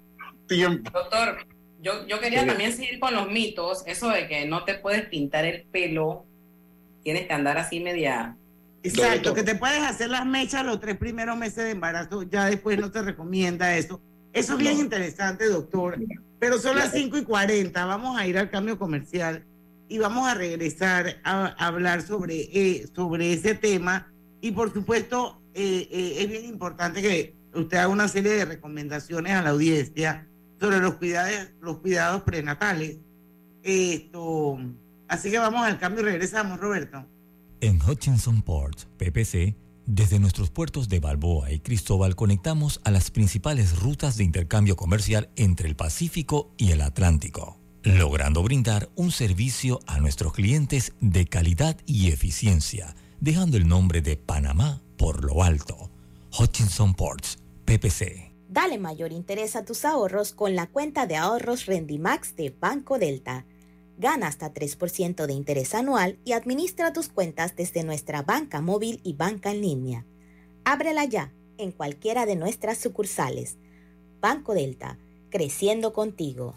tiempos. 0.47 0.93
Doctor, 0.93 1.47
Yo, 1.81 2.07
yo 2.07 2.21
quería 2.21 2.47
también 2.47 2.73
seguir 2.73 3.01
con 3.01 3.15
los 3.15 3.31
mitos, 3.31 3.83
eso 3.87 4.09
de 4.09 4.29
que 4.29 4.47
no 4.47 4.65
te 4.65 4.75
puedes 4.75 5.07
pintar 5.07 5.45
el 5.45 5.65
pelo, 5.65 6.27
tienes 7.03 7.27
que 7.27 7.33
andar 7.33 7.59
así 7.59 7.81
media... 7.81 8.37
Exacto, 8.85 9.33
que 9.33 9.45
te 9.45 9.55
puedes 9.55 9.83
hacer 9.83 10.11
las 10.11 10.27
mechas 10.27 10.67
los 10.67 10.81
tres 10.81 10.97
primeros 10.97 11.37
meses 11.37 11.65
de 11.65 11.71
embarazo, 11.71 12.25
ya 12.25 12.47
después 12.47 12.79
no 12.79 12.91
te 12.91 13.01
recomienda 13.01 13.77
eso. 13.77 14.01
Eso 14.33 14.55
es 14.55 14.59
bien 14.59 14.79
interesante, 14.79 15.47
doctor. 15.47 15.99
Pero 16.41 16.59
son 16.59 16.77
las 16.77 16.93
5 16.93 17.19
y 17.19 17.25
40, 17.25 17.85
vamos 17.85 18.19
a 18.19 18.27
ir 18.27 18.39
al 18.39 18.51
cambio 18.51 18.79
comercial 18.79 19.45
y 19.93 19.99
vamos 19.99 20.27
a 20.27 20.33
regresar 20.33 21.21
a, 21.23 21.49
hablar 21.67 22.01
sobre, 22.01 22.49
eh, 22.51 22.89
sobre 22.95 23.35
ese 23.35 23.55
tema. 23.55 24.11
Y 24.41 24.53
por 24.53 24.73
supuesto, 24.73 25.43
eh, 25.53 25.87
eh, 25.91 26.17
es 26.21 26.29
bien 26.31 26.47
importante 26.47 27.03
que 27.03 27.37
usted 27.55 27.77
haga 27.77 27.89
una 27.89 28.09
serie 28.09 28.33
de 28.33 28.47
recomendaciones 28.47 29.35
a 29.35 29.43
la 29.43 29.51
audiencia 29.51 30.27
sobre 30.59 30.79
los 30.79 30.95
cuidados, 30.95 31.51
los 31.61 31.81
cuidados 31.81 32.23
prenatales. 32.23 33.01
Esto, 33.63 34.59
así 35.09 35.31
que 35.31 35.39
vamos 35.39 35.63
al 35.63 35.79
cambio 35.79 36.01
y 36.01 36.05
regresamos, 36.05 36.59
Roberto. 36.59 37.07
En 37.61 37.79
Hutchinson 37.83 38.41
Port, 38.41 38.85
PPC, 38.97 39.55
desde 39.85 40.19
nuestros 40.19 40.51
puertos 40.51 40.89
de 40.89 41.01
Balboa 41.01 41.53
y 41.53 41.61
Cristóbal 41.61 42.17
conectamos 42.17 42.81
a 42.85 42.91
las 42.91 43.11
principales 43.11 43.79
rutas 43.79 44.17
de 44.17 44.25
intercambio 44.25 44.75
comercial 44.75 45.29
entre 45.37 45.69
el 45.69 45.77
Pacífico 45.77 46.55
y 46.57 46.71
el 46.71 46.81
Atlántico, 46.81 47.61
logrando 47.85 48.43
brindar 48.43 48.89
un 48.95 49.11
servicio 49.11 49.81
a 49.87 49.99
nuestros 49.99 50.33
clientes 50.33 50.93
de 51.01 51.27
calidad 51.27 51.77
y 51.87 52.09
eficiencia, 52.09 52.95
dejando 53.21 53.57
el 53.57 53.67
nombre 53.67 54.03
de 54.03 54.17
Panamá 54.17 54.81
por 54.97 55.25
lo 55.25 55.43
alto. 55.43 55.91
Hutchinson 56.39 56.95
Ports, 56.95 57.39
PPC. 57.65 58.33
Dale 58.49 58.79
mayor 58.79 59.13
interés 59.13 59.57
a 59.57 59.65
tus 59.65 59.85
ahorros 59.85 60.33
con 60.33 60.55
la 60.55 60.67
cuenta 60.67 61.07
de 61.07 61.17
ahorros 61.17 61.67
Rendimax 61.67 62.37
de 62.37 62.51
Banco 62.51 62.99
Delta. 62.99 63.47
Gana 63.99 64.29
hasta 64.29 64.53
3% 64.53 65.27
de 65.27 65.33
interés 65.33 65.75
anual 65.75 66.19
y 66.25 66.33
administra 66.33 66.93
tus 66.93 67.09
cuentas 67.09 67.57
desde 67.57 67.85
nuestra 67.85 68.23
banca 68.23 68.61
móvil 68.61 69.01
y 69.05 69.15
banca 69.15 69.51
en 69.51 69.63
línea. 69.63 70.07
Ábrela 70.65 71.05
ya 71.05 71.33
en 71.59 71.73
cualquiera 71.73 72.27
de 72.27 72.37
nuestras 72.37 72.79
sucursales. 72.79 73.57
Banco 74.21 74.55
Delta, 74.55 74.99
creciendo 75.31 75.93
contigo. 75.93 76.57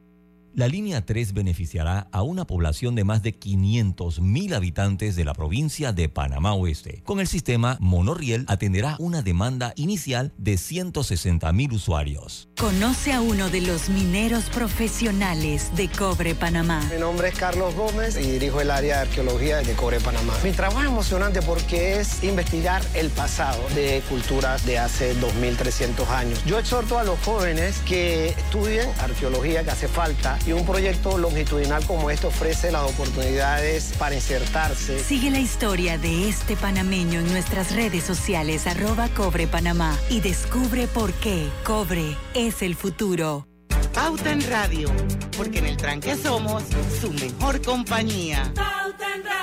La 0.53 0.67
línea 0.67 1.05
3 1.05 1.31
beneficiará 1.33 2.09
a 2.11 2.23
una 2.23 2.45
población 2.45 2.93
de 2.93 3.05
más 3.05 3.23
de 3.23 3.33
500.000 3.39 4.53
habitantes 4.53 5.15
de 5.15 5.23
la 5.23 5.33
provincia 5.33 5.93
de 5.93 6.09
Panamá 6.09 6.55
Oeste. 6.55 7.01
Con 7.05 7.21
el 7.21 7.27
sistema, 7.27 7.77
Monoriel 7.79 8.43
atenderá 8.49 8.97
una 8.99 9.21
demanda 9.21 9.71
inicial 9.77 10.33
de 10.37 10.55
160.000 10.55 11.71
usuarios. 11.71 12.49
Conoce 12.59 13.13
a 13.13 13.21
uno 13.21 13.49
de 13.49 13.61
los 13.61 13.87
mineros 13.87 14.49
profesionales 14.49 15.71
de 15.77 15.87
Cobre 15.87 16.35
Panamá. 16.35 16.85
Mi 16.93 16.99
nombre 16.99 17.29
es 17.29 17.35
Carlos 17.35 17.73
Gómez 17.73 18.17
y 18.17 18.31
dirijo 18.31 18.59
el 18.59 18.71
área 18.71 18.97
de 18.97 19.01
arqueología 19.03 19.61
de 19.61 19.71
Cobre 19.73 20.01
Panamá. 20.01 20.33
Mi 20.43 20.51
trabajo 20.51 20.81
es 20.81 20.87
emocionante 20.87 21.41
porque 21.41 22.01
es 22.01 22.25
investigar 22.25 22.81
el 22.93 23.09
pasado 23.09 23.61
de 23.73 24.03
culturas 24.09 24.65
de 24.65 24.79
hace 24.79 25.15
2.300 25.15 26.05
años. 26.09 26.43
Yo 26.43 26.59
exhorto 26.59 26.99
a 26.99 27.05
los 27.05 27.17
jóvenes 27.21 27.79
que 27.85 28.29
estudien 28.29 28.89
arqueología, 28.99 29.63
que 29.63 29.71
hace 29.71 29.87
falta 29.87 30.37
y 30.45 30.51
un 30.51 30.65
proyecto 30.65 31.17
longitudinal 31.17 31.85
como 31.85 32.09
este 32.09 32.27
ofrece 32.27 32.71
las 32.71 32.89
oportunidades 32.89 33.93
para 33.97 34.15
insertarse. 34.15 34.99
Sigue 34.99 35.29
la 35.29 35.39
historia 35.39 35.97
de 35.97 36.29
este 36.29 36.55
panameño 36.55 37.19
en 37.19 37.31
nuestras 37.31 37.75
redes 37.75 38.03
sociales 38.03 38.67
arroba 38.67 39.09
Cobre 39.09 39.47
Panamá 39.47 39.97
y 40.09 40.21
descubre 40.21 40.87
por 40.87 41.13
qué 41.13 41.49
Cobre 41.63 42.15
es 42.33 42.61
el 42.61 42.75
futuro. 42.75 43.47
Pauta 43.93 44.31
en 44.31 44.41
Radio, 44.49 44.89
porque 45.37 45.59
en 45.59 45.65
el 45.65 45.77
tranque 45.77 46.15
somos 46.15 46.63
su 46.99 47.11
mejor 47.11 47.61
compañía. 47.61 48.51
Pauta 48.55 49.15
en 49.15 49.23
Radio. 49.23 49.40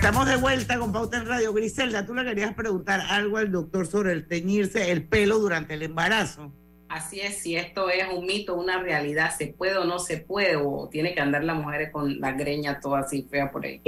Estamos 0.00 0.26
de 0.26 0.36
vuelta 0.36 0.78
con 0.78 0.92
Pauta 0.92 1.18
en 1.18 1.26
Radio. 1.26 1.52
Griselda, 1.52 2.06
tú 2.06 2.14
le 2.14 2.24
querías 2.24 2.54
preguntar 2.54 3.02
algo 3.10 3.36
al 3.36 3.52
doctor 3.52 3.86
sobre 3.86 4.12
el 4.12 4.26
teñirse 4.26 4.90
el 4.90 5.06
pelo 5.06 5.38
durante 5.38 5.74
el 5.74 5.82
embarazo. 5.82 6.50
Así 6.88 7.20
es, 7.20 7.42
si 7.42 7.56
esto 7.56 7.90
es 7.90 8.06
un 8.10 8.24
mito, 8.24 8.56
una 8.56 8.82
realidad, 8.82 9.30
se 9.36 9.48
puede 9.48 9.76
o 9.76 9.84
no 9.84 9.98
se 9.98 10.16
puede, 10.16 10.56
o 10.56 10.88
tiene 10.90 11.12
que 11.12 11.20
andar 11.20 11.44
la 11.44 11.52
mujer 11.52 11.90
con 11.92 12.18
la 12.18 12.32
greña 12.32 12.80
toda 12.80 13.00
así 13.00 13.26
fea 13.30 13.52
por 13.52 13.66
ahí. 13.66 13.82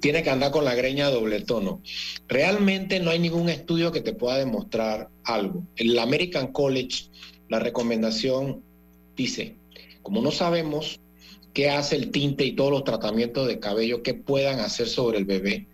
Tiene 0.00 0.22
que 0.22 0.30
andar 0.30 0.50
con 0.50 0.64
la 0.64 0.74
greña 0.74 1.10
doble 1.10 1.42
tono. 1.42 1.82
Realmente 2.26 2.98
no 2.98 3.10
hay 3.10 3.18
ningún 3.18 3.50
estudio 3.50 3.92
que 3.92 4.00
te 4.00 4.14
pueda 4.14 4.38
demostrar 4.38 5.10
algo. 5.24 5.62
En 5.76 5.94
la 5.94 6.04
American 6.04 6.52
College, 6.52 7.10
la 7.50 7.58
recomendación 7.58 8.64
dice, 9.14 9.58
como 10.00 10.22
no 10.22 10.30
sabemos 10.30 10.98
qué 11.52 11.70
hace 11.70 11.96
el 11.96 12.10
tinte 12.10 12.44
y 12.44 12.52
todos 12.52 12.70
los 12.70 12.84
tratamientos 12.84 13.46
de 13.46 13.58
cabello 13.58 14.02
que 14.02 14.14
puedan 14.14 14.60
hacer 14.60 14.88
sobre 14.88 15.18
el 15.18 15.24
bebé. 15.24 15.66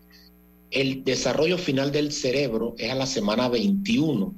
El 0.71 1.05
desarrollo 1.05 1.59
final 1.59 1.93
del 1.93 2.13
cerebro 2.13 2.75
es 2.79 2.91
a 2.91 2.95
la 2.95 3.07
semana 3.07 3.49
21. 3.49 4.35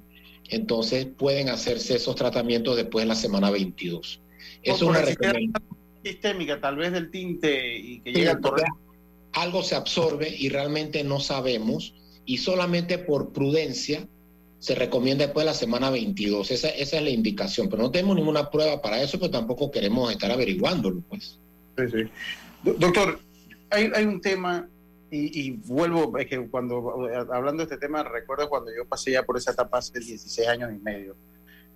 Entonces 0.50 1.06
pueden 1.06 1.48
hacerse 1.48 1.96
esos 1.96 2.14
tratamientos 2.16 2.76
después 2.76 3.04
de 3.04 3.08
la 3.08 3.14
semana 3.14 3.50
22. 3.50 4.20
Es 4.62 4.82
una 4.82 5.02
recomendación 5.02 5.52
sistémica, 6.02 6.60
tal 6.60 6.76
vez 6.76 6.92
del 6.92 7.10
tinte 7.10 7.76
y 7.76 8.00
que 8.00 8.12
Sí, 8.12 8.18
llega 8.18 8.32
al 8.32 8.40
algo 9.32 9.62
se 9.62 9.74
absorbe 9.74 10.34
y 10.36 10.48
realmente 10.48 11.04
no 11.04 11.20
sabemos 11.20 11.94
y 12.24 12.38
solamente 12.38 12.98
por 12.98 13.32
prudencia 13.32 14.08
se 14.58 14.74
recomienda 14.74 15.24
después 15.24 15.44
de 15.44 15.50
la 15.52 15.54
semana 15.54 15.90
22. 15.90 16.50
Esa, 16.50 16.68
esa 16.68 16.96
es 16.96 17.02
la 17.02 17.10
indicación, 17.10 17.68
pero 17.68 17.82
no 17.82 17.90
tenemos 17.90 18.16
ninguna 18.16 18.50
prueba 18.50 18.80
para 18.82 19.00
eso, 19.02 19.18
pero 19.18 19.30
tampoco 19.30 19.70
queremos 19.70 20.10
estar 20.10 20.30
averiguándolo. 20.30 21.00
Pues. 21.08 21.38
Sí, 21.76 21.84
sí. 21.90 22.10
Do- 22.64 22.74
Doctor, 22.74 23.20
hay, 23.70 23.90
hay 23.94 24.04
un 24.04 24.20
tema, 24.20 24.68
y, 25.10 25.46
y 25.46 25.50
vuelvo, 25.52 26.18
es 26.18 26.26
que 26.26 26.38
cuando 26.48 27.08
hablando 27.32 27.58
de 27.58 27.72
este 27.72 27.78
tema, 27.78 28.02
recuerdo 28.02 28.48
cuando 28.48 28.70
yo 28.76 28.84
pasé 28.84 29.12
ya 29.12 29.22
por 29.24 29.36
esa 29.36 29.52
etapa 29.52 29.78
hace 29.78 29.98
16 29.98 30.48
años 30.48 30.70
y 30.74 30.78
medio, 30.82 31.14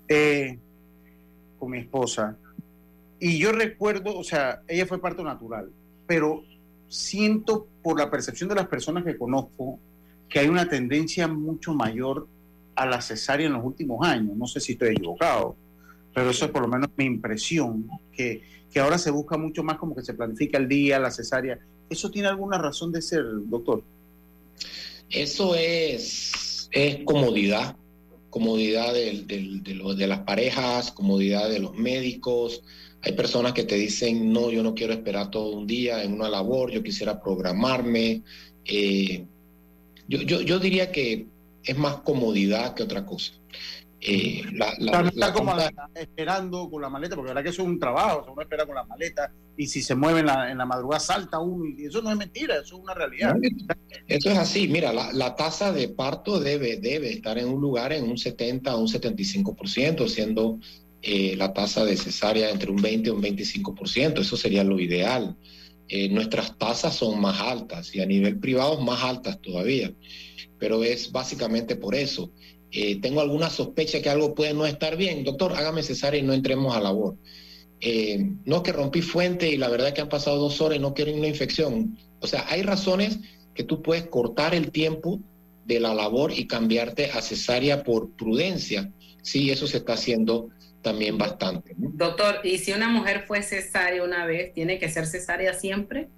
eh, 0.09 0.59
con 1.59 1.71
mi 1.71 1.79
esposa, 1.79 2.37
y 3.21 3.39
yo 3.39 3.53
recuerdo, 3.53 4.19
o 4.19 4.25
sea, 4.25 4.63
ella 4.67 4.85
fue 4.87 5.01
parto 5.01 5.23
natural, 5.23 5.71
pero 6.09 6.43
siento 6.89 7.69
por 7.83 7.97
la 7.99 8.11
percepción 8.11 8.49
de 8.49 8.57
las 8.57 8.67
personas 8.67 9.05
que 9.05 9.17
conozco 9.17 9.79
que 10.29 10.41
hay 10.41 10.49
una 10.49 10.69
tendencia 10.69 11.29
mucho 11.29 11.73
mayor 11.73 12.27
a 12.75 12.87
la 12.87 13.01
cesárea 13.01 13.47
en 13.47 13.53
los 13.55 13.65
últimos 13.65 14.07
años. 14.07 14.37
No 14.37 14.47
sé 14.47 14.61
si 14.61 14.73
estoy 14.73 14.91
equivocado, 14.91 15.57
pero 16.15 16.31
eso 16.31 16.45
es 16.47 16.51
por 16.51 16.63
lo 16.63 16.69
menos 16.69 16.89
mi 16.97 17.05
impresión, 17.05 17.89
que, 18.13 18.43
que 18.73 18.81
ahora 18.81 18.99
se 18.99 19.11
busca 19.11 19.37
mucho 19.37 19.63
más 19.63 19.77
como 19.79 19.95
que 19.95 20.03
se 20.03 20.15
planifica 20.15 20.59
el 20.59 20.69
día, 20.69 20.99
la 20.99 21.11
cesárea. 21.11 21.59
¿Eso 21.91 22.11
tiene 22.11 22.29
alguna 22.29 22.59
razón 22.59 22.93
de 22.93 23.03
ser, 23.03 23.25
doctor? 23.47 23.83
Eso 25.11 25.55
es, 25.55 26.69
es 26.73 27.05
comodidad, 27.05 27.77
comodidad 28.31 28.95
de, 28.95 29.75
lo- 29.75 29.95
de 29.95 30.07
las 30.07 30.21
parejas, 30.21 30.91
comodidad 30.91 31.51
de 31.51 31.59
los 31.59 31.75
médicos. 31.77 32.63
Hay 33.03 33.13
personas 33.13 33.53
que 33.53 33.65
te 33.65 33.75
dicen, 33.75 34.33
no, 34.33 34.51
yo 34.51 34.63
no 34.63 34.75
quiero 34.75 34.93
esperar 34.95 35.31
todo 35.31 35.55
un 35.57 35.67
día 35.67 36.03
en 36.03 36.15
una 36.15 36.31
labor, 36.31 36.71
yo 36.71 36.83
quisiera 36.83 37.21
programarme. 37.21 38.23
Eh, 38.65 39.27
yo, 40.09 40.23
yo, 40.23 40.41
yo 40.41 40.59
diría 40.59 40.91
que 40.93 41.27
es 41.65 41.77
más 41.79 41.97
comodidad 41.99 42.75
que 42.75 42.83
otra 42.83 43.05
cosa. 43.07 43.33
Eh, 44.05 44.43
la- 44.55 44.75
O 45.03 45.07
está 45.07 45.33
como 45.33 45.53
compra- 45.53 45.73
esperando 45.95 46.69
con 46.69 46.83
la 46.83 46.89
maleta, 46.89 47.15
porque 47.15 47.29
la 47.29 47.35
verdad 47.35 47.45
que 47.45 47.51
eso 47.51 47.63
es 47.63 47.69
un 47.69 47.79
trabajo, 47.79 48.21
o 48.21 48.25
sea, 48.25 48.33
uno 48.33 48.43
espera 48.43 48.67
con 48.67 48.75
la 48.75 48.83
maleta 48.85 49.33
y 49.57 49.67
si 49.69 49.81
se 49.81 49.95
mueve 49.95 50.21
en 50.21 50.27
la, 50.27 50.51
en 50.51 50.59
la 50.59 50.67
madrugada 50.67 50.99
salta 50.99 51.39
uno, 51.39 51.65
y 51.79 51.87
eso 51.87 52.03
no 52.03 52.11
es 52.11 52.17
mentira, 52.17 52.57
eso 52.57 52.77
es 52.77 52.83
una 52.83 52.95
realidad. 52.95 53.37
Esto 54.09 54.31
es 54.31 54.39
así, 54.39 54.67
mira, 54.67 54.93
la, 54.93 55.37
tasa 55.37 55.73
de 55.73 55.89
parto 55.89 56.41
debe, 56.41 56.79
debe 56.79 57.13
estar 57.13 57.39
en 57.39 57.47
un 57.49 57.61
lugar 57.61 57.93
en 57.93 58.05
un 58.11 58.19
70 58.19 58.73
a 58.73 58.77
un 58.77 58.89
75%, 58.89 60.09
siendo 60.09 60.59
eh, 61.03 61.37
la 61.37 61.53
tasa 61.53 61.85
de 61.85 61.97
cesárea 61.97 62.51
entre 62.51 62.71
un 62.73 62.83
20 62.83 63.09
y 63.09 63.13
un 63.13 63.23
25%, 63.23 64.21
eso 64.21 64.37
sería 64.37 64.65
lo 64.65 64.81
ideal. 64.81 65.37
eh, 65.89 66.09
nuestras 66.09 66.57
tasas 66.57 66.95
son 66.97 67.21
más 67.21 67.39
altas 67.41 67.95
y 67.95 68.01
a 68.01 68.07
nivel 68.07 68.39
privado 68.41 68.81
más 68.81 69.03
altas 69.05 69.41
todavía. 69.43 69.93
Pero 70.63 70.85
es 70.85 71.11
básicamente 71.11 71.75
por 71.75 71.97
eso. 71.97 72.31
Eh, 72.71 73.01
tengo 73.01 73.21
alguna 73.21 73.51
sospecha 73.51 74.01
que 74.01 74.09
algo 74.09 74.33
puede 74.33 74.55
no 74.55 74.65
estar 74.65 74.97
bien. 74.97 75.25
Doctor, 75.25 75.55
hágame 75.55 75.83
cesárea 75.83 76.21
y 76.21 76.23
no 76.23 76.33
entremos 76.33 76.77
a 76.77 76.81
labor. 76.81 77.17
Eh, 77.81 78.31
no 78.45 78.63
que 78.63 78.71
rompí 78.71 79.03
fuente 79.03 79.49
y 79.49 79.57
la 79.57 79.69
verdad 79.69 79.89
es 79.89 79.95
que 79.95 80.03
han 80.03 80.09
pasado 80.09 80.39
dos 80.39 80.61
horas 80.61 80.79
y 80.79 80.81
no 80.81 80.95
quiero 80.95 81.13
una 81.15 81.27
infección. 81.27 81.99
O 82.21 82.29
sea, 82.29 82.47
hay 82.49 82.63
razones 82.63 83.19
que 83.57 83.65
tú 83.65 83.83
puedes 83.83 84.07
cortar 84.07 84.55
el 84.55 84.71
tiempo 84.71 85.19
de 85.65 85.81
la 85.81 85.95
labor 85.95 86.31
y 86.31 86.47
cambiarte 86.47 87.11
a 87.11 87.21
cesárea 87.23 87.83
por 87.83 88.13
prudencia. 88.13 88.93
Sí, 89.23 89.51
eso 89.51 89.67
se 89.67 89.79
está 89.79 89.95
haciendo 89.95 90.49
también 90.81 91.19
bastante. 91.19 91.75
Doctor, 91.77 92.37
¿y 92.45 92.59
si 92.59 92.71
una 92.71 92.89
mujer 92.89 93.25
fue 93.27 93.43
cesárea 93.43 94.05
una 94.05 94.27
vez, 94.27 94.55
tiene 94.55 94.79
que 94.79 94.89
ser 94.89 95.09
cesárea 95.09 95.55
siempre? 95.55 96.09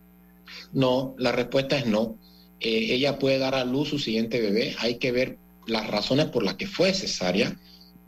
No, 0.75 1.15
la 1.17 1.33
respuesta 1.33 1.79
es 1.79 1.87
no. 1.87 2.19
Eh, 2.61 2.95
ella 2.95 3.19
puede 3.19 3.39
dar 3.39 3.55
a 3.55 3.65
luz 3.65 3.89
su 3.89 3.99
siguiente 3.99 4.41
bebé. 4.41 4.75
Hay 4.79 4.97
que 4.97 5.13
ver 5.13 5.39
las 5.67 5.87
razones 5.87 6.27
por 6.27 6.45
las 6.45 6.55
que 6.55 6.67
fue 6.67 6.93
cesárea, 6.95 7.59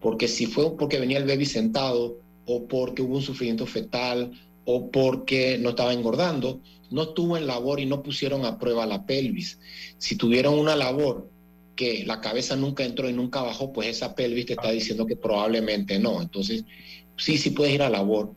porque 0.00 0.28
si 0.28 0.46
fue 0.46 0.76
porque 0.76 0.98
venía 0.98 1.18
el 1.18 1.24
bebé 1.24 1.46
sentado 1.46 2.20
o 2.46 2.66
porque 2.66 3.02
hubo 3.02 3.16
un 3.16 3.22
sufrimiento 3.22 3.66
fetal 3.66 4.32
o 4.64 4.90
porque 4.90 5.58
no 5.58 5.70
estaba 5.70 5.92
engordando, 5.92 6.60
no 6.90 7.02
estuvo 7.02 7.36
en 7.36 7.46
labor 7.46 7.80
y 7.80 7.86
no 7.86 8.02
pusieron 8.02 8.44
a 8.44 8.58
prueba 8.58 8.86
la 8.86 9.06
pelvis. 9.06 9.58
Si 9.98 10.16
tuvieron 10.16 10.58
una 10.58 10.76
labor 10.76 11.30
que 11.74 12.04
la 12.06 12.20
cabeza 12.20 12.56
nunca 12.56 12.84
entró 12.84 13.08
y 13.08 13.12
nunca 13.12 13.42
bajó, 13.42 13.72
pues 13.72 13.88
esa 13.88 14.14
pelvis 14.14 14.46
te 14.46 14.52
está 14.54 14.70
diciendo 14.70 15.06
que 15.06 15.16
probablemente 15.16 15.98
no. 15.98 16.22
Entonces, 16.22 16.64
sí, 17.16 17.38
sí 17.38 17.50
puedes 17.50 17.74
ir 17.74 17.82
a 17.82 17.90
labor, 17.90 18.34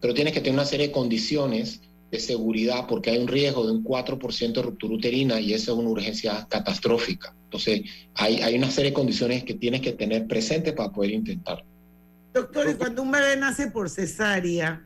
pero 0.00 0.14
tienes 0.14 0.32
que 0.32 0.40
tener 0.40 0.54
una 0.54 0.64
serie 0.64 0.88
de 0.88 0.92
condiciones 0.92 1.82
de 2.10 2.18
seguridad 2.18 2.86
porque 2.88 3.10
hay 3.10 3.18
un 3.18 3.28
riesgo 3.28 3.64
de 3.64 3.72
un 3.72 3.84
4% 3.84 4.52
de 4.52 4.62
ruptura 4.62 4.94
uterina 4.94 5.40
y 5.40 5.54
eso 5.54 5.72
es 5.72 5.78
una 5.78 5.88
urgencia 5.88 6.46
catastrófica. 6.48 7.34
Entonces, 7.44 7.82
hay, 8.14 8.40
hay 8.42 8.56
una 8.56 8.70
serie 8.70 8.90
de 8.90 8.94
condiciones 8.94 9.44
que 9.44 9.54
tienes 9.54 9.80
que 9.80 9.92
tener 9.92 10.26
presente 10.26 10.72
para 10.72 10.90
poder 10.90 11.12
intentar. 11.12 11.64
Doctor, 12.32 12.70
y 12.70 12.74
cuando 12.74 13.02
un 13.02 13.10
bebé 13.10 13.36
nace 13.36 13.68
por 13.68 13.90
cesárea, 13.90 14.84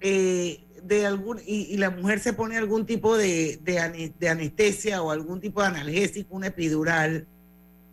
eh, 0.00 0.64
de 0.82 1.06
algún, 1.06 1.40
y, 1.46 1.76
la 1.76 1.90
mujer 1.90 2.18
se 2.18 2.32
pone 2.32 2.56
algún 2.56 2.86
tipo 2.86 3.16
de, 3.16 3.60
de, 3.62 4.28
anestesia 4.28 5.02
o 5.02 5.12
algún 5.12 5.40
tipo 5.40 5.60
de 5.60 5.68
analgésico, 5.68 6.34
una 6.34 6.48
epidural, 6.48 7.26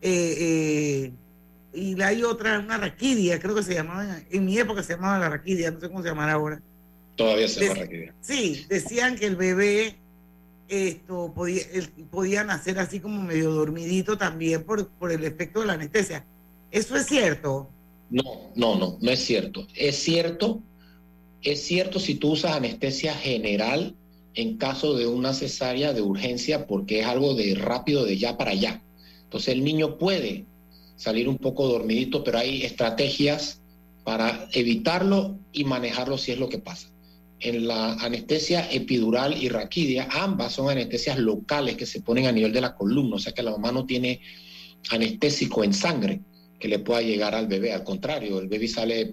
eh, 0.01 1.11
eh, 1.11 1.13
y 1.71 2.01
hay 2.01 2.23
otra, 2.23 2.59
una 2.59 2.77
raquidia, 2.77 3.39
creo 3.39 3.53
que 3.53 3.61
se 3.61 3.75
llamaba, 3.75 4.17
en 4.31 4.45
mi 4.45 4.57
época 4.57 4.81
se 4.81 4.95
llamaba 4.95 5.19
la 5.19 5.29
raquidia, 5.29 5.69
no 5.69 5.79
sé 5.79 5.87
cómo 5.87 6.01
se 6.01 6.09
llamará 6.09 6.33
ahora. 6.33 6.61
Todavía 7.19 7.47
se 7.47 7.67
llama 7.67 7.81
raquidia. 7.81 8.15
Sí, 8.21 8.65
decían 8.69 9.15
que 9.15 9.25
el 9.25 9.35
bebé 9.35 9.97
esto 10.67 11.33
podía, 11.35 11.63
podía 12.09 12.43
nacer 12.43 12.79
así 12.79 12.99
como 12.99 13.21
medio 13.21 13.51
dormidito 13.51 14.17
también 14.17 14.63
por, 14.63 14.87
por 14.87 15.11
el 15.11 15.23
efecto 15.23 15.61
de 15.61 15.67
la 15.67 15.73
anestesia. 15.73 16.25
¿Eso 16.71 16.95
es 16.95 17.07
cierto? 17.07 17.69
No, 18.09 18.51
no, 18.55 18.75
no, 18.75 18.97
no 19.01 19.11
es 19.11 19.19
cierto. 19.19 19.67
Es 19.75 19.97
cierto 19.97 20.61
es 21.41 21.61
cierto 21.61 21.99
si 21.99 22.15
tú 22.15 22.31
usas 22.31 22.55
anestesia 22.55 23.13
general 23.13 23.95
en 24.33 24.57
caso 24.57 24.95
de 24.95 25.07
una 25.07 25.33
cesárea 25.33 25.93
de 25.93 26.01
urgencia 26.01 26.67
porque 26.67 26.99
es 26.99 27.05
algo 27.05 27.33
de 27.33 27.55
rápido 27.55 28.05
de 28.05 28.17
ya 28.17 28.37
para 28.37 28.51
allá. 28.51 28.81
Entonces 29.23 29.53
el 29.53 29.63
niño 29.63 29.97
puede 29.97 30.45
salir 30.95 31.29
un 31.29 31.37
poco 31.37 31.67
dormidito, 31.67 32.23
pero 32.23 32.39
hay 32.39 32.63
estrategias 32.63 33.61
para 34.03 34.49
evitarlo 34.53 35.37
y 35.51 35.63
manejarlo 35.63 36.17
si 36.17 36.31
es 36.31 36.39
lo 36.39 36.49
que 36.49 36.59
pasa. 36.59 36.89
En 37.41 37.67
la 37.67 37.93
anestesia 37.93 38.69
epidural 38.71 39.41
y 39.41 39.49
raquidia, 39.49 40.09
ambas 40.11 40.53
son 40.53 40.69
anestesias 40.69 41.17
locales 41.17 41.77
que 41.77 41.85
se 41.85 42.01
ponen 42.01 42.25
a 42.25 42.31
nivel 42.31 42.51
de 42.51 42.61
la 42.61 42.75
columna, 42.75 43.15
o 43.15 43.19
sea 43.19 43.33
que 43.33 43.43
la 43.43 43.51
mamá 43.51 43.71
no 43.71 43.85
tiene 43.85 44.21
anestésico 44.89 45.63
en 45.63 45.73
sangre 45.73 46.21
que 46.59 46.67
le 46.67 46.79
pueda 46.79 47.01
llegar 47.01 47.35
al 47.35 47.47
bebé. 47.47 47.71
Al 47.71 47.83
contrario, 47.83 48.39
el 48.39 48.47
bebé 48.47 48.67
sale 48.67 49.11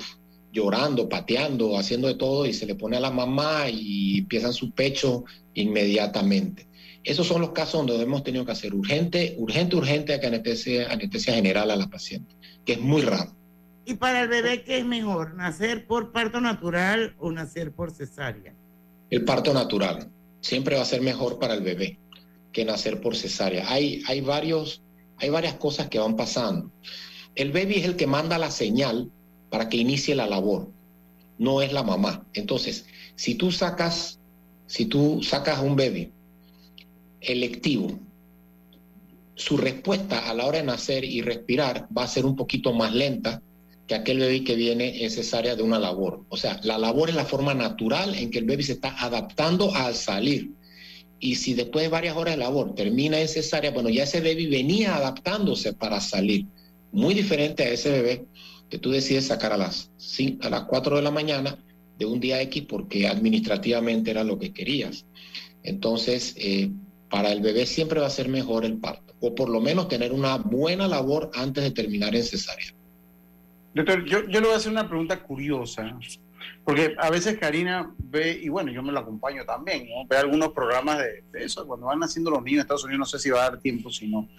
llorando, 0.53 1.09
pateando, 1.09 1.79
haciendo 1.79 2.09
de 2.09 2.15
todo 2.15 2.47
y 2.47 2.53
se 2.53 2.67
le 2.67 2.75
pone 2.75 2.97
a 2.97 3.01
la 3.01 3.11
mamá 3.11 3.69
y 3.71 4.19
empieza 4.19 4.49
en 4.49 4.53
su 4.55 4.73
pecho 4.73 5.25
inmediatamente. 5.55 6.67
Esos 7.05 7.29
son 7.29 7.41
los 7.41 7.51
casos 7.51 7.87
donde 7.87 8.03
hemos 8.03 8.25
tenido 8.25 8.45
que 8.45 8.53
hacer 8.53 8.75
urgente, 8.75 9.37
urgente, 9.39 9.77
urgente 9.77 10.15
anestesia, 10.15 10.91
anestesia 10.91 11.35
general 11.35 11.71
a 11.71 11.77
la 11.77 11.89
paciente, 11.89 12.35
que 12.65 12.73
es 12.73 12.81
muy 12.81 13.03
raro. 13.03 13.37
¿Y 13.89 13.95
para 13.95 14.23
el 14.23 14.29
bebé 14.29 14.65
qué 14.65 14.79
es 14.79 14.85
mejor, 14.85 15.35
nacer 15.35 15.87
por 15.87 16.11
parto 16.11 16.41
natural 16.41 17.15
o 17.21 17.31
nacer 17.31 17.71
por 17.71 17.93
cesárea? 17.93 18.53
El 19.11 19.25
parto 19.25 19.55
natural 19.55 20.11
siempre 20.41 20.75
va 20.75 20.83
a 20.83 20.87
ser 20.87 21.03
mejor 21.03 21.39
para 21.39 21.55
el 21.55 21.63
bebé 21.63 22.01
que 22.53 22.65
nacer 22.65 23.01
por 23.01 23.15
cesárea. 23.15 23.71
Hay, 23.71 24.03
hay, 24.09 24.21
varios, 24.23 24.83
hay 25.19 25.31
varias 25.31 25.55
cosas 25.55 25.89
que 25.89 26.01
van 26.01 26.17
pasando. 26.17 26.73
El 27.37 27.53
bebé 27.53 27.79
es 27.79 27.85
el 27.85 27.95
que 27.95 28.09
manda 28.09 28.39
la 28.39 28.51
señal 28.51 29.09
para 29.51 29.69
que 29.69 29.77
inicie 29.77 30.17
la 30.17 30.27
labor, 30.27 30.69
no 31.39 31.63
es 31.63 31.73
la 31.73 31.85
mamá. 31.85 32.27
Entonces, 32.35 32.87
si 33.15 33.37
tú 33.37 33.53
sacas, 33.53 34.19
si 34.67 34.87
tú 34.87 35.23
sacas 35.23 35.61
un 35.61 35.77
bebé 35.77 36.11
electivo, 37.21 38.01
su 39.37 39.57
respuesta 39.57 40.29
a 40.29 40.35
la 40.35 40.45
hora 40.45 40.59
de 40.59 40.65
nacer 40.65 41.05
y 41.05 41.23
respirar 41.23 41.87
va 41.97 42.03
a 42.03 42.09
ser 42.09 42.27
un 42.27 42.35
poquito 42.35 42.73
más 42.73 42.93
lenta 42.93 43.43
que 43.87 43.95
aquel 43.95 44.19
bebé 44.19 44.43
que 44.43 44.57
viene 44.57 45.05
en 45.05 45.11
cesárea 45.11 45.55
de 45.55 45.63
una 45.63 45.79
labor. 45.79 46.25
O 46.29 46.37
sea, 46.37 46.61
la 46.65 46.79
labor 46.79 47.09
es 47.09 47.15
la 47.15 47.25
forma 47.25 47.55
natural 47.55 48.15
en 48.15 48.31
que 48.31 48.39
el 48.39 48.45
bebé 48.45 48.63
se 48.63 48.73
está 48.73 48.95
adaptando 48.99 49.75
al 49.75 49.95
salir. 49.95 50.51
Y 51.21 51.37
si 51.37 51.55
después 51.55 51.85
de 51.85 51.89
varias 51.89 52.17
horas 52.17 52.35
de 52.35 52.43
labor 52.43 52.75
termina 52.75 53.21
en 53.21 53.29
cesárea, 53.29 53.71
bueno, 53.71 53.89
ya 53.89 54.03
ese 54.03 54.21
bebé 54.21 54.49
venía 54.49 54.97
adaptándose 54.97 55.73
para 55.73 56.01
salir. 56.01 56.47
Muy 56.93 57.15
diferente 57.15 57.63
a 57.63 57.71
ese 57.71 57.91
bebé 57.91 58.27
que 58.69 58.79
tú 58.79 58.91
decides 58.91 59.27
sacar 59.27 59.53
a 59.53 59.57
las, 59.57 59.91
a 60.41 60.51
las 60.51 60.63
4 60.65 60.97
de 60.97 61.03
la 61.03 61.11
mañana 61.11 61.57
de 61.99 62.07
un 62.07 62.21
día 62.21 62.43
X 62.43 62.65
porque 62.69 63.07
administrativamente 63.07 64.11
era 64.11 64.25
lo 64.25 64.39
que 64.39 64.53
querías. 64.53 65.07
Entonces, 65.63 66.35
eh, 66.37 66.71
para 67.09 67.33
el 67.33 67.41
bebé 67.41 67.67
siempre 67.67 68.01
va 68.01 68.07
a 68.07 68.11
ser 68.11 68.29
mejor 68.29 68.65
el 68.65 68.79
parto, 68.79 69.15
o 69.21 69.35
por 69.35 69.49
lo 69.49 69.61
menos 69.61 69.89
tener 69.89 70.13
una 70.13 70.37
buena 70.37 70.89
labor 70.89 71.31
antes 71.35 71.65
de 71.65 71.71
terminar 71.71 72.15
en 72.15 72.25
cesárea. 72.25 72.76
Doctor, 73.77 74.05
yo, 74.07 74.23
yo 74.23 74.41
le 74.41 74.47
voy 74.47 74.55
a 74.55 74.57
hacer 74.57 74.73
una 74.73 74.89
pregunta 74.89 75.23
curiosa, 75.23 75.99
porque 76.65 76.97
a 76.99 77.11
veces 77.11 77.37
Karina 77.37 77.95
ve, 77.99 78.41
y 78.43 78.49
bueno, 78.49 78.73
yo 78.73 78.83
me 78.83 78.91
lo 78.91 79.01
acompaño 79.01 79.45
también, 79.45 79.87
ve 80.09 80.17
algunos 80.17 80.53
programas 80.53 80.97
de, 80.97 81.23
eso, 81.35 81.67
cuando 81.67 81.85
van 81.85 81.99
naciendo 81.99 82.31
los 82.31 82.43
niños 82.43 82.61
en 82.61 82.63
Estados 82.63 82.85
Unidos, 82.85 83.01
no 83.01 83.05
sé 83.05 83.19
si 83.19 83.29
va 83.29 83.41
a 83.45 83.51
dar 83.51 83.61
tiempo, 83.61 83.91
si 83.91 84.09
no. 84.09 84.31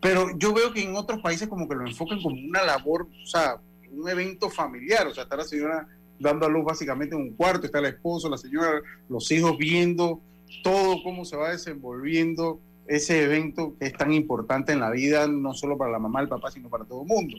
Pero 0.00 0.30
yo 0.38 0.54
veo 0.54 0.72
que 0.72 0.82
en 0.82 0.96
otros 0.96 1.20
países 1.20 1.48
como 1.48 1.68
que 1.68 1.74
lo 1.74 1.86
enfocan 1.86 2.22
como 2.22 2.34
una 2.34 2.64
labor, 2.64 3.08
o 3.22 3.26
sea, 3.26 3.60
un 3.90 4.08
evento 4.08 4.48
familiar, 4.48 5.06
o 5.06 5.12
sea, 5.12 5.24
está 5.24 5.36
la 5.36 5.44
señora 5.44 5.86
dando 6.18 6.46
a 6.46 6.48
luz 6.48 6.64
básicamente 6.64 7.14
en 7.14 7.20
un 7.20 7.34
cuarto, 7.34 7.66
está 7.66 7.80
el 7.80 7.86
esposo, 7.86 8.30
la 8.30 8.38
señora, 8.38 8.80
los 9.10 9.30
hijos 9.30 9.58
viendo 9.58 10.22
todo 10.64 11.02
cómo 11.02 11.26
se 11.26 11.36
va 11.36 11.50
desenvolviendo 11.50 12.58
ese 12.86 13.22
evento 13.22 13.74
que 13.78 13.84
es 13.84 13.92
tan 13.92 14.14
importante 14.14 14.72
en 14.72 14.80
la 14.80 14.90
vida, 14.90 15.26
no 15.26 15.52
solo 15.52 15.76
para 15.76 15.90
la 15.90 15.98
mamá, 15.98 16.22
el 16.22 16.28
papá, 16.28 16.50
sino 16.50 16.70
para 16.70 16.86
todo 16.86 17.02
el 17.02 17.06
mundo. 17.06 17.36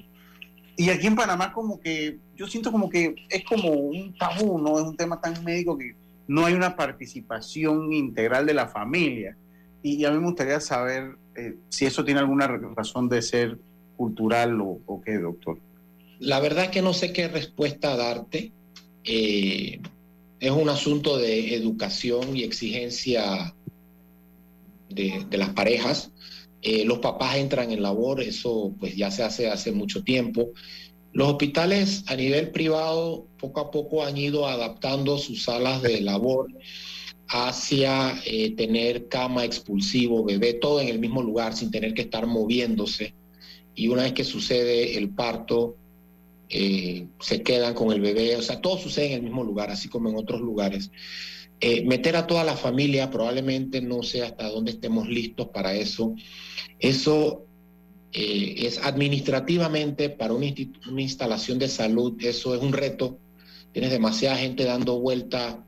Y 0.79 0.89
aquí 0.89 1.07
en 1.07 1.15
Panamá 1.17 1.51
como 1.51 1.77
que, 1.81 2.19
yo 2.37 2.47
siento 2.47 2.71
como 2.71 2.89
que 2.89 3.13
es 3.29 3.43
como 3.43 3.69
un 3.69 4.17
tabú, 4.17 4.57
¿no? 4.57 4.79
Es 4.79 4.85
un 4.85 4.95
tema 4.95 5.19
tan 5.19 5.43
médico 5.43 5.77
que 5.77 5.93
no 6.25 6.45
hay 6.45 6.53
una 6.53 6.77
participación 6.77 7.91
integral 7.91 8.45
de 8.45 8.53
la 8.53 8.69
familia. 8.69 9.35
Y, 9.83 10.05
a 10.05 10.11
mí 10.11 10.19
me 10.19 10.27
gustaría 10.27 10.61
saber 10.61 11.17
eh, 11.35 11.55
si 11.67 11.85
eso 11.85 12.05
tiene 12.05 12.21
alguna 12.21 12.47
razón 12.47 13.09
de 13.09 13.21
ser 13.21 13.59
cultural 13.97 14.61
o, 14.61 14.79
o 14.85 15.01
qué, 15.01 15.17
doctor. 15.17 15.59
La 16.19 16.39
verdad 16.39 16.63
es 16.63 16.71
que 16.71 16.81
no 16.81 16.93
sé 16.93 17.11
qué 17.11 17.27
respuesta 17.27 17.97
darte. 17.97 18.53
Eh, 19.03 19.81
es 20.39 20.51
un 20.51 20.69
asunto 20.69 21.17
de 21.17 21.55
educación 21.55 22.37
y 22.37 22.43
exigencia 22.43 23.53
de, 24.89 25.25
las 25.31 25.49
parejas. 25.49 26.13
Eh, 26.61 26.83
los 26.85 26.99
papás 26.99 27.37
entran 27.37 27.71
en 27.71 27.81
labor, 27.81 28.21
eso 28.21 28.73
pues 28.79 28.95
ya 28.95 29.11
se 29.11 29.23
hace 29.23 29.47
hace 29.47 29.71
mucho 29.71 30.03
tiempo. 30.03 30.51
Los 31.11 31.29
hospitales 31.29 32.03
a 32.07 32.15
nivel 32.15 32.51
privado 32.51 33.27
poco 33.39 33.61
a 33.61 33.71
poco 33.71 34.03
han 34.03 34.17
ido 34.17 34.47
adaptando 34.47 35.17
sus 35.17 35.43
salas 35.43 35.81
de 35.81 36.01
labor 36.01 36.47
hacia 37.29 38.19
eh, 38.25 38.55
tener 38.55 39.07
cama 39.07 39.45
expulsivo, 39.45 40.23
bebé, 40.23 40.53
todo 40.53 40.81
en 40.81 40.87
el 40.87 40.99
mismo 40.99 41.21
lugar 41.21 41.55
sin 41.55 41.71
tener 41.71 41.93
que 41.93 42.03
estar 42.03 42.27
moviéndose. 42.27 43.13
Y 43.75 43.87
una 43.87 44.03
vez 44.03 44.13
que 44.13 44.23
sucede 44.23 44.97
el 44.97 45.09
parto, 45.09 45.77
eh, 46.49 47.07
se 47.19 47.43
quedan 47.43 47.75
con 47.75 47.91
el 47.91 48.01
bebé, 48.01 48.35
o 48.35 48.41
sea, 48.41 48.59
todo 48.59 48.77
sucede 48.77 49.07
en 49.07 49.13
el 49.13 49.21
mismo 49.21 49.43
lugar, 49.43 49.69
así 49.69 49.87
como 49.87 50.09
en 50.09 50.15
otros 50.15 50.41
lugares. 50.41 50.91
Eh, 51.61 51.83
meter 51.85 52.15
a 52.15 52.25
toda 52.25 52.43
la 52.45 52.55
familia 52.55 53.11
probablemente 53.11 53.81
no 53.81 54.01
sé 54.01 54.23
hasta 54.23 54.49
dónde 54.49 54.71
estemos 54.71 55.07
listos 55.07 55.49
para 55.49 55.73
eso. 55.73 56.15
Eso 56.79 57.45
eh, 58.13 58.55
es 58.59 58.79
administrativamente 58.79 60.09
para 60.09 60.33
una, 60.33 60.47
una, 60.89 61.01
instalación 61.01 61.59
de 61.59 61.67
salud, 61.67 62.17
eso 62.21 62.55
es 62.55 62.61
un 62.61 62.73
reto. 62.73 63.19
Tienes 63.71 63.91
demasiada 63.91 64.37
gente 64.37 64.63
dando 64.63 64.99
vuelta 64.99 65.65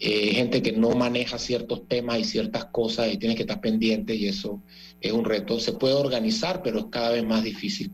eh, 0.00 0.34
gente 0.34 0.62
que 0.62 0.72
no 0.72 0.90
maneja 0.90 1.38
ciertos 1.38 1.86
temas 1.88 2.18
y 2.18 2.24
ciertas 2.24 2.66
cosas 2.66 3.12
y 3.12 3.18
tiene 3.18 3.34
que 3.34 3.42
estar 3.42 3.60
pendiente 3.60 4.14
y 4.14 4.26
eso 4.26 4.62
es 5.00 5.12
un 5.12 5.24
reto. 5.24 5.60
Se 5.60 5.72
puede 5.72 5.94
organizar, 5.94 6.62
pero 6.62 6.78
es 6.80 6.86
cada 6.90 7.10
vez 7.10 7.24
más 7.24 7.42
difícil. 7.44 7.92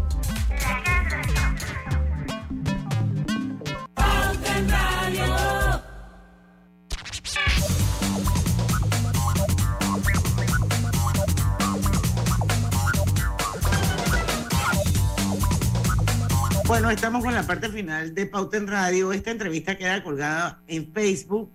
Bueno, 16.71 16.89
estamos 16.89 17.23
con 17.23 17.35
la 17.35 17.43
parte 17.43 17.69
final 17.69 18.15
de 18.15 18.25
Pauta 18.27 18.55
en 18.55 18.65
Radio. 18.65 19.11
Esta 19.11 19.31
entrevista 19.31 19.77
queda 19.77 20.01
colgada 20.03 20.63
en 20.67 20.91
Facebook. 20.93 21.51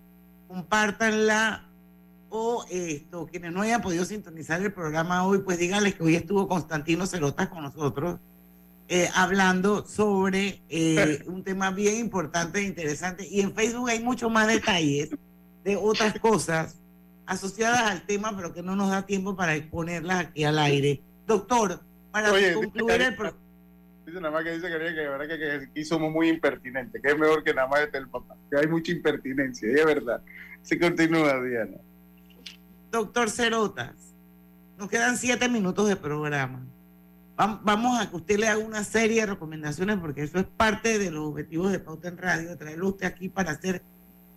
Compártanla 0.46 1.70
o 2.28 2.66
esto, 2.70 3.26
quienes 3.26 3.50
no 3.52 3.62
hayan 3.62 3.80
podido 3.80 4.04
sintonizar 4.04 4.60
el 4.60 4.72
programa 4.72 5.24
hoy, 5.24 5.38
pues 5.38 5.58
díganles 5.58 5.94
que 5.94 6.02
hoy 6.02 6.16
estuvo 6.16 6.46
Constantino 6.46 7.06
Cerotas 7.06 7.48
con 7.48 7.62
nosotros 7.62 8.20
eh, 8.88 9.08
hablando 9.14 9.84
sobre 9.84 10.62
eh, 10.68 11.22
un 11.26 11.42
tema 11.42 11.70
bien 11.70 11.96
importante 11.96 12.60
e 12.60 12.62
interesante. 12.62 13.26
Y 13.28 13.40
en 13.40 13.54
Facebook 13.54 13.90
hay 13.90 14.00
muchos 14.00 14.30
más 14.30 14.46
detalles 14.46 15.10
de 15.64 15.76
otras 15.76 16.18
cosas 16.20 16.78
asociadas 17.26 17.82
al 17.82 18.06
tema, 18.06 18.34
pero 18.36 18.54
que 18.54 18.62
no 18.62 18.76
nos 18.76 18.90
da 18.90 19.04
tiempo 19.04 19.34
para 19.34 19.56
exponerlas 19.56 20.26
aquí 20.26 20.44
al 20.44 20.58
aire. 20.58 21.02
Doctor, 21.26 21.80
para 22.12 22.30
Oye, 22.30 22.54
concluir 22.54 23.02
el 23.02 23.10
dice, 23.10 23.34
dice 24.06 24.20
nada 24.20 24.30
más 24.30 24.44
que 24.44 24.52
dice 24.52 24.68
que, 24.68 24.78
que, 24.78 25.08
verdad 25.08 25.26
que, 25.26 25.38
que 25.38 25.52
aquí 25.68 25.84
somos 25.84 26.12
muy 26.12 26.28
impertinentes, 26.28 27.02
que 27.02 27.08
es 27.08 27.18
mejor 27.18 27.42
que 27.42 27.52
nada 27.52 27.66
más 27.66 27.80
esté 27.80 27.98
el 27.98 28.08
papá, 28.08 28.36
que 28.48 28.56
hay 28.56 28.68
mucha 28.68 28.92
impertinencia, 28.92 29.68
y 29.68 29.74
es 29.74 29.84
verdad. 29.84 30.22
Se 30.62 30.78
continúa, 30.78 31.42
Diana. 31.42 31.78
Doctor 32.92 33.30
Cerotas, 33.30 34.14
nos 34.78 34.88
quedan 34.88 35.16
siete 35.16 35.48
minutos 35.48 35.88
de 35.88 35.96
programa. 35.96 36.64
Vam- 37.36 37.60
Vamos 37.64 38.00
a 38.00 38.08
que 38.10 38.16
usted 38.16 38.38
le 38.38 38.48
haga 38.48 38.58
una 38.64 38.82
serie 38.84 39.20
de 39.22 39.26
recomendaciones 39.26 39.98
porque 39.98 40.22
eso 40.22 40.38
es 40.38 40.46
parte 40.46 40.98
de 40.98 41.10
los 41.10 41.28
objetivos 41.28 41.70
de 41.72 41.78
Pauta 41.80 42.08
en 42.08 42.16
Radio, 42.18 42.56
traerlo 42.56 42.88
usted 42.88 43.06
aquí 43.06 43.28
para 43.28 43.50
hacer 43.52 43.82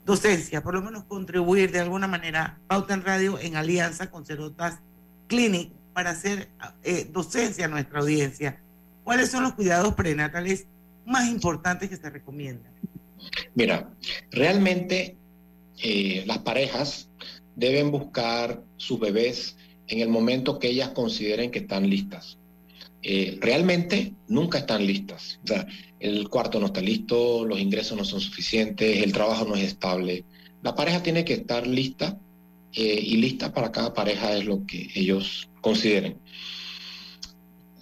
docencia, 0.05 0.61
por 0.63 0.73
lo 0.73 0.81
menos 0.81 1.03
contribuir 1.05 1.71
de 1.71 1.79
alguna 1.79 2.07
manera 2.07 2.59
Pauta 2.67 2.93
en 2.93 3.03
Radio 3.03 3.39
en 3.39 3.55
alianza 3.55 4.09
con 4.09 4.25
Cerotas 4.25 4.79
Clinic 5.27 5.71
para 5.93 6.11
hacer 6.11 6.49
eh, 6.83 7.07
docencia 7.11 7.65
a 7.65 7.67
nuestra 7.67 7.99
audiencia. 7.99 8.59
¿Cuáles 9.03 9.29
son 9.29 9.43
los 9.43 9.53
cuidados 9.53 9.93
prenatales 9.95 10.65
más 11.05 11.27
importantes 11.29 11.89
que 11.89 11.97
se 11.97 12.09
recomiendan? 12.09 12.71
Mira, 13.55 13.89
realmente 14.31 15.17
eh, 15.81 16.23
las 16.25 16.39
parejas 16.39 17.09
deben 17.55 17.91
buscar 17.91 18.61
sus 18.77 18.99
bebés 18.99 19.57
en 19.87 19.99
el 19.99 20.09
momento 20.09 20.57
que 20.59 20.69
ellas 20.69 20.89
consideren 20.89 21.51
que 21.51 21.59
están 21.59 21.89
listas. 21.89 22.37
Eh, 23.01 23.37
realmente 23.39 24.13
nunca 24.27 24.59
están 24.59 24.85
listas. 24.85 25.39
O 25.43 25.47
sea, 25.47 25.67
el 25.99 26.27
cuarto 26.29 26.59
no 26.59 26.67
está 26.67 26.81
listo, 26.81 27.45
los 27.45 27.59
ingresos 27.59 27.97
no 27.97 28.05
son 28.05 28.19
suficientes, 28.19 29.03
el 29.03 29.11
trabajo 29.11 29.45
no 29.45 29.55
es 29.55 29.63
estable. 29.63 30.25
La 30.61 30.75
pareja 30.75 31.01
tiene 31.01 31.23
que 31.23 31.33
estar 31.33 31.65
lista 31.65 32.19
eh, 32.73 32.99
y 33.01 33.17
lista 33.17 33.53
para 33.53 33.71
cada 33.71 33.93
pareja 33.93 34.35
es 34.35 34.45
lo 34.45 34.65
que 34.65 34.89
ellos 34.95 35.49
consideren. 35.61 36.17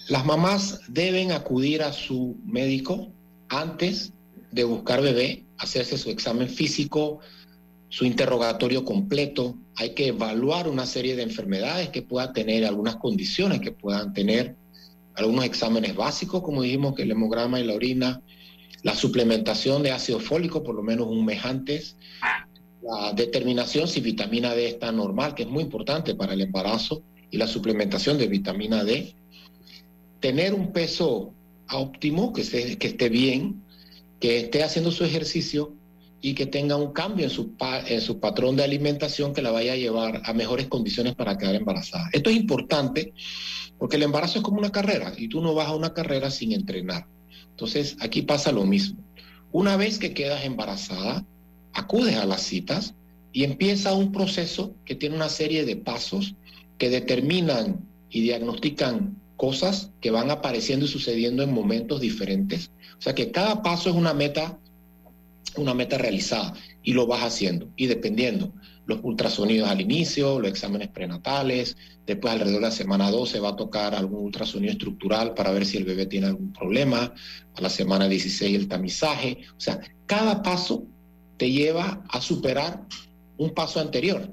Las 0.08 0.26
mamás 0.26 0.82
deben 0.88 1.32
acudir 1.32 1.82
a 1.82 1.92
su 1.92 2.38
médico 2.46 3.12
antes 3.50 4.14
de 4.52 4.64
buscar 4.64 5.02
bebé, 5.02 5.44
hacerse 5.58 5.98
su 5.98 6.10
examen 6.10 6.48
físico 6.48 7.20
su 7.90 8.06
interrogatorio 8.06 8.84
completo, 8.84 9.58
hay 9.76 9.92
que 9.92 10.08
evaluar 10.08 10.68
una 10.68 10.86
serie 10.86 11.16
de 11.16 11.24
enfermedades 11.24 11.90
que 11.90 12.02
pueda 12.02 12.34
tener, 12.34 12.66
algunas 12.66 12.98
condiciones 12.98 13.62
que 13.62 13.72
puedan 13.72 14.14
tener, 14.14 14.56
algunos 15.18 15.46
exámenes 15.46 15.96
básicos, 15.96 16.42
como 16.42 16.62
dijimos, 16.62 16.96
que 16.96 17.04
el 17.04 17.12
hemograma 17.12 17.60
y 17.60 17.64
la 17.66 17.74
orina, 17.74 18.22
la 18.84 18.96
suplementación 18.96 19.82
de 19.84 19.92
ácido 19.92 20.20
fólico 20.20 20.64
por 20.64 20.76
lo 20.76 20.84
menos 20.84 21.08
un 21.08 21.26
mes 21.26 21.44
antes, 21.44 21.98
la 22.82 23.12
determinación 23.14 23.88
si 23.88 24.00
vitamina 24.00 24.54
D 24.54 24.68
está 24.68 24.92
normal, 24.92 25.34
que 25.34 25.44
es 25.44 25.50
muy 25.50 25.64
importante 25.64 26.16
para 26.16 26.34
el 26.34 26.42
embarazo, 26.42 27.02
y 27.30 27.38
la 27.38 27.48
suplementación 27.48 28.18
de 28.18 28.28
vitamina 28.28 28.84
D, 28.84 29.16
tener 30.20 30.54
un 30.54 30.72
peso 30.72 31.34
óptimo, 31.72 32.32
que, 32.32 32.78
que 32.78 32.88
esté 32.88 33.10
bien, 33.10 33.64
que 34.20 34.40
esté 34.40 34.64
haciendo 34.64 34.92
su 34.92 35.04
ejercicio 35.04 35.74
y 36.22 36.34
que 36.34 36.46
tenga 36.46 36.76
un 36.76 36.94
cambio 36.94 37.26
en 37.26 37.30
su, 37.30 37.54
en 37.60 38.02
su 38.02 38.20
patrón 38.20 38.56
de 38.56 38.64
alimentación 38.64 39.34
que 39.34 39.42
la 39.42 39.52
vaya 39.52 39.74
a 39.74 39.78
llevar 39.78 40.22
a 40.26 40.34
mejores 40.34 40.68
condiciones 40.68 41.16
para 41.16 41.38
quedar 41.38 41.56
embarazada. 41.56 42.10
Esto 42.12 42.30
es 42.30 42.36
importante 42.36 43.14
porque 43.78 43.98
el 43.98 44.04
embarazo 44.04 44.40
es 44.40 44.44
como 44.44 44.58
una 44.58 44.72
carrera 44.72 45.14
y 45.16 45.28
tú 45.28 45.42
no 45.42 45.54
vas 45.54 45.68
a 45.68 45.76
una 45.76 45.94
carrera 45.94 46.32
sin 46.32 46.54
entrenar. 46.54 47.08
Entonces, 47.50 47.98
aquí 48.00 48.24
pasa 48.24 48.52
lo 48.52 48.66
mismo. 48.66 49.04
Una 49.52 49.78
vez 49.78 50.00
que 50.00 50.14
quedas 50.14 50.44
embarazada, 50.44 51.26
acudes 51.74 52.16
a 52.16 52.26
las 52.26 52.42
citas 52.42 52.96
y 53.32 53.44
empieza 53.44 53.94
un 53.94 54.12
proceso 54.12 54.76
que 54.86 54.96
tiene 54.96 55.16
una 55.16 55.30
serie 55.30 55.66
de 55.66 55.76
pasos 55.76 56.36
que 56.78 56.90
determinan 56.90 57.88
y 58.10 58.22
diagnostican 58.22 59.22
cosas 59.36 59.92
que 60.02 60.12
van 60.12 60.32
apareciendo 60.32 60.86
y 60.86 60.90
sucediendo 60.90 61.44
en 61.44 61.54
momentos 61.54 62.02
diferentes. 62.02 62.72
O 62.98 63.02
sea 63.02 63.14
que 63.14 63.32
cada 63.32 63.62
paso 63.62 63.90
es 63.90 63.96
una 63.96 64.14
meta 64.14 64.60
una 65.62 65.74
meta 65.74 65.98
realizada 65.98 66.54
y 66.84 66.94
lo 66.94 67.08
vas 67.08 67.24
haciendo. 67.24 67.70
Y 67.76 67.88
dependiendo, 67.88 68.54
los 68.86 69.00
ultrasonidos 69.04 69.70
al 69.70 69.82
inicio, 69.82 70.40
los 70.40 70.50
exámenes 70.50 70.88
prenatales, 70.88 71.76
después 72.06 72.34
alrededor 72.34 72.62
de 72.62 72.68
la 72.68 72.72
semana 72.72 73.12
12 73.12 73.40
va 73.40 73.50
a 73.50 73.56
tocar 73.56 73.94
algún 73.94 74.24
ultrasonido 74.24 74.72
estructural 74.72 75.34
para 75.34 75.52
ver 75.52 75.66
si 75.66 75.78
el 75.78 75.84
bebé 75.84 76.06
tiene 76.06 76.28
algún 76.28 76.54
problema, 76.54 77.14
a 77.54 77.62
la 77.62 77.70
semana 77.70 78.08
16 78.08 78.56
el 78.56 78.68
tamizaje, 78.68 79.40
o 79.58 79.60
sea, 79.60 79.80
cada 80.06 80.42
paso 80.42 80.86
te 81.38 81.52
lleva 81.52 82.04
a 82.10 82.22
superar 82.22 82.86
un 83.38 83.54
paso 83.54 83.80
anterior. 83.80 84.32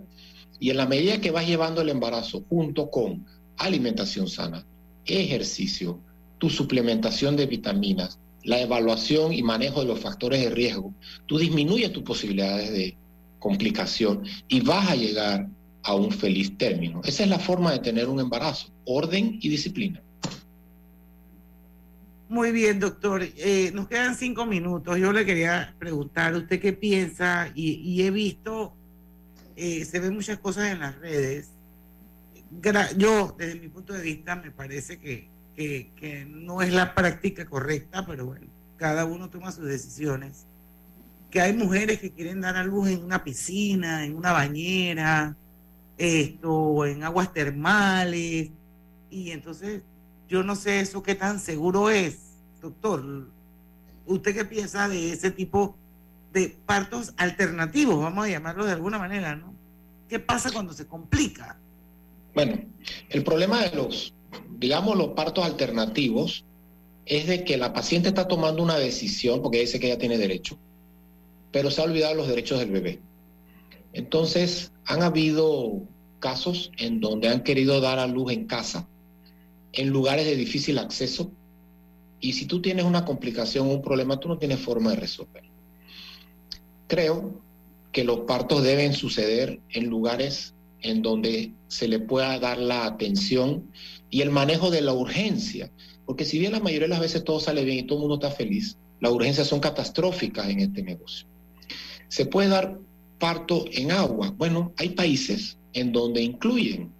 Y 0.61 0.71
en 0.71 0.77
la 0.77 0.87
medida 0.87 1.21
que 1.21 1.31
vas 1.31 1.47
llevando 1.47 1.83
el 1.83 1.89
embarazo 1.89 2.45
junto 2.49 2.91
con 2.91 3.27
alimentación 3.57 4.29
sana, 4.29 4.65
ejercicio, 5.05 6.01
tu 6.39 6.49
suplementación 6.49 7.37
de 7.37 7.47
vitaminas, 7.47 8.19
la 8.45 8.61
evaluación 8.61 9.33
y 9.33 9.43
manejo 9.43 9.81
de 9.81 9.87
los 9.87 10.01
factores 10.01 10.41
de 10.41 10.51
riesgo, 10.51 10.95
tú 11.27 11.39
disminuyes 11.39 11.93
tus 11.93 12.03
posibilidades 12.03 12.71
de 12.71 12.97
complicación 13.39 14.23
y 14.49 14.61
vas 14.61 14.91
a 14.91 14.97
llegar 14.97 15.49
a 15.83 15.95
un 15.95 16.11
feliz 16.11 16.57
término. 16.57 17.01
Esa 17.05 17.25
es 17.25 17.29
la 17.29 17.39
forma 17.39 17.73
de 17.73 17.79
tener 17.81 18.09
un 18.09 18.21
embarazo, 18.21 18.73
orden 18.85 19.39
y 19.41 19.49
disciplina. 19.49 20.03
Muy 22.29 22.53
bien, 22.53 22.81
doctor. 22.81 23.23
Eh, 23.23 23.71
nos 23.75 23.87
quedan 23.87 24.15
cinco 24.15 24.47
minutos. 24.47 24.99
Yo 24.99 25.13
le 25.13 25.27
quería 25.27 25.75
preguntar, 25.79 26.35
¿usted 26.35 26.61
qué 26.61 26.73
piensa? 26.73 27.51
Y, 27.55 28.03
he 28.03 28.11
visto, 28.11 28.75
eh, 29.57 29.85
se 29.85 30.01
ven 30.01 30.15
muchas 30.15 30.39
cosas 30.39 30.73
en 30.73 30.81
las 30.81 30.99
redes. 30.99 31.51
yo, 32.97 33.35
desde 33.39 33.61
mi 33.61 33.69
punto 33.69 33.93
de 33.93 34.03
vista, 34.03 34.37
me 34.37 34.51
parece 34.51 34.99
que 34.99 35.34
que, 35.55 36.27
no 36.29 36.63
es 36.63 36.73
la 36.73 36.95
práctica 36.95 37.47
correcta, 37.47 38.05
pero 38.07 38.27
bueno, 38.27 38.47
cada 38.77 39.05
uno 39.05 39.31
toma 39.31 39.53
sus 39.53 39.67
decisiones. 39.67 40.47
Que 41.31 41.41
hay 41.41 41.53
mujeres 41.53 42.01
que 42.01 42.13
quieren 42.13 42.41
dar 42.41 42.57
a 42.57 42.65
luz 42.65 42.89
en 42.89 43.03
una 43.03 43.25
piscina, 43.25 44.05
en 44.05 44.15
una 44.17 44.33
bañera, 44.33 45.37
esto, 45.97 46.87
en 46.87 47.03
aguas 47.03 47.33
termales, 47.33 48.51
y 49.11 49.31
entonces 49.31 49.83
yo 50.29 50.43
no 50.43 50.57
sé 50.57 50.81
eso 50.81 51.03
qué 51.03 51.15
tan 51.15 51.39
seguro 51.39 51.91
es, 51.91 52.19
doctor. 52.61 53.29
¿Usted 54.07 54.35
qué 54.35 54.45
piensa 54.45 54.89
de 54.89 55.13
ese 55.13 55.31
tipo 55.31 55.77
de 56.33 56.57
partos 56.67 57.15
alternativos, 57.17 58.03
vamos 58.03 58.27
a 58.27 58.29
llamarlo 58.29 58.67
de 58.67 58.73
alguna 58.73 58.99
manera, 58.99 59.37
¿no? 59.37 59.55
¿Qué 60.09 60.19
pasa 60.19 60.51
cuando 60.51 60.73
se 60.73 60.87
complica? 60.87 61.57
Bueno, 62.35 62.59
el 63.09 63.23
problema 63.23 63.63
de 63.63 63.77
los 63.77 64.13
digamos, 64.59 64.97
los 64.97 65.09
partos 65.09 65.45
alternativos 65.45 66.45
es 67.07 67.27
de 67.27 67.45
que 67.45 67.57
la 67.57 67.73
paciente 67.73 68.09
está 68.09 68.29
tomando 68.29 68.63
una 68.63 68.79
decisión, 68.79 69.43
porque 69.43 69.61
dice 69.61 69.79
que 69.79 69.87
ella 69.87 69.99
tiene 69.99 70.19
derecho, 70.19 70.59
pero 71.53 71.71
se 71.71 71.81
ha 71.81 71.85
olvidado 71.85 72.15
los 72.15 72.29
derechos 72.29 72.59
del 72.59 72.71
bebé. 72.71 73.01
Entonces, 73.93 74.73
han 74.87 75.03
habido 75.03 75.83
casos 76.19 76.73
en 76.79 77.01
donde 77.01 77.29
han 77.29 77.43
querido 77.43 77.81
dar 77.81 77.99
a 77.99 78.07
luz 78.07 78.33
en 78.33 78.47
casa, 78.47 78.89
en 79.73 79.91
lugares 79.91 80.25
de 80.25 80.37
difícil 80.37 80.79
acceso, 80.79 81.31
y 82.21 82.33
si 82.33 82.47
tú 82.47 82.63
tienes 82.63 82.87
una 82.87 83.05
complicación 83.05 83.69
un 83.69 83.83
problema, 83.83 84.19
tú 84.19 84.29
no 84.29 84.39
tienes 84.39 84.59
forma 84.59 84.91
de 84.91 84.97
resolver. 84.97 85.45
Creo 86.87 87.43
que 87.93 88.03
los 88.03 88.21
partos 88.21 88.63
deben 88.63 88.95
suceder 88.95 89.61
en 89.69 89.89
lugares 89.89 90.55
en 90.81 91.03
donde 91.03 91.53
se 91.69 91.87
le 91.87 91.99
pueda 91.99 92.39
dar 92.39 92.59
la 92.59 92.87
atención 92.87 93.71
y 94.15 94.23
el 94.23 94.31
manejo 94.31 94.71
de 94.71 94.81
la 94.81 94.93
urgencia. 94.93 95.73
Porque 96.07 96.25
si 96.25 96.39
bien 96.39 96.53
la 96.53 96.61
mayoría 96.61 96.87
de 96.87 96.95
las 96.95 97.01
veces 97.01 97.25
todo 97.25 97.41
sale 97.41 97.65
bien 97.65 97.79
y 97.79 97.83
todo 97.83 97.99
el 97.99 98.03
mundo 98.03 98.15
está 98.15 98.31
feliz, 98.31 98.79
las 99.01 99.11
urgencias 99.11 99.49
son 99.49 99.59
catastróficas 99.59 100.49
en 100.49 100.61
este 100.61 100.85
negocio. 100.85 101.27
¿Se 102.07 102.25
puede 102.25 102.49
dar 102.49 102.79
parto 103.19 103.65
en 103.73 103.91
agua? 103.91 104.33
Bueno, 104.39 104.73
hay 104.77 104.91
países 104.91 105.59
en 105.73 105.91
donde 105.91 106.23
incluyen 106.23 106.93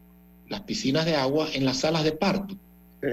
las 0.49 0.63
piscinas 0.63 1.07
de 1.07 1.15
agua 1.15 1.47
en 1.55 1.65
las 1.65 1.77
salas 1.77 2.03
de 2.03 2.11
parto. 2.11 2.57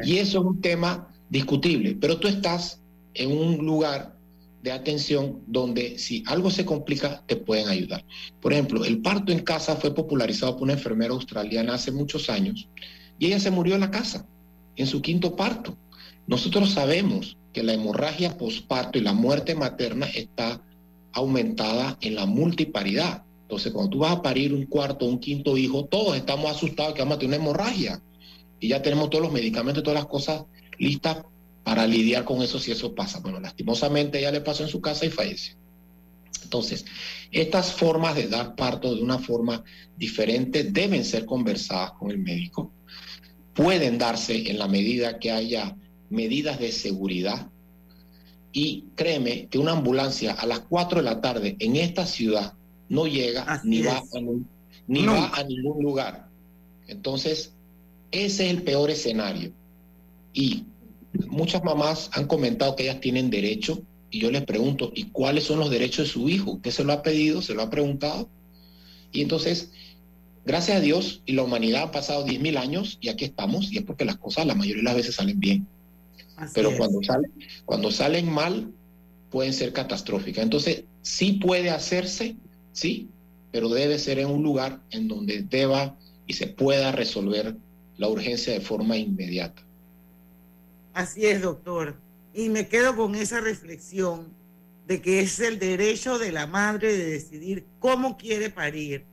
Y 0.03 0.17
eso 0.17 0.39
es 0.39 0.45
un 0.45 0.61
tema 0.61 1.07
discutible, 1.29 1.95
pero 2.01 2.17
tú 2.17 2.27
estás 2.27 2.81
en 3.13 3.31
un 3.31 3.63
lugar 3.63 4.17
de 4.63 4.71
atención 4.71 5.43
donde 5.45 5.99
si 5.99 6.23
algo 6.25 6.49
se 6.49 6.65
complica 6.65 7.21
te 7.27 7.35
pueden 7.35 7.67
ayudar. 7.67 8.03
Por 8.41 8.51
ejemplo, 8.51 8.83
el 8.83 8.99
parto 9.03 9.31
en 9.31 9.43
casa 9.43 9.75
fue 9.75 9.93
popularizado 9.93 10.53
por 10.53 10.63
una 10.63 10.73
enfermera 10.73 11.13
australiana 11.13 11.75
hace 11.75 11.91
muchos 11.91 12.31
años 12.31 12.67
y 13.21 13.27
ella 13.27 13.39
se 13.39 13.51
murió 13.51 13.75
en 13.75 13.81
la 13.81 13.91
casa, 13.91 14.25
en 14.75 14.87
su 14.87 14.99
quinto 14.99 15.35
parto. 15.35 15.77
Nosotros 16.25 16.71
sabemos 16.71 17.37
que 17.53 17.61
la 17.61 17.73
hemorragia 17.73 18.35
posparto 18.35 18.97
y 18.97 19.01
la 19.01 19.13
muerte 19.13 19.53
materna 19.53 20.07
está 20.07 20.59
aumentada 21.13 21.99
en 22.01 22.15
la 22.15 22.25
multiparidad. 22.25 23.23
Entonces, 23.43 23.71
cuando 23.73 23.91
tú 23.91 23.99
vas 23.99 24.13
a 24.13 24.21
parir 24.23 24.55
un 24.55 24.65
cuarto 24.65 25.05
un 25.05 25.19
quinto 25.19 25.55
hijo, 25.55 25.85
todos 25.85 26.17
estamos 26.17 26.49
asustados 26.49 26.95
que 26.95 27.03
vamos 27.03 27.17
a 27.17 27.19
tener 27.19 27.39
una 27.39 27.49
hemorragia. 27.49 28.01
Y 28.59 28.69
ya 28.69 28.81
tenemos 28.81 29.11
todos 29.11 29.25
los 29.25 29.33
medicamentos 29.33 29.83
todas 29.83 29.99
las 29.99 30.09
cosas 30.09 30.45
listas 30.79 31.23
para 31.63 31.85
lidiar 31.85 32.25
con 32.25 32.41
eso 32.41 32.57
si 32.57 32.71
eso 32.71 32.95
pasa. 32.95 33.19
Bueno, 33.19 33.39
lastimosamente 33.39 34.17
ella 34.17 34.31
le 34.31 34.41
pasó 34.41 34.63
en 34.63 34.69
su 34.69 34.81
casa 34.81 35.05
y 35.05 35.11
falleció. 35.11 35.53
Entonces, 36.41 36.85
estas 37.31 37.71
formas 37.71 38.15
de 38.15 38.27
dar 38.27 38.55
parto 38.55 38.95
de 38.95 39.03
una 39.03 39.19
forma 39.19 39.63
diferente 39.95 40.63
deben 40.63 41.05
ser 41.05 41.25
conversadas 41.27 41.91
con 41.91 42.09
el 42.09 42.17
médico 42.17 42.71
pueden 43.53 43.97
darse 43.97 44.49
en 44.49 44.59
la 44.59 44.67
medida 44.67 45.19
que 45.19 45.31
haya 45.31 45.75
medidas 46.09 46.59
de 46.59 46.71
seguridad. 46.71 47.49
Y 48.53 48.85
créeme 48.95 49.47
que 49.47 49.59
una 49.59 49.71
ambulancia 49.71 50.33
a 50.33 50.45
las 50.45 50.59
4 50.61 50.99
de 50.99 51.05
la 51.05 51.21
tarde 51.21 51.55
en 51.59 51.75
esta 51.77 52.05
ciudad 52.05 52.53
no 52.89 53.07
llega 53.07 53.61
ni, 53.63 53.81
va 53.81 53.97
a, 53.97 54.03
ni 54.87 55.05
va 55.05 55.31
a 55.33 55.43
ningún 55.43 55.81
lugar. 55.81 56.27
Entonces, 56.87 57.53
ese 58.11 58.45
es 58.45 58.51
el 58.51 58.63
peor 58.63 58.89
escenario. 58.89 59.53
Y 60.33 60.65
muchas 61.29 61.63
mamás 61.63 62.09
han 62.13 62.27
comentado 62.27 62.75
que 62.75 62.83
ellas 62.83 62.99
tienen 62.99 63.29
derecho 63.29 63.81
y 64.09 64.19
yo 64.19 64.29
les 64.29 64.43
pregunto, 64.43 64.91
¿y 64.93 65.05
cuáles 65.05 65.45
son 65.45 65.59
los 65.59 65.69
derechos 65.69 66.07
de 66.07 66.11
su 66.11 66.27
hijo? 66.27 66.51
¿Usted 66.51 66.71
se 66.71 66.83
lo 66.83 66.91
ha 66.91 67.01
pedido? 67.01 67.41
¿Se 67.41 67.53
lo 67.53 67.61
ha 67.61 67.69
preguntado? 67.69 68.29
Y 69.13 69.21
entonces 69.21 69.71
Gracias 70.43 70.77
a 70.77 70.79
Dios 70.79 71.21
y 71.25 71.33
la 71.33 71.43
humanidad 71.43 71.83
ha 71.83 71.91
pasado 71.91 72.25
10.000 72.25 72.57
años 72.57 72.97
y 72.99 73.09
aquí 73.09 73.25
estamos 73.25 73.71
y 73.71 73.77
es 73.77 73.83
porque 73.83 74.05
las 74.05 74.17
cosas 74.17 74.45
la 74.47 74.55
mayoría 74.55 74.81
de 74.81 74.83
las 74.83 74.95
veces 74.95 75.15
salen 75.15 75.39
bien. 75.39 75.67
Pero 76.55 76.75
cuando, 76.75 77.03
salen, 77.03 77.31
cuando 77.65 77.91
salen 77.91 78.27
mal 78.27 78.71
pueden 79.29 79.53
ser 79.53 79.73
catastróficas. 79.73 80.43
Entonces, 80.43 80.85
sí 81.03 81.33
puede 81.33 81.69
hacerse, 81.69 82.35
sí, 82.73 83.09
pero 83.51 83.69
debe 83.69 83.99
ser 83.99 84.17
en 84.17 84.29
un 84.29 84.41
lugar 84.41 84.81
en 84.89 85.07
donde 85.07 85.43
deba 85.43 85.95
y 86.25 86.33
se 86.33 86.47
pueda 86.47 86.91
resolver 86.91 87.55
la 87.97 88.07
urgencia 88.07 88.53
de 88.53 88.61
forma 88.61 88.97
inmediata. 88.97 89.61
Así 90.93 91.25
es, 91.25 91.41
doctor. 91.41 91.95
Y 92.33 92.49
me 92.49 92.67
quedo 92.67 92.95
con 92.95 93.15
esa 93.15 93.39
reflexión 93.39 94.33
de 94.87 95.01
que 95.01 95.19
es 95.19 95.39
el 95.39 95.59
derecho 95.59 96.17
de 96.17 96.31
la 96.31 96.47
madre 96.47 96.97
de 96.97 97.05
decidir 97.11 97.65
cómo 97.79 98.17
quiere 98.17 98.49
parir 98.49 99.05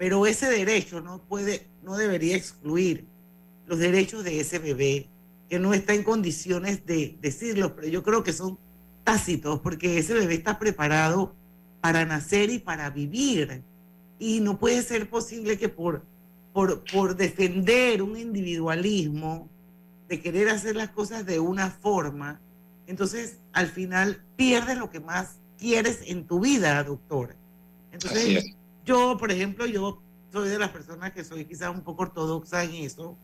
pero 0.00 0.24
ese 0.24 0.48
derecho 0.48 1.02
no 1.02 1.20
puede, 1.20 1.66
no 1.82 1.94
debería 1.94 2.34
excluir 2.34 3.04
los 3.66 3.78
derechos 3.78 4.24
de 4.24 4.40
ese 4.40 4.58
bebé 4.58 5.10
que 5.46 5.58
no 5.58 5.74
está 5.74 5.92
en 5.92 6.04
condiciones 6.04 6.86
de 6.86 7.18
decirlo, 7.20 7.76
pero 7.76 7.86
yo 7.86 8.02
creo 8.02 8.24
que 8.24 8.32
son 8.32 8.58
tácitos 9.04 9.60
porque 9.60 9.98
ese 9.98 10.14
bebé 10.14 10.36
está 10.36 10.58
preparado 10.58 11.34
para 11.82 12.06
nacer 12.06 12.48
y 12.48 12.58
para 12.58 12.88
vivir. 12.88 13.62
Y 14.18 14.40
no 14.40 14.58
puede 14.58 14.82
ser 14.82 15.10
posible 15.10 15.58
que 15.58 15.68
por, 15.68 16.02
por, 16.54 16.82
por 16.90 17.14
defender 17.14 18.00
un 18.00 18.16
individualismo, 18.16 19.50
de 20.08 20.22
querer 20.22 20.48
hacer 20.48 20.76
las 20.76 20.88
cosas 20.88 21.26
de 21.26 21.40
una 21.40 21.72
forma, 21.72 22.40
entonces 22.86 23.36
al 23.52 23.66
final 23.66 24.24
pierdes 24.36 24.78
lo 24.78 24.88
que 24.88 25.00
más 25.00 25.40
quieres 25.58 26.00
en 26.06 26.26
tu 26.26 26.40
vida, 26.40 26.82
doctor. 26.84 27.36
Entonces, 27.92 28.56
yo, 28.84 29.16
por 29.18 29.30
ejemplo, 29.30 29.66
yo 29.66 30.02
soy 30.32 30.48
de 30.48 30.58
las 30.58 30.70
personas 30.70 31.12
que 31.12 31.24
soy 31.24 31.44
quizás 31.44 31.74
un 31.74 31.82
poco 31.82 32.02
ortodoxa 32.02 32.64
en 32.64 32.74
eso, 32.74 33.16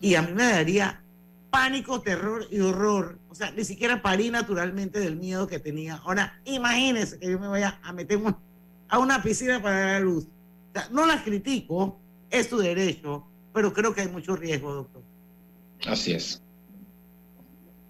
y 0.00 0.14
a 0.14 0.22
mí 0.22 0.32
me 0.32 0.44
daría 0.44 1.02
pánico, 1.50 2.00
terror 2.00 2.46
y 2.50 2.60
horror. 2.60 3.18
O 3.28 3.34
sea, 3.34 3.50
ni 3.50 3.64
siquiera 3.64 4.02
parí 4.02 4.30
naturalmente 4.30 5.00
del 5.00 5.16
miedo 5.16 5.46
que 5.46 5.58
tenía. 5.58 5.96
Ahora, 5.96 6.40
imagínense 6.44 7.18
que 7.18 7.30
yo 7.30 7.38
me 7.38 7.48
vaya 7.48 7.80
a 7.82 7.92
meter 7.92 8.20
a 8.88 8.98
una 8.98 9.22
piscina 9.22 9.60
para 9.62 9.80
dar 9.80 9.94
a 9.96 10.00
luz. 10.00 10.24
O 10.24 10.72
sea, 10.72 10.88
no 10.90 11.06
las 11.06 11.22
critico, 11.22 11.98
es 12.30 12.48
su 12.48 12.58
derecho, 12.58 13.26
pero 13.52 13.72
creo 13.72 13.94
que 13.94 14.02
hay 14.02 14.08
mucho 14.08 14.36
riesgo, 14.36 14.72
doctor. 14.72 15.02
Así 15.86 16.12
es. 16.12 16.42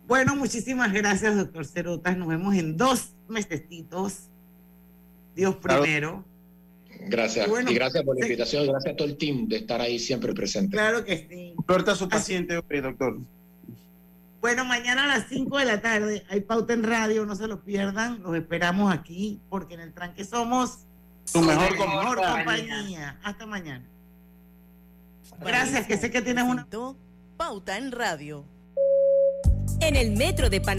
Bueno, 0.07 0.36
muchísimas 0.36 0.92
gracias, 0.92 1.36
doctor 1.36 1.66
Cerotas. 1.66 2.16
Nos 2.16 2.28
vemos 2.28 2.55
en 2.55 2.76
dos 2.76 3.14
mesecitos. 3.28 4.30
Dios 5.34 5.57
primero. 5.57 6.24
Gracias. 7.07 7.49
Y, 7.68 7.74
gracias 7.74 8.03
por 8.05 8.18
la 8.18 8.26
invitación. 8.26 8.66
Gracias 8.66 8.92
a 8.92 8.96
todo 8.96 9.09
el 9.09 9.16
team 9.16 9.49
de 9.49 9.57
estar 9.57 9.80
ahí 9.80 9.99
siempre 9.99 10.32
presente. 10.34 10.76
Claro 10.76 11.05
que 11.05 11.26
sí. 11.28 11.55
Suelta 11.66 11.92
a 11.92 11.94
su 11.96 12.09
paciente, 12.09 12.55
doctor. 12.55 13.18
Bueno, 14.40 14.64
mañana 14.64 15.05
a 15.05 15.18
las 15.18 15.28
5 15.28 15.59
de 15.59 15.64
la 15.64 15.80
tarde 15.80 16.24
hay 16.28 16.40
pauta 16.42 16.72
en 16.72 16.84
radio, 16.84 17.26
no 17.26 17.34
se 17.34 17.49
lo 17.49 17.64
pierdan. 17.64 18.22
Los 18.22 18.36
esperamos 18.36 18.92
aquí 18.92 19.40
porque 19.49 19.74
en 19.74 19.80
el 19.80 19.92
tranque 19.92 20.24
somos 20.24 20.86
su 21.24 21.42
mejor, 21.42 21.76
compañía. 21.76 23.18
Hasta 23.22 23.46
mañana. 23.46 23.84
Gracias, 25.40 25.86
que 25.86 25.96
sé 25.96 26.11
que 26.11 26.22
tienes 26.22 26.44
una 26.44 26.66
pauta 27.36 27.76
en 27.76 27.92
radio. 27.92 28.44
En 29.80 29.96
el 29.96 30.12
metro 30.12 30.51
de 30.51 30.61
Panamá. 30.61 30.76